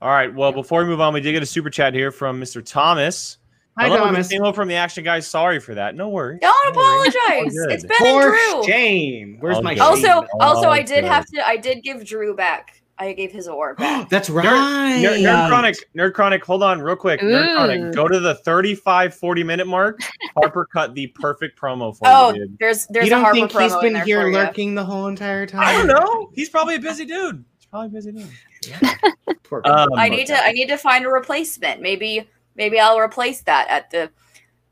[0.00, 0.34] All right.
[0.34, 2.60] Well, before we move on, we did get a super chat here from Mr.
[2.64, 3.38] Thomas.
[3.78, 4.26] Hi, Hello, Thomas.
[4.30, 5.26] Timo from the Action Guys.
[5.28, 5.94] Sorry for that.
[5.94, 6.40] No worries.
[6.42, 7.56] Don't No apologize.
[7.56, 7.88] All It's good.
[7.88, 8.64] been For Drew.
[8.66, 9.36] shame.
[9.40, 9.82] Where's All my shame?
[9.82, 11.04] Also, also, I did good.
[11.04, 11.46] have to.
[11.46, 12.81] I did give Drew back.
[13.08, 14.08] I gave his award back.
[14.08, 14.46] That's right.
[14.46, 17.20] Nerd, Nerd Chronic, Nerd Chronic, hold on real quick.
[17.20, 17.54] Nerd Ooh.
[17.56, 20.00] Chronic, go to the 35, 40 minute mark.
[20.36, 22.58] Harper cut the perfect promo for Oh, you, dude.
[22.58, 24.38] there's there's you a don't Harper think he's promo in been there here for ya.
[24.38, 25.62] lurking the whole entire time?
[25.62, 26.30] I don't know.
[26.34, 27.44] He's probably a busy dude.
[27.58, 28.30] He's probably a busy dude.
[29.44, 30.36] Poor Um, I need to.
[30.42, 31.80] I need to find a replacement.
[31.82, 34.10] Maybe maybe I'll replace that at the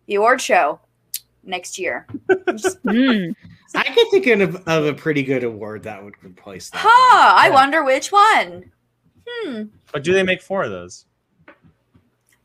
[0.07, 0.81] the award show
[1.43, 2.07] next year.
[2.86, 3.35] Mm.
[3.74, 6.78] I could think of, of a pretty good award that would replace that.
[6.82, 6.88] Huh?
[7.36, 7.55] I Yeah.
[7.55, 8.70] wonder which one.
[9.28, 9.62] Hmm.
[9.92, 11.05] but do they make four of those?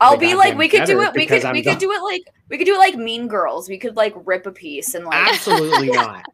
[0.00, 1.12] I'll They be got like, we could do it.
[1.14, 1.78] We could I'm we could dumb.
[1.78, 3.68] do it like we could do it like Mean Girls.
[3.68, 6.24] We could like rip a piece and like Absolutely not.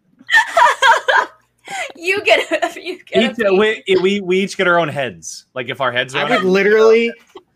[1.96, 2.40] you get
[2.76, 3.84] a, you get a Each, piece.
[3.88, 5.46] we, we, we each get our own heads.
[5.54, 6.44] Like if our heads are I on would it.
[6.44, 7.12] literally,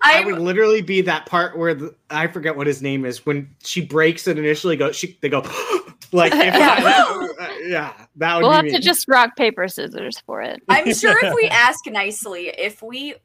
[0.06, 3.26] I I'm, would literally be that part where the, I forget what his name is
[3.26, 4.94] when she breaks and initially goes.
[4.96, 5.40] She they go
[6.12, 8.70] like if I, that, uh, yeah, that would We'll be have me.
[8.72, 10.62] to just rock paper scissors for it.
[10.68, 13.16] I'm sure if we ask nicely, if we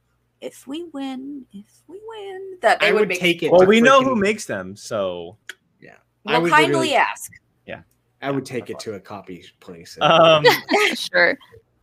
[0.41, 3.51] if we win, if we win, that they I would, would take it.
[3.51, 5.37] Well, we know who makes them, so
[5.79, 5.95] yeah.
[6.25, 7.31] I We'll would kindly ask.
[7.67, 7.81] Yeah,
[8.21, 9.97] I would take it to a copy place.
[10.01, 10.43] um
[10.95, 11.37] sure.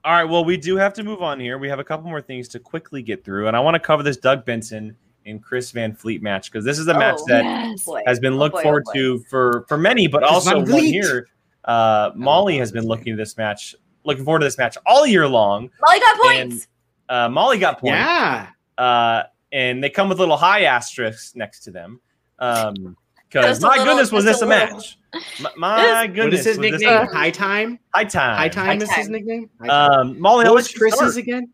[0.05, 1.59] All right, well, we do have to move on here.
[1.59, 4.03] We have a couple more things to quickly get through, and I want to cover
[4.03, 4.97] this Doug Benson
[5.27, 7.87] and Chris Van Vliet match because this is a match Oh, that Yes.
[8.07, 8.93] Has been Oh looked boy, oh forward boy.
[8.95, 10.91] to for for many, but Chris also one Vliet.
[11.05, 11.29] here.
[11.65, 15.29] Uh, Molly has been looking at this match, looking forward to this match all year
[15.29, 15.69] long.
[15.83, 16.69] Molly got And- points.
[17.11, 18.47] Uh, Molly got points, yeah,
[18.79, 22.01] uh, and they come with little high asterisks next to them.
[22.39, 22.97] Um,
[23.29, 24.99] because my little- goodness, was this a a match?
[25.41, 27.09] My, my goodness, is his was this nickname?
[27.09, 27.79] a- High time.
[27.95, 28.37] High time.
[28.37, 29.51] High time High is his nickname.
[29.69, 31.01] Um, Molly, what I'll was let you start.
[31.01, 31.51] Chris's again?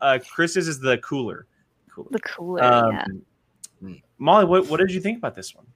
[0.00, 1.46] Uh, Chris's is the cooler.
[1.90, 2.08] Cooler.
[2.10, 2.62] The cooler.
[2.64, 3.22] Um,
[3.82, 3.94] yeah.
[4.18, 5.66] Molly, what, what did you think about this one?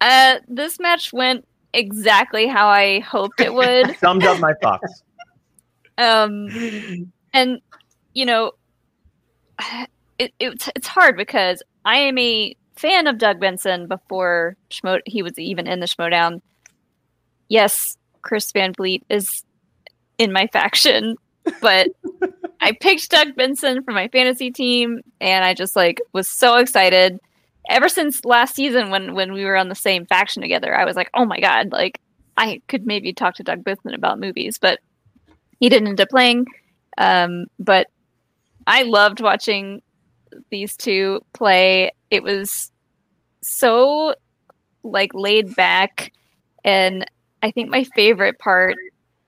[0.00, 3.96] Uh, this match went exactly how I hoped it would.
[4.00, 5.02] Summed up my thoughts.
[5.98, 6.48] um,
[7.32, 7.60] and
[8.14, 8.52] you know,
[10.18, 15.22] it, it's it's hard because I am a fan of Doug Benson before Schmo- he
[15.22, 16.42] was even in the Schmoedown.
[17.48, 19.44] Yes, Chris Van Vliet is
[20.18, 21.16] in my faction,
[21.60, 21.88] but
[22.60, 27.18] I picked Doug Benson for my fantasy team, and I just like was so excited.
[27.70, 30.96] Ever since last season, when when we were on the same faction together, I was
[30.96, 32.00] like, "Oh my god!" Like
[32.36, 34.80] I could maybe talk to Doug Benson about movies, but
[35.60, 36.46] he didn't end up playing.
[36.98, 37.86] Um, but
[38.66, 39.82] I loved watching
[40.50, 41.92] these two play.
[42.10, 42.71] It was
[43.42, 44.14] so
[44.82, 46.12] like laid back,
[46.64, 47.04] and
[47.42, 48.76] I think my favorite part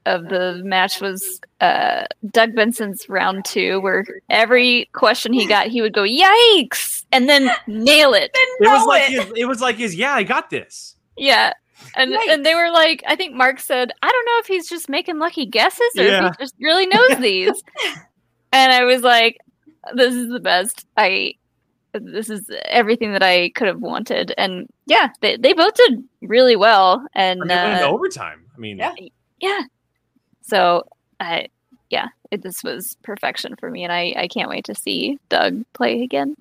[0.07, 5.81] of the match was uh, Doug Benson's round two, where every question he got, he
[5.81, 8.31] would go "Yikes!" and then nail it.
[8.35, 9.23] It was like it.
[9.25, 9.95] his, it was like his.
[9.95, 10.97] Yeah, I got this.
[11.17, 11.53] Yeah.
[11.97, 12.19] And Yikes.
[12.33, 15.19] and they were like, I think Mark said, I don't know if he's just making
[15.19, 16.29] lucky guesses or Yeah.
[16.29, 17.63] if he just really knows these.
[18.53, 19.39] and I was like,
[19.95, 20.87] this is the best.
[20.97, 21.35] I
[22.03, 24.35] this is everything that I could have wanted.
[24.37, 27.07] And yeah, they, they both did really well.
[27.15, 28.45] And And they went uh, overtime.
[28.55, 28.95] I mean, Yeah.
[29.41, 29.61] yeah.
[30.43, 30.85] So
[31.21, 31.49] I
[31.91, 35.65] yeah, it, this was perfection for me and I, I can't wait to see Doug
[35.75, 36.37] play again.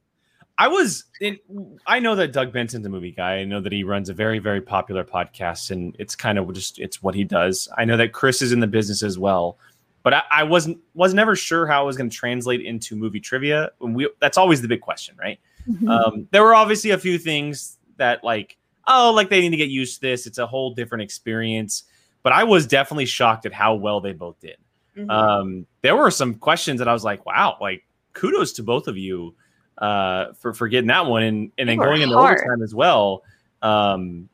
[0.58, 1.06] I was.
[1.20, 1.40] In,
[1.88, 3.38] I know that Doug Benson's a movie guy.
[3.38, 6.78] I know that he runs a very, very popular podcast, and it's kind of just
[6.78, 7.68] it's what he does.
[7.76, 9.58] I know that Chris is in the business as well,
[10.04, 13.20] but I, I wasn't was never sure how it was going to translate into movie
[13.20, 13.72] trivia.
[13.82, 15.40] And we that's always the big question, right?
[15.88, 18.58] Um, there were obviously a few things that like
[18.88, 20.28] oh like they need to get used to this.
[20.28, 21.84] It's a whole different experience.
[22.22, 24.58] But I was definitely shocked at how well they both did.
[24.98, 25.10] Mhm.
[25.10, 28.98] Um, there were some questions that I was like, wow, like kudos to both of
[28.98, 29.36] you
[29.78, 33.24] uh, for for getting that one and and then They going into overtime as well.
[33.62, 34.30] Um,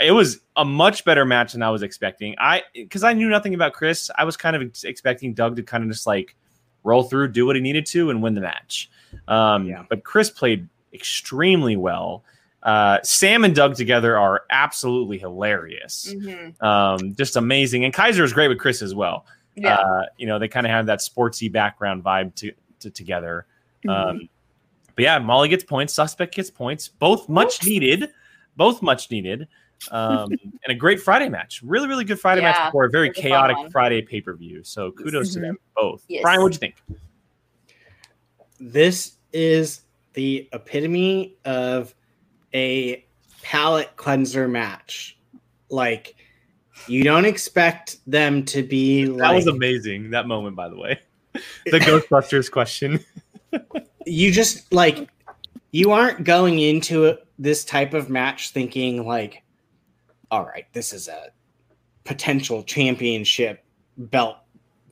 [0.00, 2.34] it was a much better match than I was expecting.
[2.38, 5.62] I because I knew nothing about Chris, I was kind of ex- expecting Doug to
[5.62, 6.36] kind of just like
[6.82, 8.90] roll through, do what he needed to, and win the match.
[9.28, 9.84] Um, Yeah.
[9.88, 12.24] But Chris played extremely well.
[12.62, 16.14] Uh, Sam and Doug together are absolutely hilarious.
[16.14, 16.62] Mhm.
[16.62, 17.84] Um, just amazing.
[17.84, 19.74] And Kaiser is great with Chris as well Yeah.
[19.76, 23.46] uh, you know, they kind of have that sportsy background vibe to, to together.
[23.86, 23.90] Mm-hmm.
[24.22, 24.28] Um,
[24.96, 28.10] but yeah, Molly gets points, Suspect gets points, both much needed,
[28.56, 29.48] both much needed,
[29.90, 31.62] um, and a great Friday match.
[31.62, 33.56] Really, really good Friday match for a very it was a chaotic.
[33.70, 34.62] Friday pay per view.
[34.64, 35.42] So kudos to Mhm.
[35.42, 36.04] them both.
[36.08, 36.22] Yes.
[36.22, 36.76] Brian, what'd you think?
[38.60, 39.82] This is
[40.14, 41.94] the epitome of
[42.54, 43.04] a
[43.42, 45.18] palate cleanser match.
[45.70, 46.14] Like
[46.86, 50.10] you don't expect them to be like That was amazing.
[50.10, 51.00] That moment, by the way,
[51.66, 53.04] the Ghostbusters question.
[54.06, 55.08] you just like
[55.72, 59.42] you aren't going into it this type of match thinking like,
[60.30, 61.28] all right, this is a
[62.04, 63.64] potential championship
[63.96, 64.36] belt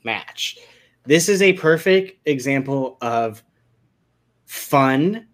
[0.05, 0.59] match.
[1.05, 3.43] This is a perfect example of
[4.47, 5.27] fun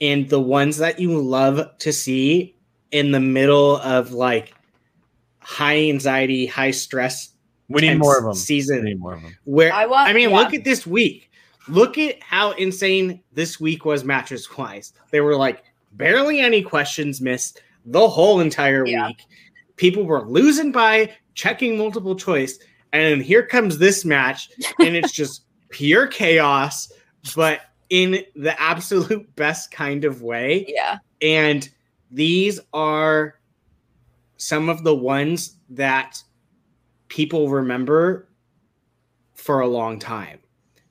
[0.00, 2.56] and the ones that you love to see
[2.90, 4.54] in the middle of like
[5.40, 7.34] high anxiety, high stress
[7.68, 8.34] We need more of them.
[8.34, 8.76] Season.
[8.76, 9.36] We season need more of them.
[9.44, 10.36] where I want- I mean, yeah.
[10.36, 11.30] look at this week.
[11.68, 14.92] Look at how insane this week was matches wise.
[15.10, 15.62] There were like
[15.92, 19.08] barely any questions missed the whole entire Yeah.
[19.08, 19.22] week.
[19.76, 22.58] People were losing by checking multiple choice,
[22.92, 24.50] and here comes this match,
[24.80, 26.92] and it's just pure chaos,
[27.34, 27.60] but
[27.90, 30.64] in the absolute best kind of way.
[30.68, 30.98] Yeah.
[31.20, 31.68] And
[32.10, 33.38] these are
[34.36, 36.22] some of the ones that
[37.08, 38.28] people remember
[39.34, 40.38] for a long time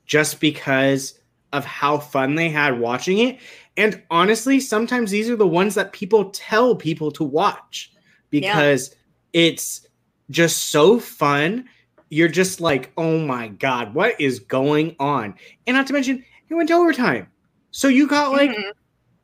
[0.06, 1.18] just because
[1.52, 3.38] of how fun they had watching it.
[3.76, 7.90] And honestly, sometimes these are the ones that people tell people to watch
[8.30, 8.94] because
[9.32, 9.86] it's
[10.30, 11.68] just so fun.
[12.10, 15.34] You're just like, oh my God, what is going on?
[15.66, 17.28] And not to mention, it went to overtime.
[17.70, 18.72] So you got like Mhm.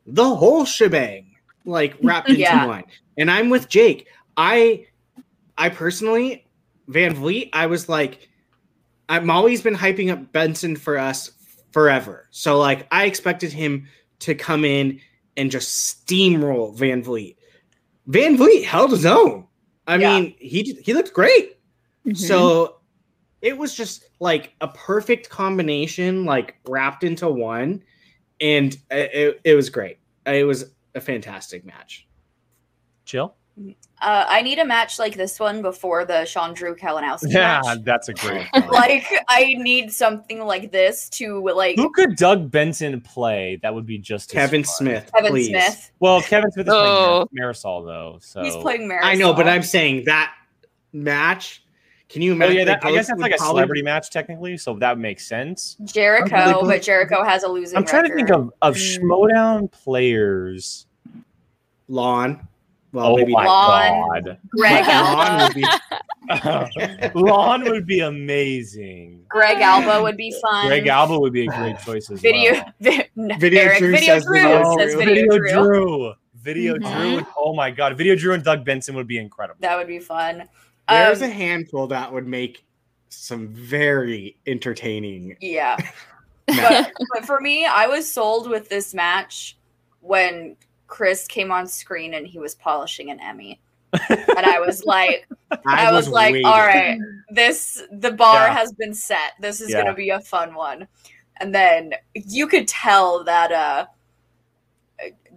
[0.06, 1.34] the whole shebang
[1.66, 2.66] like wrapped into Yeah.
[2.66, 2.84] one.
[3.18, 4.08] And I'm with Jake.
[4.36, 4.86] I
[5.58, 6.46] I personally
[6.86, 8.26] Van Vliet, I was like
[9.10, 11.30] I'm always been hyping up Benson for us
[11.72, 12.26] forever.
[12.30, 13.88] So like I expected him
[14.20, 15.00] to come in
[15.36, 17.36] and just steamroll Van Vliet.
[18.06, 19.46] Van Vliet held his own.
[19.86, 20.20] I Yeah.
[20.20, 21.56] mean, he he looked great.
[22.06, 22.16] Mhm.
[22.16, 22.80] So
[23.40, 27.82] it was just like a perfect combination, like wrapped into one,
[28.40, 29.98] and it, it, it was great.
[30.26, 32.06] It was a fantastic match.
[33.04, 33.34] Chill.
[34.00, 37.78] Uh, I need a match like this one before the Chandru Kalinowski Yeah, match.
[37.82, 38.46] that's a great.
[38.70, 43.58] Like I need something like this to like Who could Doug Benson play?
[43.62, 44.74] That would be just as Kevin fun.
[44.76, 45.48] Smith, Kevin please.
[45.48, 45.90] Smith.
[45.98, 47.26] Well, Kevin Smith is Oh.
[47.32, 49.00] playing Marisol though, so He's playing Marisol.
[49.02, 50.32] I know, but I'm saying that
[50.92, 51.64] match.
[52.08, 52.56] Can you Oh imagine?
[52.56, 55.26] yeah, that, I guess that's like would a probably- celebrity match technically, so that makes
[55.26, 55.76] sense.
[55.84, 57.76] Jericho, Are but Jericho has a losing.
[57.76, 58.98] I'm trying to think of of Mm.
[59.00, 60.86] Schmoedown players.
[61.88, 62.46] Lawn.
[62.92, 64.08] Well, oh maybe my Lon.
[64.24, 65.64] god, Greg Lawn would be
[67.14, 69.24] Lawn would be amazing.
[69.28, 70.66] Greg Alba would be fun.
[70.68, 72.64] Greg Alba would be a great choice as Video, well.
[72.80, 73.08] vi-
[73.38, 74.96] Video Eric, Drew video says Drew video Drew.
[75.04, 75.48] video, Drew.
[75.64, 76.12] Drew.
[76.36, 77.16] Video Mhm.
[77.18, 77.26] Drew.
[77.36, 79.58] Oh my god, Video Drew and Doug Benson would be incredible.
[79.60, 80.44] That would be fun.
[80.88, 82.64] There's Um, a handful that would make
[83.10, 85.36] some very entertaining.
[85.40, 85.76] Yeah.
[86.46, 89.58] but, but for me, I was sold with this match
[90.00, 90.56] when
[90.88, 93.60] Chris came on screen and he was polishing an Emmy.
[93.92, 95.28] and I was like,
[95.66, 96.46] I, was, like, waiting.
[96.46, 96.98] all right,
[97.30, 98.54] this the bar Yeah.
[98.54, 99.32] has been set.
[99.40, 99.82] This is Yeah.
[99.82, 100.88] gonna be a fun one.
[101.40, 103.86] And then you could tell that uh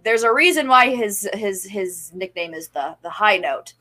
[0.04, 3.74] there's a reason why his his his nickname is the the high note.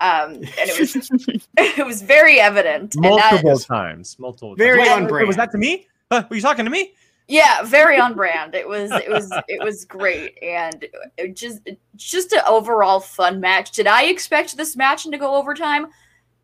[0.00, 0.96] Um and it was
[1.56, 2.94] it was very evident.
[2.96, 4.18] And that- Multiple times.
[4.18, 4.90] Multiple Very times.
[4.90, 5.26] on Wait, brand.
[5.28, 5.86] Was that to me?
[6.10, 6.92] Huh, were you talking to me?
[7.32, 8.54] Yeah very on brand.
[8.54, 10.38] It was it was it was great.
[10.42, 10.84] And
[11.16, 11.60] it just
[11.96, 13.70] just an overall fun match.
[13.72, 15.86] Did i expect this match to go overtime?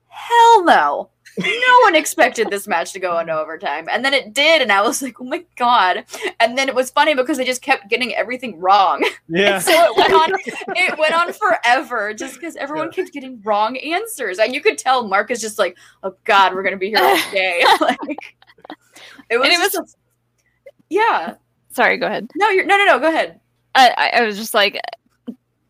[0.08, 1.10] Hell no.
[1.38, 3.86] No one expected this match to go into overtime.
[3.92, 6.04] And then it did and i was like oh my god.
[6.40, 9.04] And then it was funny because they just kept getting everything wrong.
[9.28, 9.56] Yeah.
[9.56, 10.30] and so it went on
[10.74, 14.38] it went on forever just because everyone kept getting wrong answers.
[14.38, 17.16] And you could tell mark is just like oh god we're gonna be here all
[17.30, 17.62] day.
[17.80, 18.36] Like
[19.30, 19.98] it was, And it was- just a-
[20.90, 21.34] yeah
[21.70, 22.28] Sorry, go ahead.
[22.36, 22.98] no, you're no, no, no.
[22.98, 23.38] Go ahead.
[23.74, 24.80] I, I, I was just like,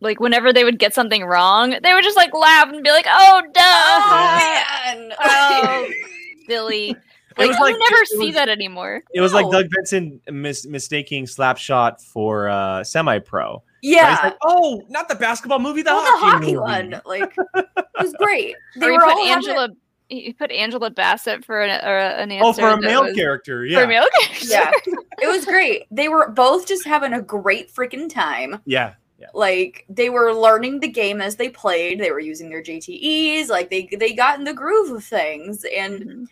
[0.00, 3.06] like whenever they would get something wrong, they would just like laugh and be like,
[3.08, 5.12] "Oh, duh, man.
[5.20, 5.88] oh,
[6.46, 6.96] Billy."
[7.36, 9.04] Like, was you never it see was- that anymore.
[9.14, 13.62] It was like Doug Benson mis- mistaking Slapshot for uh, semi-pro.
[13.80, 17.00] yeah, He's like, oh, not the basketball movie, the well, hockey, the hockey movie." one,
[17.06, 18.56] like, it was great.
[18.74, 19.68] They Or he were put all having- Angela.
[20.08, 22.44] He put Angela Bassett for an, or an answer.
[22.46, 23.76] Oh, for a male was- character, yeah.
[23.76, 24.46] For yeah, a male character.
[24.46, 24.70] Yeah,
[25.22, 25.84] it was great.
[25.90, 28.60] They were both just having a great freaking time.
[28.64, 29.26] yeah, yeah.
[29.34, 32.00] Like they were learning the game as they played.
[32.00, 33.48] They were using their JTEs.
[33.48, 35.64] Like they they got in the groove of things.
[35.76, 36.26] And Mhm.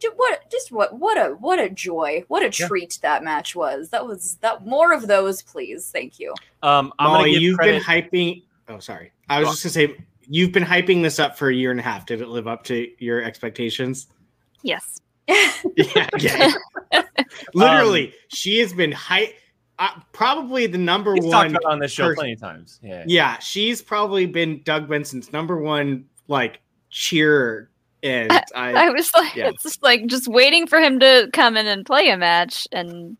[0.00, 2.24] ju- what just what what a what a joy.
[2.28, 2.66] What a Yeah.
[2.68, 3.90] treat that match was.
[3.90, 5.88] That was that more of those, please.
[5.90, 6.34] Thank you.
[6.62, 7.86] Um, I'm gonna Molly, give you've credit.
[7.86, 8.42] been hyping.
[8.68, 9.12] Oh, sorry.
[9.30, 11.82] I was just gonna say you've been hyping this up for a year and a
[11.82, 12.06] half.
[12.06, 14.06] Did it live up to your expectations?
[14.62, 15.00] Yes.
[15.76, 16.08] Yeah.
[16.18, 16.52] yeah.
[17.54, 19.34] Literally, she has been hype.
[19.78, 21.56] Uh, probably the number He's talked one.
[21.56, 22.78] about on this show person- plenty of times.
[22.82, 27.70] Yeah, Yeah, she's probably been Doug Benson's number one like cheer.
[28.02, 28.90] and I I.
[28.90, 29.48] was like, Yeah.
[29.48, 33.16] it's just like just waiting for him to come in and play a match, and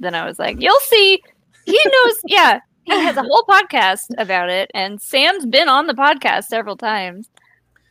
[0.00, 1.20] then I was like, you'll see.
[1.64, 2.14] He knows.
[2.26, 6.76] yeah, he has a whole podcast about it, and Sam's been on the podcast several
[6.76, 7.28] times.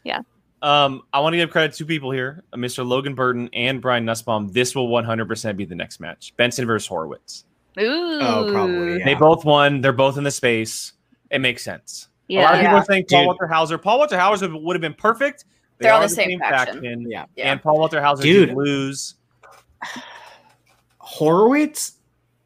[0.04, 0.22] Yeah.
[0.62, 2.86] Um, I want to give credit to two people here, uh, Mr.
[2.86, 4.48] Logan Burton and Brian Nussbaum.
[4.52, 6.34] This will 100% be the next match.
[6.38, 7.46] Benson versus Horowitz.
[7.80, 8.20] Ooh.
[8.22, 9.04] Oh, probably.
[9.04, 9.82] They both won.
[9.82, 10.94] They're both in the space.
[11.30, 12.08] It makes sense.
[12.30, 12.80] a lot of people Yeah.
[12.82, 13.28] are saying Paul Dude.
[13.28, 13.78] Walter Hauser.
[13.78, 15.46] Paul Walter Hauser would have been perfect.
[15.78, 17.06] They They're on are the same faction.
[17.10, 17.26] Yeah.
[17.36, 17.52] Yeah.
[17.52, 18.48] And Paul Walter Hauser Dude.
[18.50, 19.16] did lose.
[21.00, 21.94] Horowitz,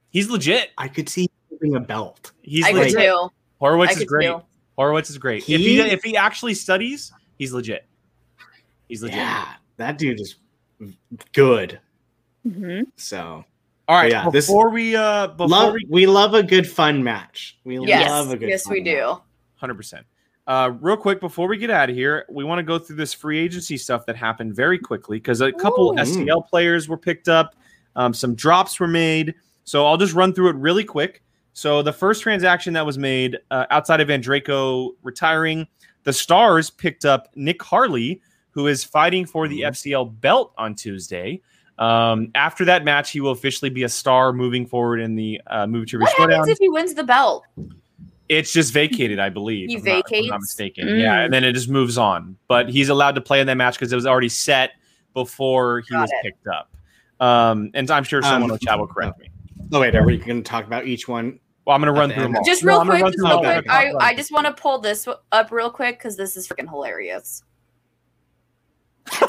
[0.09, 0.71] He's legit.
[0.77, 1.28] I could see
[1.61, 2.31] holding a belt.
[2.41, 2.99] He's I could legit.
[2.99, 3.29] too.
[3.59, 4.27] Horowitz I is could great.
[4.27, 4.41] too.
[4.77, 5.39] Horowitz is great.
[5.43, 7.85] if he He- if he actually studies, he's legit.
[8.87, 9.17] He's legit.
[9.17, 10.35] Yeah, that dude is
[11.33, 11.79] good.
[12.47, 12.85] Mhm.
[12.95, 13.43] So
[13.87, 14.11] All right.
[14.11, 17.57] Yeah, this- before we uh before love, we we love a good fun match.
[17.63, 18.09] We Yes.
[18.09, 19.17] love a good Yes, fun we do.
[19.55, 20.05] Hundred percent.
[20.47, 23.13] Uh, real quick before we get out of here, we want to go through this
[23.13, 25.97] free agency stuff that happened very quickly because a couple Ooh.
[25.99, 27.53] SCL players were picked up,
[27.95, 29.35] um, some drops were made.
[29.65, 31.21] So I'll just run through it really quick.
[31.59, 35.67] So the first transaction that was made uh, outside of Andreyko retiring,
[36.05, 38.21] the Stars picked up Nick Harley,
[38.51, 39.67] who is fighting for the Mhm.
[39.67, 41.41] FCL belt on Tuesday.
[41.77, 45.67] Um, after that match, he will officially be a star moving forward in the uh,
[45.67, 46.29] Move to What Showdown.
[46.29, 47.43] happens if he wins the belt?
[48.29, 49.67] It's just vacated, I believe.
[49.67, 50.87] He if I'm not- if I'm not mistaken.
[50.87, 51.01] Mm.
[51.01, 52.37] Yeah, and then it just moves on.
[52.47, 54.71] But he's allowed to play in that match because it was already set
[55.13, 56.23] before he Got was it.
[56.23, 56.71] picked up.
[57.19, 59.29] Um, and I'm sure someone Um, in the chat will correct me.
[59.73, 61.37] Oh wait, are we going to talk about each one?
[61.69, 62.43] Well, I'm going to run through them all.
[62.43, 63.69] Just real I'm quick, just real them quick.
[63.69, 67.43] I, I just want to pull this up real quick because this is freaking hilarious.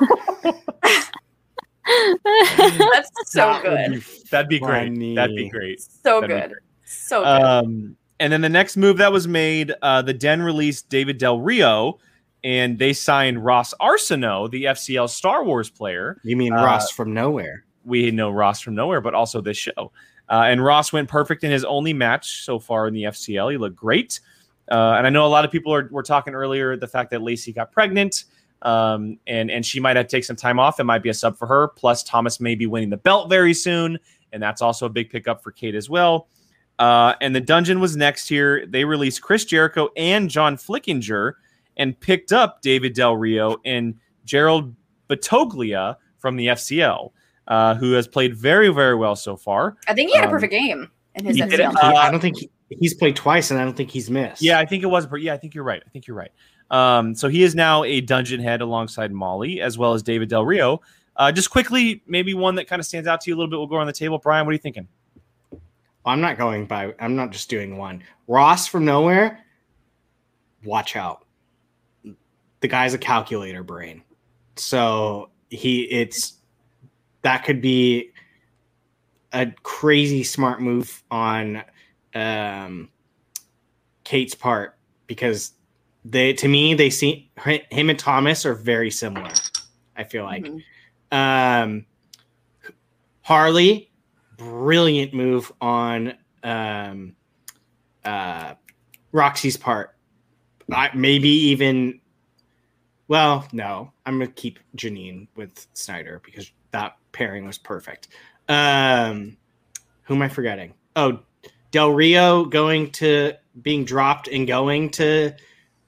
[1.85, 3.91] That's so That would good.
[4.01, 4.89] be That'd be great.
[4.89, 5.15] funny.
[5.15, 5.83] That'd be great.
[5.83, 6.49] So That'd good.
[6.51, 6.63] great.
[6.87, 7.27] So good.
[7.43, 11.41] Um, and then the next move that was made, uh, the Den released David Del
[11.41, 11.99] Rio,
[12.43, 16.19] and they signed Ross Arsenault, the FCL Star Wars player.
[16.25, 17.65] You mean Uh, Ross from nowhere?
[17.85, 19.93] we know Ross from nowhere, but also this show.
[20.31, 23.51] Uh, and Ross went perfect in his only match so far in the FCL.
[23.51, 24.21] He looked great.
[24.71, 27.21] Uh, and I know a lot of people are, were talking earlier the fact that
[27.21, 28.25] Lacey got pregnant
[28.63, 30.79] um, and, and she might have to take some time off.
[30.79, 31.69] It might be a sub for her.
[31.69, 33.99] Plus, Thomas may be winning the belt very soon.
[34.33, 36.29] And that's also a big pickup for Kate as well.
[36.79, 38.65] Uh, and the dungeon was next here.
[38.67, 41.33] They released Chris Jericho and John Flickinger
[41.77, 44.75] and picked up David Del Rio and Gerald
[45.09, 47.11] Batoglia from the FCL
[47.51, 49.77] uh, who has played very, very well so far.
[49.89, 51.73] I think he had a um, perfect game in his he did FCL.
[51.73, 51.85] it.
[51.85, 54.41] Uh, I don't think he, he's played twice, and I don't think he's missed.
[54.41, 55.09] Yeah, I think it was.
[55.19, 55.83] Yeah, I think you're right.
[55.85, 56.31] I think you're right.
[56.71, 60.47] Um, so he is now a dungeon head alongside Molly, as well as David Del
[60.47, 60.81] Rio.
[61.17, 63.59] Uh, just quickly, maybe one that kind of stands out to you a little bit.
[63.59, 64.19] We'll go on the table.
[64.19, 64.87] Brian, what are you thinking?
[66.07, 66.95] I'm not going by.
[67.01, 68.03] I'm not just doing one.
[68.29, 69.45] Ross from nowhere.
[70.65, 71.27] Watch out.
[72.61, 74.03] The guy's a calculator brain.
[74.57, 76.35] So he it's
[77.23, 78.11] that could be
[79.33, 81.63] a crazy smart move on
[82.15, 82.89] um
[84.05, 84.77] Kate's part
[85.07, 85.53] because
[86.05, 87.31] they to me they see
[87.71, 89.31] him and Thomas are very similar.
[89.97, 90.63] I feel like Mhm.
[91.13, 91.87] um,
[93.23, 93.91] Harley,
[94.37, 97.15] brilliant move on um,
[98.05, 98.55] uh,
[99.13, 99.95] Roxy's part.
[100.73, 102.01] I, maybe even,
[103.09, 108.09] well, no, I'm gonna keep Janine with Snyder because that pairing was perfect.
[108.49, 109.37] Um,
[110.03, 110.75] who am I forgetting?
[110.97, 111.21] Oh,
[111.71, 115.35] Del Rio going to being dropped and going to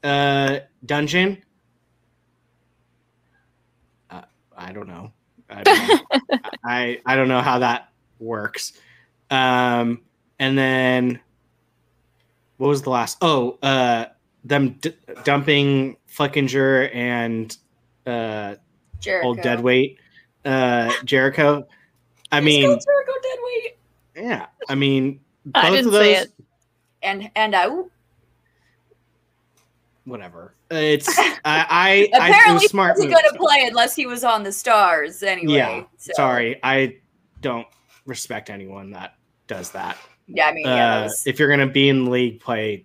[0.04, 1.42] uh, dungeon.
[4.10, 4.22] Uh,
[4.56, 5.12] I don't know.
[5.50, 6.38] I don't know.
[6.64, 7.88] I I don't know how that
[8.18, 8.72] works.
[9.30, 10.02] Um,
[10.38, 11.20] and then
[12.58, 13.18] what was the last?
[13.20, 14.06] Oh, uh,
[14.44, 14.94] them d-
[15.24, 17.56] dumping Flickinger and
[18.06, 18.56] uh,
[19.00, 19.28] Jericho.
[19.28, 19.98] old deadweight
[20.44, 21.66] uh, Jericho.
[22.30, 23.78] I Let's mean, go Jericho deadweight.
[24.16, 24.46] yeah.
[24.68, 26.00] I mean, both I didn't of those.
[26.02, 26.32] say it.
[27.02, 27.86] And and out.
[30.04, 30.54] Whatever.
[30.70, 32.96] It's I I, I it Apparently, he smart.
[32.96, 35.52] wasn't going to play unless he was on the stars anyway.
[35.54, 36.96] Yeah, so- Sorry, I
[37.40, 37.66] don't
[38.06, 39.14] respect anyone that
[39.46, 39.96] does that.
[40.26, 42.84] Yeah, I mean, yeah, uh, was, if you're gonna be in the league, play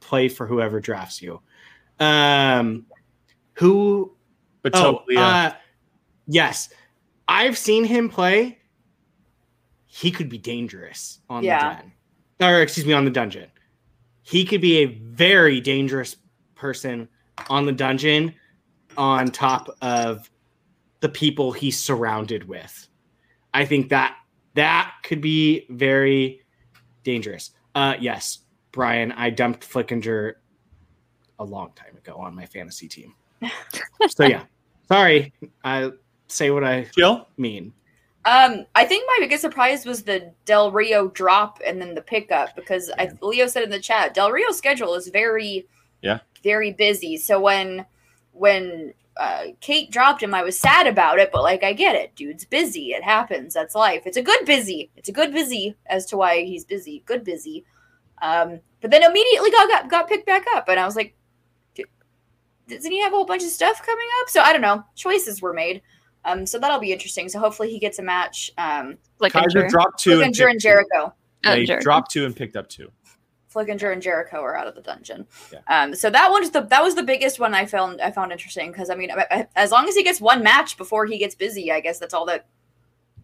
[0.00, 1.40] play for whoever drafts you.
[2.00, 2.86] Um,
[3.54, 4.12] who?
[4.62, 5.16] But Oh, totally.
[5.16, 5.52] uh,
[6.30, 6.70] yes,
[7.28, 8.58] I've seen him play.
[9.86, 11.76] He could be dangerous on Yeah.
[11.76, 11.82] the
[12.38, 13.50] den, or excuse me, on the dungeon.
[14.22, 16.16] He could be a very dangerous
[16.54, 17.08] person
[17.48, 18.34] on the dungeon,
[18.96, 20.30] on top of
[21.00, 22.88] the people he's surrounded with.
[23.52, 24.16] I think that
[24.54, 26.42] that could be very
[27.02, 27.50] dangerous.
[27.74, 28.40] Uh, yes,
[28.72, 30.34] Brian, I dumped Flickinger
[31.38, 33.14] a long time ago on my fantasy team.
[34.08, 34.44] so yeah,
[34.88, 35.32] sorry,
[35.64, 35.90] I
[36.34, 37.26] say what I Jill?
[37.36, 37.72] mean.
[38.26, 42.54] Um, I think my biggest surprise was the Del Rio drop and then the pickup
[42.54, 45.66] because I, Leo said in the chat, Del Rio's schedule is very,
[46.02, 46.18] Yeah.
[46.42, 47.16] very busy.
[47.16, 47.86] So when
[48.32, 52.14] when uh, Kate dropped him, I was sad about it, but like I get it,
[52.14, 52.92] dude's busy.
[52.92, 53.54] It happens.
[53.54, 54.02] That's life.
[54.06, 54.90] It's a good busy.
[54.96, 57.02] It's a good busy as to why he's busy.
[57.06, 57.64] Good busy.
[58.22, 61.14] Um, but then immediately got, got got picked back up, and I was like,
[62.68, 64.28] doesn't he have a whole bunch of stuff coming up?
[64.28, 64.84] So I don't know.
[64.94, 65.82] Choices were made.
[66.24, 67.28] Um, so that'll be interesting.
[67.28, 68.50] So hopefully he gets a match.
[68.58, 70.58] Um, Kaiser dropped two and, Flickinger and picked two.
[70.68, 71.14] Jericho.
[71.44, 71.82] Yeah, Oh, he Jericho.
[71.82, 72.90] dropped two and picked up two.
[73.54, 75.26] Flickinger and Jericho are out of the dungeon.
[75.52, 75.58] Yeah.
[75.66, 78.70] Um, so that one's the that was the biggest one I found I found interesting
[78.70, 81.34] because I mean I- I- as long as he gets one match before he gets
[81.34, 82.46] busy, I guess that's all that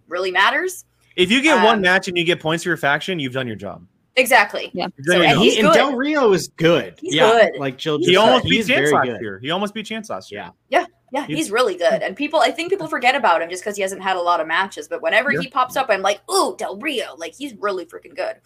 [0.09, 0.85] really matters.
[1.15, 3.47] If you get one Um, match and you get points for your faction, you've done
[3.47, 3.87] your job.
[4.17, 4.71] Exactly.
[4.73, 4.89] Yeah.
[4.97, 5.73] You've So, and he's He, and.
[5.75, 6.99] Del Rio is good.
[7.01, 7.61] He's yeah, good.
[7.61, 9.21] Like Jill he almost said, beat he's Chance very last good.
[9.21, 9.39] year.
[9.43, 10.51] He almost beat Chance last year.
[10.71, 10.81] Yeah.
[10.81, 12.03] Yeah, He's- he's really good.
[12.03, 14.41] And people I think people forget about him just because he hasn't had a lot
[14.41, 14.89] of matches.
[14.89, 15.41] But whenever Yeah.
[15.41, 17.15] he pops up, I'm like, ooh, Del Rio.
[17.17, 18.37] Like he's really freaking good.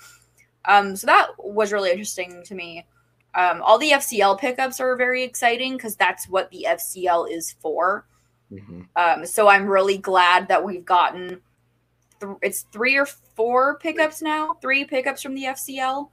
[0.66, 2.86] Um, so that was really interesting to me.
[3.34, 8.06] Um, all the FCL pickups are very exciting because that's what the FCL is for.
[8.52, 8.88] Mhm.
[8.96, 11.40] Um, so I'm really glad that we've gotten
[12.20, 16.10] th- it's three or four pickups now, three pickups from the FCL.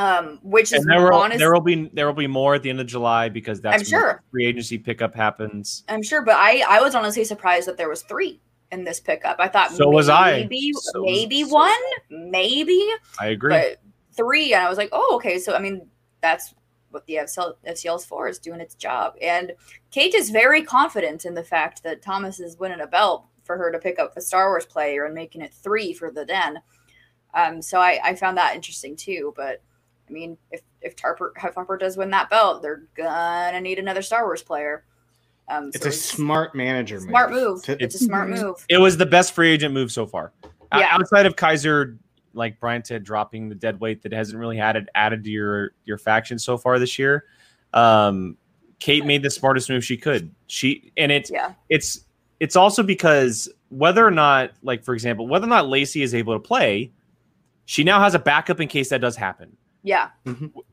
[0.00, 2.70] Um, which is there will honest, there will be there will be more at the
[2.70, 4.22] end of July because that's I'm sure.
[4.30, 5.84] free agency pickup happens.
[5.88, 8.40] I'm sure, but I I was honestly surprised that there was three
[8.72, 9.36] in this pickup.
[9.38, 10.32] I thought So was I.
[10.38, 12.80] maybe So was- maybe so- one, maybe,
[13.20, 13.50] I agree.
[13.50, 13.82] but
[14.12, 15.38] three, and I was like, oh, okay.
[15.38, 15.86] So I mean,
[16.22, 16.54] that's
[16.90, 19.14] what the FCL, FCL is for is doing its job.
[19.20, 19.52] And
[19.90, 23.70] Kate is very confident in the fact that Thomas is winning a belt for her
[23.70, 26.58] to pick up the Star Wars player and making it three for the Den.
[27.34, 29.32] Um, so I, I found that interesting too.
[29.36, 29.62] But
[30.10, 34.02] I mean, if if Tarper if Harper does win that belt, they're gonna need another
[34.02, 34.84] Star Wars player.
[35.48, 37.08] Um, It's so a smart manager move.
[37.10, 37.62] smart move.
[37.64, 38.42] To- It's a smart Mhm.
[38.42, 38.64] move.
[38.68, 40.32] it was the best free agent move so far.
[40.74, 40.88] Yeah.
[40.90, 41.96] Outside of Kaiser,
[42.34, 45.72] like Brian said, dropping the dead weight that hasn't really had it added to your
[45.84, 47.24] your faction so far this year.
[47.72, 48.36] Um,
[48.80, 50.32] Kate made the smartest move she could.
[50.46, 51.52] She and it's Yeah.
[51.68, 52.04] it's
[52.40, 56.32] it's also because whether or not, like for example, whether or not Lacey is able
[56.32, 56.90] to play,
[57.66, 59.56] she now has a backup in case that does happen.
[59.82, 60.10] Yeah.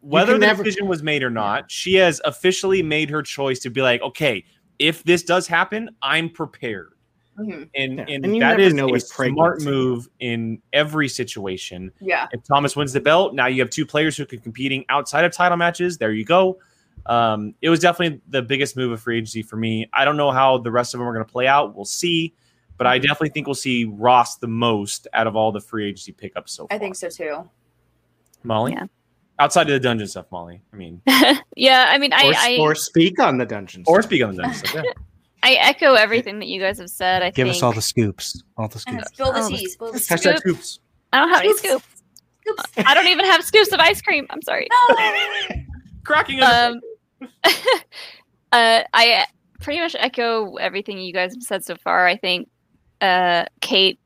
[0.02, 3.60] Whether can the never- decision was made or not, she has officially made her choice
[3.60, 4.44] to be like, okay,
[4.80, 6.94] if this does happen, I'm prepared
[7.38, 10.60] hmm and Yeah, and, and you that never is know a with smart move in
[10.74, 11.92] every situation.
[12.02, 12.28] Yeah.
[12.32, 15.32] If Thomas wins the belt, now you have two players who can competing outside of
[15.32, 15.98] title matches.
[16.00, 16.58] There you go.
[17.06, 19.88] Um, it was definitely the biggest move of free agency for me.
[19.94, 21.76] I don't know how the rest of them are going to play out.
[21.76, 22.34] We'll see,
[22.76, 26.12] but I definitely think we'll see Ross the most out of all the free agency
[26.14, 26.76] pickups so far.
[26.76, 27.48] I think so too.
[28.44, 28.86] Molly, Yeah.
[29.40, 30.62] Outside of the dungeon stuff, Molly.
[30.74, 31.02] I mean,
[31.56, 33.84] yeah, I mean, or, I, I, or speak on the dungeon.
[33.88, 34.10] or stuff.
[34.10, 34.84] speak on the dungeon stuff.
[34.86, 34.92] Yeah.
[35.44, 37.22] I echo everything that you guys have said.
[37.22, 38.44] I Give think us all the scoops.
[38.58, 39.08] All the scoops.
[39.14, 39.68] Spill the tea.
[39.68, 40.06] Spill the tea.
[40.16, 40.80] Hashtag scoops.
[41.14, 41.84] I don't have any Scoops.
[41.84, 42.04] scoops.
[42.42, 42.64] Scoops.
[42.90, 44.26] I don't even have scoops of ice cream.
[44.32, 44.68] I'm sorry.
[44.90, 45.56] No.
[46.04, 46.40] Cracking.
[46.42, 46.74] Up.
[46.74, 46.82] Um,
[48.52, 49.26] uh, I
[49.62, 52.08] pretty much echo everything you guys have said so far.
[52.08, 52.50] I think
[53.02, 54.00] uh, Kate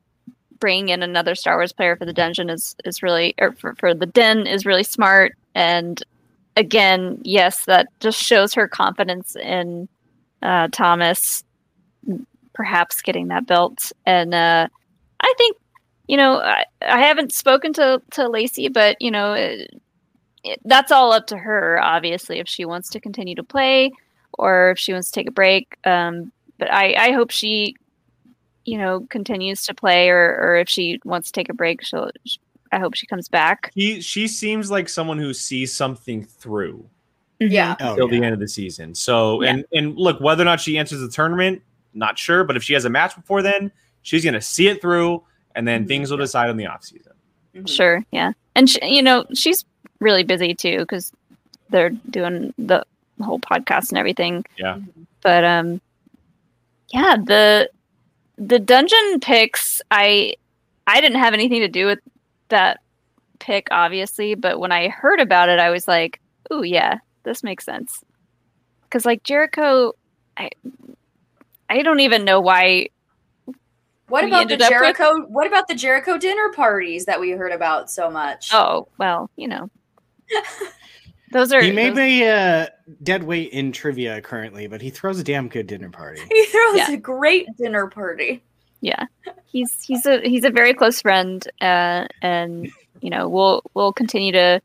[0.62, 3.94] bringing in another Star Wars player for the dungeon is is really, or for, for
[3.94, 5.34] the den is really smart.
[5.54, 6.02] And
[6.56, 9.90] again, yes, that just shows her confidence in
[10.42, 11.44] uh, Thomas,
[12.54, 13.92] perhaps getting that belt.
[14.06, 14.68] And uh,
[15.20, 15.58] I think,
[16.08, 19.34] you know, I, I haven't spoken to to Lacey, but you know.
[19.34, 19.82] It,
[20.44, 23.92] it, that's all up to her, obviously, if she wants to continue to play
[24.34, 25.78] or if she wants to take a break.
[25.86, 27.76] Um, but I, I hope she,
[28.66, 32.12] you know, continues to play, or, or if she wants to take a break, she'll.
[32.74, 33.72] I hope she comes back.
[33.76, 36.88] He she seems like someone who sees something through.
[37.40, 37.76] Yeah.
[37.82, 38.96] Oh, till the end of the season.
[38.96, 39.50] So Yeah.
[39.50, 41.62] and and look, whether or not she enters the tournament,
[41.94, 42.44] not sure.
[42.46, 43.72] But if she has a match before then,
[44.04, 45.22] she's gonna see it through,
[45.56, 45.88] and then Mhm.
[45.90, 47.12] things will decide on the off season.
[47.56, 47.68] Mhm.
[47.68, 49.66] Sure, yeah, and she, you know she's
[50.00, 51.12] really busy too because
[51.72, 52.86] they're doing the
[53.22, 54.46] whole podcast and everything.
[54.58, 54.78] Yeah.
[55.22, 55.82] but um,
[56.94, 57.70] yeah the
[58.38, 60.36] the dungeon picks I
[60.88, 62.00] I didn't have anything to do with
[62.50, 62.80] that
[63.40, 66.20] pick, obviously, but when I heard about it, I was like,
[66.52, 68.04] "Ooh, yeah, this makes sense."
[68.84, 69.94] Because like Jericho,
[70.38, 70.50] I
[71.70, 72.88] I don't even know why.
[74.08, 75.22] What about the Jericho?
[75.28, 78.50] What about the Jericho dinner parties that we heard about so much?
[78.54, 79.70] Oh well, you know,
[81.32, 82.68] those are He may those- be uh,
[83.04, 86.22] dead weight in trivia currently, but he throws a damn good dinner party.
[86.32, 86.92] he throws Yeah.
[86.92, 88.42] a great dinner party.
[88.82, 89.06] yeah
[89.46, 92.72] he's he's a he's a very close friend uh and
[93.02, 94.60] you know we'll we'll continue to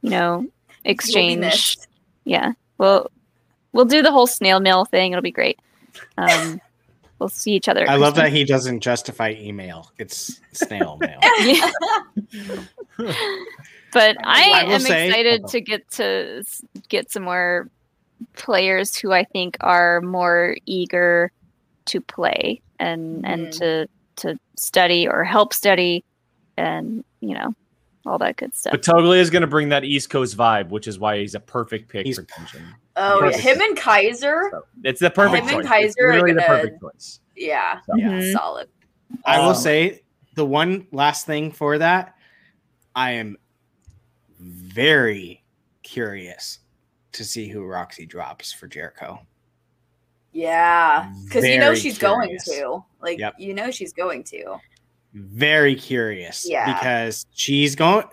[0.00, 0.50] you know You'll
[0.92, 1.76] exchange
[2.24, 3.10] yeah we'll
[3.72, 5.58] we'll do the whole snail mail thing it'll be great
[6.16, 6.60] um
[7.18, 7.88] we'll see each other.
[7.88, 9.90] I love that he doesn't justify email.
[9.98, 11.20] It's snail mail.
[11.40, 11.70] Yeah.
[13.92, 16.44] but I, I am say- excited to get to
[16.88, 17.68] get some more
[18.34, 21.30] players who I think are more eager
[21.86, 23.58] to play and and Mhm.
[23.58, 26.04] to to study or help study
[26.56, 27.54] and you know
[28.06, 28.70] all that good stuff.
[28.72, 31.40] But Toglia is going to bring that East Coast vibe, which is why he's a
[31.40, 32.74] perfect pick He's- for Dungeon.
[32.96, 33.18] Oh.
[33.20, 33.42] Perfect.
[33.42, 34.48] him and Kaiser.
[34.50, 35.68] So it's the perfect Him and choice.
[35.70, 37.20] Kaiser it's are really the gonna- perfect choice.
[37.36, 38.32] Yeah, So, Mhm.
[38.32, 38.68] solid.
[39.26, 40.02] I will Um, say
[40.34, 42.14] the one last thing for that,
[42.94, 43.36] I am
[44.40, 45.42] very
[45.82, 46.60] curious
[47.12, 49.26] to see who Roxy drops for Jericho.
[50.32, 52.44] Yeah, because you know she's curious.
[52.46, 52.84] going to.
[53.00, 53.34] Like, Yep.
[53.38, 54.58] you know she's going to.
[55.26, 56.46] Very curious.
[56.48, 56.74] Yeah.
[56.74, 58.04] Because she's going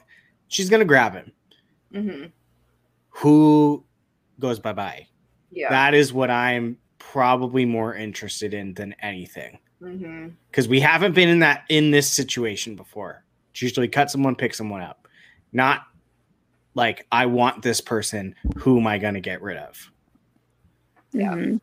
[0.47, 1.31] she's gonna grab him.
[1.93, 2.25] hmm
[3.09, 3.83] Who
[4.39, 5.07] goes bye bye?
[5.51, 5.69] Yeah.
[5.69, 9.59] That is what I'm probably more interested in than anything.
[10.49, 13.25] Because we haven't been in that in this situation before.
[13.51, 15.09] It's usually cut someone, pick someone up.
[15.51, 15.81] Not
[16.73, 18.33] like I want this person.
[18.55, 19.91] Who am I gonna get rid of?
[21.11, 21.33] Yeah.
[21.33, 21.59] Mhm.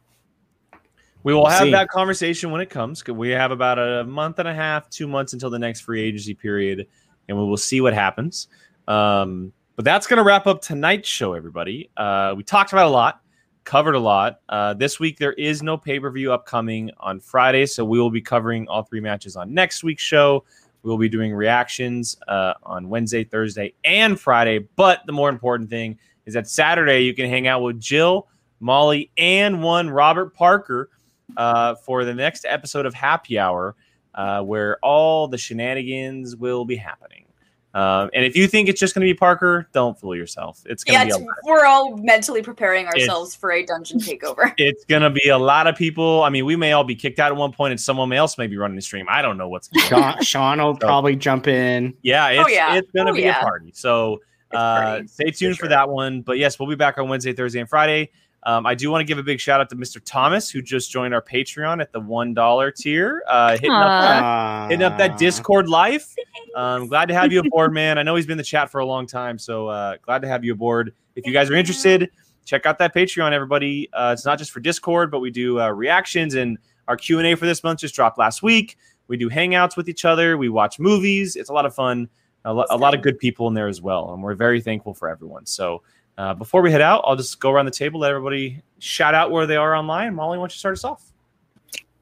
[1.22, 1.70] We will We'll have see.
[1.72, 3.06] that conversation when it comes.
[3.06, 6.34] We have about a month and a half, two months until the next free agency
[6.34, 6.86] period,
[7.28, 8.48] and we will see what happens.
[8.88, 11.90] Um, but that's going to wrap up tonight's show, everybody.
[11.96, 13.20] Uh, we talked about a lot,
[13.64, 14.40] covered a lot.
[14.48, 18.10] Uh, this week, there is no pay per view upcoming on Friday, so we will
[18.10, 20.44] be covering all three matches on next week's show.
[20.82, 24.66] We will be doing reactions uh, on Wednesday, Thursday, and Friday.
[24.76, 28.28] But the more important thing is that Saturday, you can hang out with Jill,
[28.60, 30.88] Molly, and one Robert Parker
[31.36, 33.76] uh, for the next episode of Happy Hour,
[34.14, 37.26] uh, where all the shenanigans will be happening.
[37.72, 40.60] Um, and if you think it's just going to be Parker, don't fool yourself.
[40.66, 44.52] It's going Yeah, to be a we're all mentally preparing ourselves for a dungeon takeover.
[44.56, 46.24] It's going to be a lot of people.
[46.24, 48.48] I mean, we may all be kicked out at one point, and someone else may
[48.48, 49.06] be running the stream.
[49.08, 50.14] I don't know what's going on.
[50.14, 51.94] Sean, Sean will probably jump in.
[52.02, 52.74] Yeah, it's, Oh, yeah.
[52.74, 53.38] it's going to Oh, be yeah.
[53.38, 53.70] a party.
[53.72, 54.18] So
[54.50, 55.68] uh, stay tuned for, sure.
[55.68, 56.22] that one.
[56.22, 58.10] But yes, we'll be back on Wednesday, Thursday, and Friday.
[58.44, 60.00] Um, I do want to give a big shout out to Mr.
[60.02, 64.68] Thomas, who just joined our Patreon at the $1 tier, uh, hitting up that Uh,
[64.68, 66.14] hitting up that Discord life.
[66.56, 67.98] Um, glad to have you aboard, man.
[67.98, 70.28] I know he's been in the chat for a long time, so uh, glad to
[70.28, 70.94] have you aboard.
[71.16, 72.10] If you guys are interested,
[72.46, 73.90] check out that Patreon, everybody.
[73.92, 76.56] Uh, it's not just for Discord, but we do uh, reactions and
[76.88, 78.78] our Q and A for this month just dropped last week.
[79.06, 80.38] We do hangouts with each other.
[80.38, 81.36] We watch movies.
[81.36, 82.08] It's a lot of fun.
[82.46, 84.94] A, lo- a lot of good people in there as well, and we're very thankful
[84.94, 85.44] for everyone.
[85.44, 85.82] So.
[86.18, 89.30] Uh, before we head out, I'll just go around the table, let everybody shout out
[89.30, 90.14] where they are online.
[90.14, 91.10] Molly, why don't you start us off?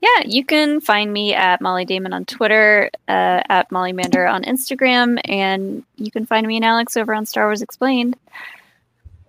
[0.01, 4.45] Yeah, you can find me at Molly Damon on Twitter, uh, at Molly Mander on
[4.45, 8.17] Instagram, and you can find me and Alex over on Star Wars Explained,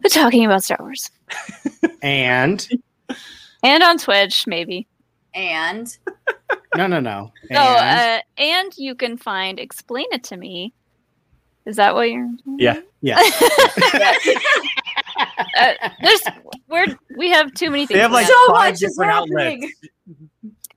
[0.02, 1.10] but talking about Star Wars.
[2.02, 2.68] And
[3.62, 4.88] And on Twitch, maybe.
[5.34, 5.96] And
[6.76, 7.32] no, no, no.
[7.50, 10.74] And, Oh, uh, and you can find Explain It to Me.
[11.70, 12.28] Is that what you're?
[12.58, 12.82] Yeah.
[13.02, 13.20] yeah.
[15.60, 16.24] uh, there's
[16.68, 17.98] we're we have too many things.
[17.98, 18.26] They have like.
[18.26, 19.72] So much is happening.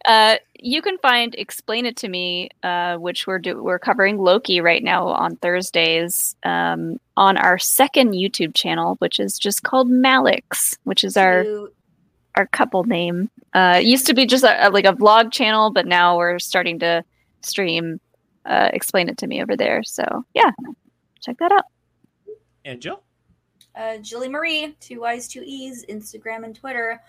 [0.05, 4.60] Uh, you can find "Explain It to Me," uh, which we're do- we're covering Loki
[4.60, 10.77] right now on Thursdays um, on our second YouTube channel, which is just called Malix,
[10.85, 11.74] which is our Cute.
[12.35, 13.31] our couple name.
[13.55, 16.39] Uh, it used to be just a, a- like a vlog channel, but now we're
[16.39, 17.02] starting to
[17.43, 17.98] stream
[18.44, 19.82] uh, "Explain It to Me" over there.
[19.85, 20.51] So yeah,
[21.23, 21.65] check that out.
[22.65, 23.03] And Jill?
[23.74, 27.01] uh, Jilly Marie, two Y's, two E's, Instagram and Twitter.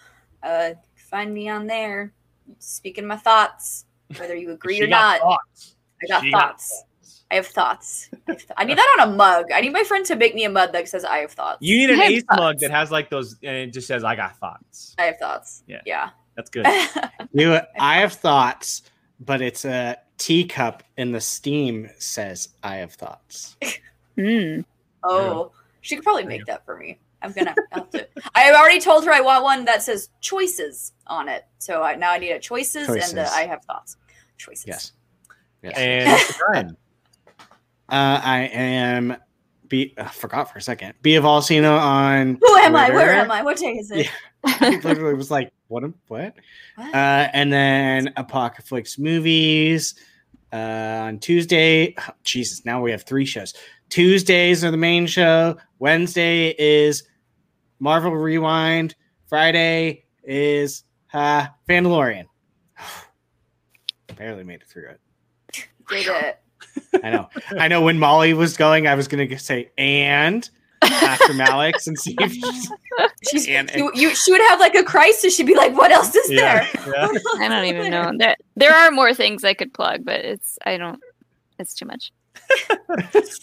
[0.41, 2.13] Uh, find me on there.
[2.59, 3.85] Speaking my thoughts,
[4.17, 5.19] whether you agree or not.
[5.19, 5.75] thoughts.
[6.03, 6.83] I got She thoughts.
[7.31, 8.09] I have thoughts.
[8.13, 9.45] I, have th- I need that on a mug.
[9.53, 11.77] I need my friend to make me a mug that says "I have thoughts." You
[11.77, 14.15] need an I have ace mug that has like those, and it just says, "I
[14.15, 15.63] got thoughts." I have thoughts.
[15.65, 15.81] Yeah.
[15.85, 16.09] Yeah.
[16.35, 16.65] That's good.
[17.35, 18.83] You, I have thoughts,
[19.19, 23.57] but it's a teacup, and the steam says, "I have thoughts."
[24.17, 24.65] Mm.
[25.03, 26.99] oh, she could probably make that for me.
[27.21, 28.07] I'm gonna have to.
[28.35, 31.45] I have already told her I want one that says choices on it.
[31.59, 33.13] So I, now I need a choices, and Choices.
[33.15, 33.97] uh, I have thoughts.
[34.37, 34.65] Choices.
[34.67, 34.91] Yes.
[35.61, 35.73] Yes.
[35.77, 36.77] and Brian.
[37.89, 39.15] Uh, I am.
[39.69, 40.93] Be I forgot for a second.
[41.01, 42.37] Be of Alcina on.
[42.41, 42.89] Who am I?
[42.89, 43.41] Where am I?
[43.41, 44.09] What day is it?
[44.45, 45.83] I literally was like, "What?
[45.85, 46.35] am- What?"
[46.75, 46.93] What?
[46.93, 49.95] Uh, and then Apocalypse movies
[50.53, 51.95] uh, on Tuesday.
[51.97, 53.53] oh, Jesus, now we have three shows.
[53.89, 55.57] Tuesdays are the main show.
[55.79, 57.03] Wednesday is
[57.79, 58.95] Marvel Rewind.
[59.27, 62.25] Friday is uh, Mandalorian.
[64.15, 64.99] Barely made it through it.
[65.89, 66.39] Did it?
[67.03, 67.29] I know.
[67.59, 67.81] I know.
[67.81, 70.49] When Molly was going, I was going to say and
[70.91, 72.71] after Malix and see if she's
[73.31, 73.75] She's Panic.
[73.75, 74.13] you, you.
[74.15, 75.35] She would have like a crisis.
[75.35, 77.07] She'd be like, "What else is Yeah, there?" yeah.
[77.39, 78.11] I don't even know.
[78.17, 80.99] There there are more things I could plug, but it's I don't.
[81.59, 82.11] It's too much.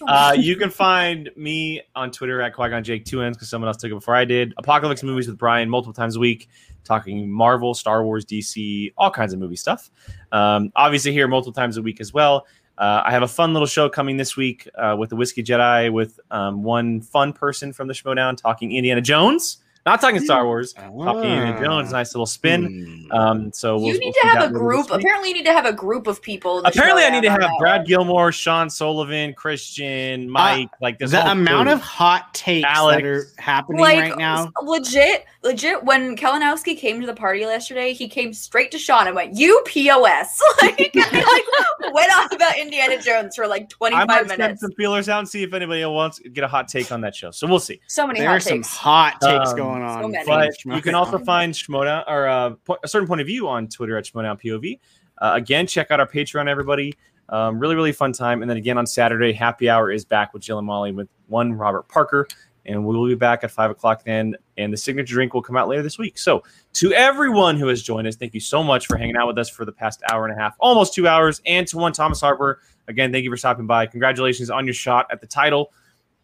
[0.07, 3.77] Uh, you can find me on Twitter at Qui-Gon Jake two ends because someone else
[3.77, 4.55] took it before I did.
[4.57, 6.49] Apocalypse movies with Brian multiple times a week,
[6.85, 9.91] talking Marvel, Star Wars, DC, all kinds of movie stuff.
[10.33, 12.47] Um, obviously here multiple times a week as well.
[12.79, 15.93] Uh, I have a fun little show coming this week uh, with the Whiskey Jedi
[15.93, 19.59] with um, one fun person from the Schmoedown talking Indiana Jones,
[19.91, 21.93] not talking Star Wars, talking Indiana Jones.
[21.93, 23.07] Nice little spin.
[23.11, 23.13] Hmm.
[23.13, 24.91] Um, so we'll, you we'll need to have a group.
[24.91, 26.63] Apparently, you need to have a group of people.
[26.65, 27.87] Apparently, I need to have that Brad.
[27.87, 31.75] Gilmore, Sean Sullivan, Christian, Mike, like this the amount crew.
[31.75, 33.03] of hot takes Alex.
[33.03, 34.51] that are happening like right now.
[34.63, 35.83] legit, legit.
[35.85, 39.61] When Kalinowski came to the party yesterday, he came straight to Sean and went, "You
[39.67, 40.95] pos." like, like
[41.93, 44.61] went off about Indiana Jones for like twenty I might send minutes.
[44.61, 47.15] some feelers out and see if anybody wants to get a hot take on that
[47.15, 47.31] show.
[47.31, 47.81] So we'll see.
[47.89, 48.69] So many There hot are some takes.
[48.69, 50.13] hot takes Um, going on.
[50.13, 53.49] so But you can also find Schmoedown or uh, po- a certain point of view
[53.49, 54.79] on Twitter at Schmoedown POV.
[55.19, 56.95] Uh, again, check out our Patreon, everybody.
[57.29, 58.43] Um, really, really fun time.
[58.43, 61.53] And then again on Saturday, happy hour is back with Jill and Molly with one
[61.53, 62.27] Robert Parker.
[62.67, 64.37] And we will be back at five o'clock then.
[64.59, 66.19] And the signature drink will come out later this week.
[66.19, 66.43] So,
[66.75, 69.49] to everyone who has joined us, thank you so much for hanging out with us
[69.49, 71.41] for the past hour and a half, almost two hours.
[71.47, 73.87] And to one Thomas Harper, again, thank you for stopping by.
[73.87, 75.73] Congratulations on your shot at the title.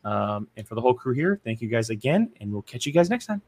[0.06, 2.30] Um, and for the whole crew here, thank you guys again.
[2.40, 3.42] And we'll catch you guys next time.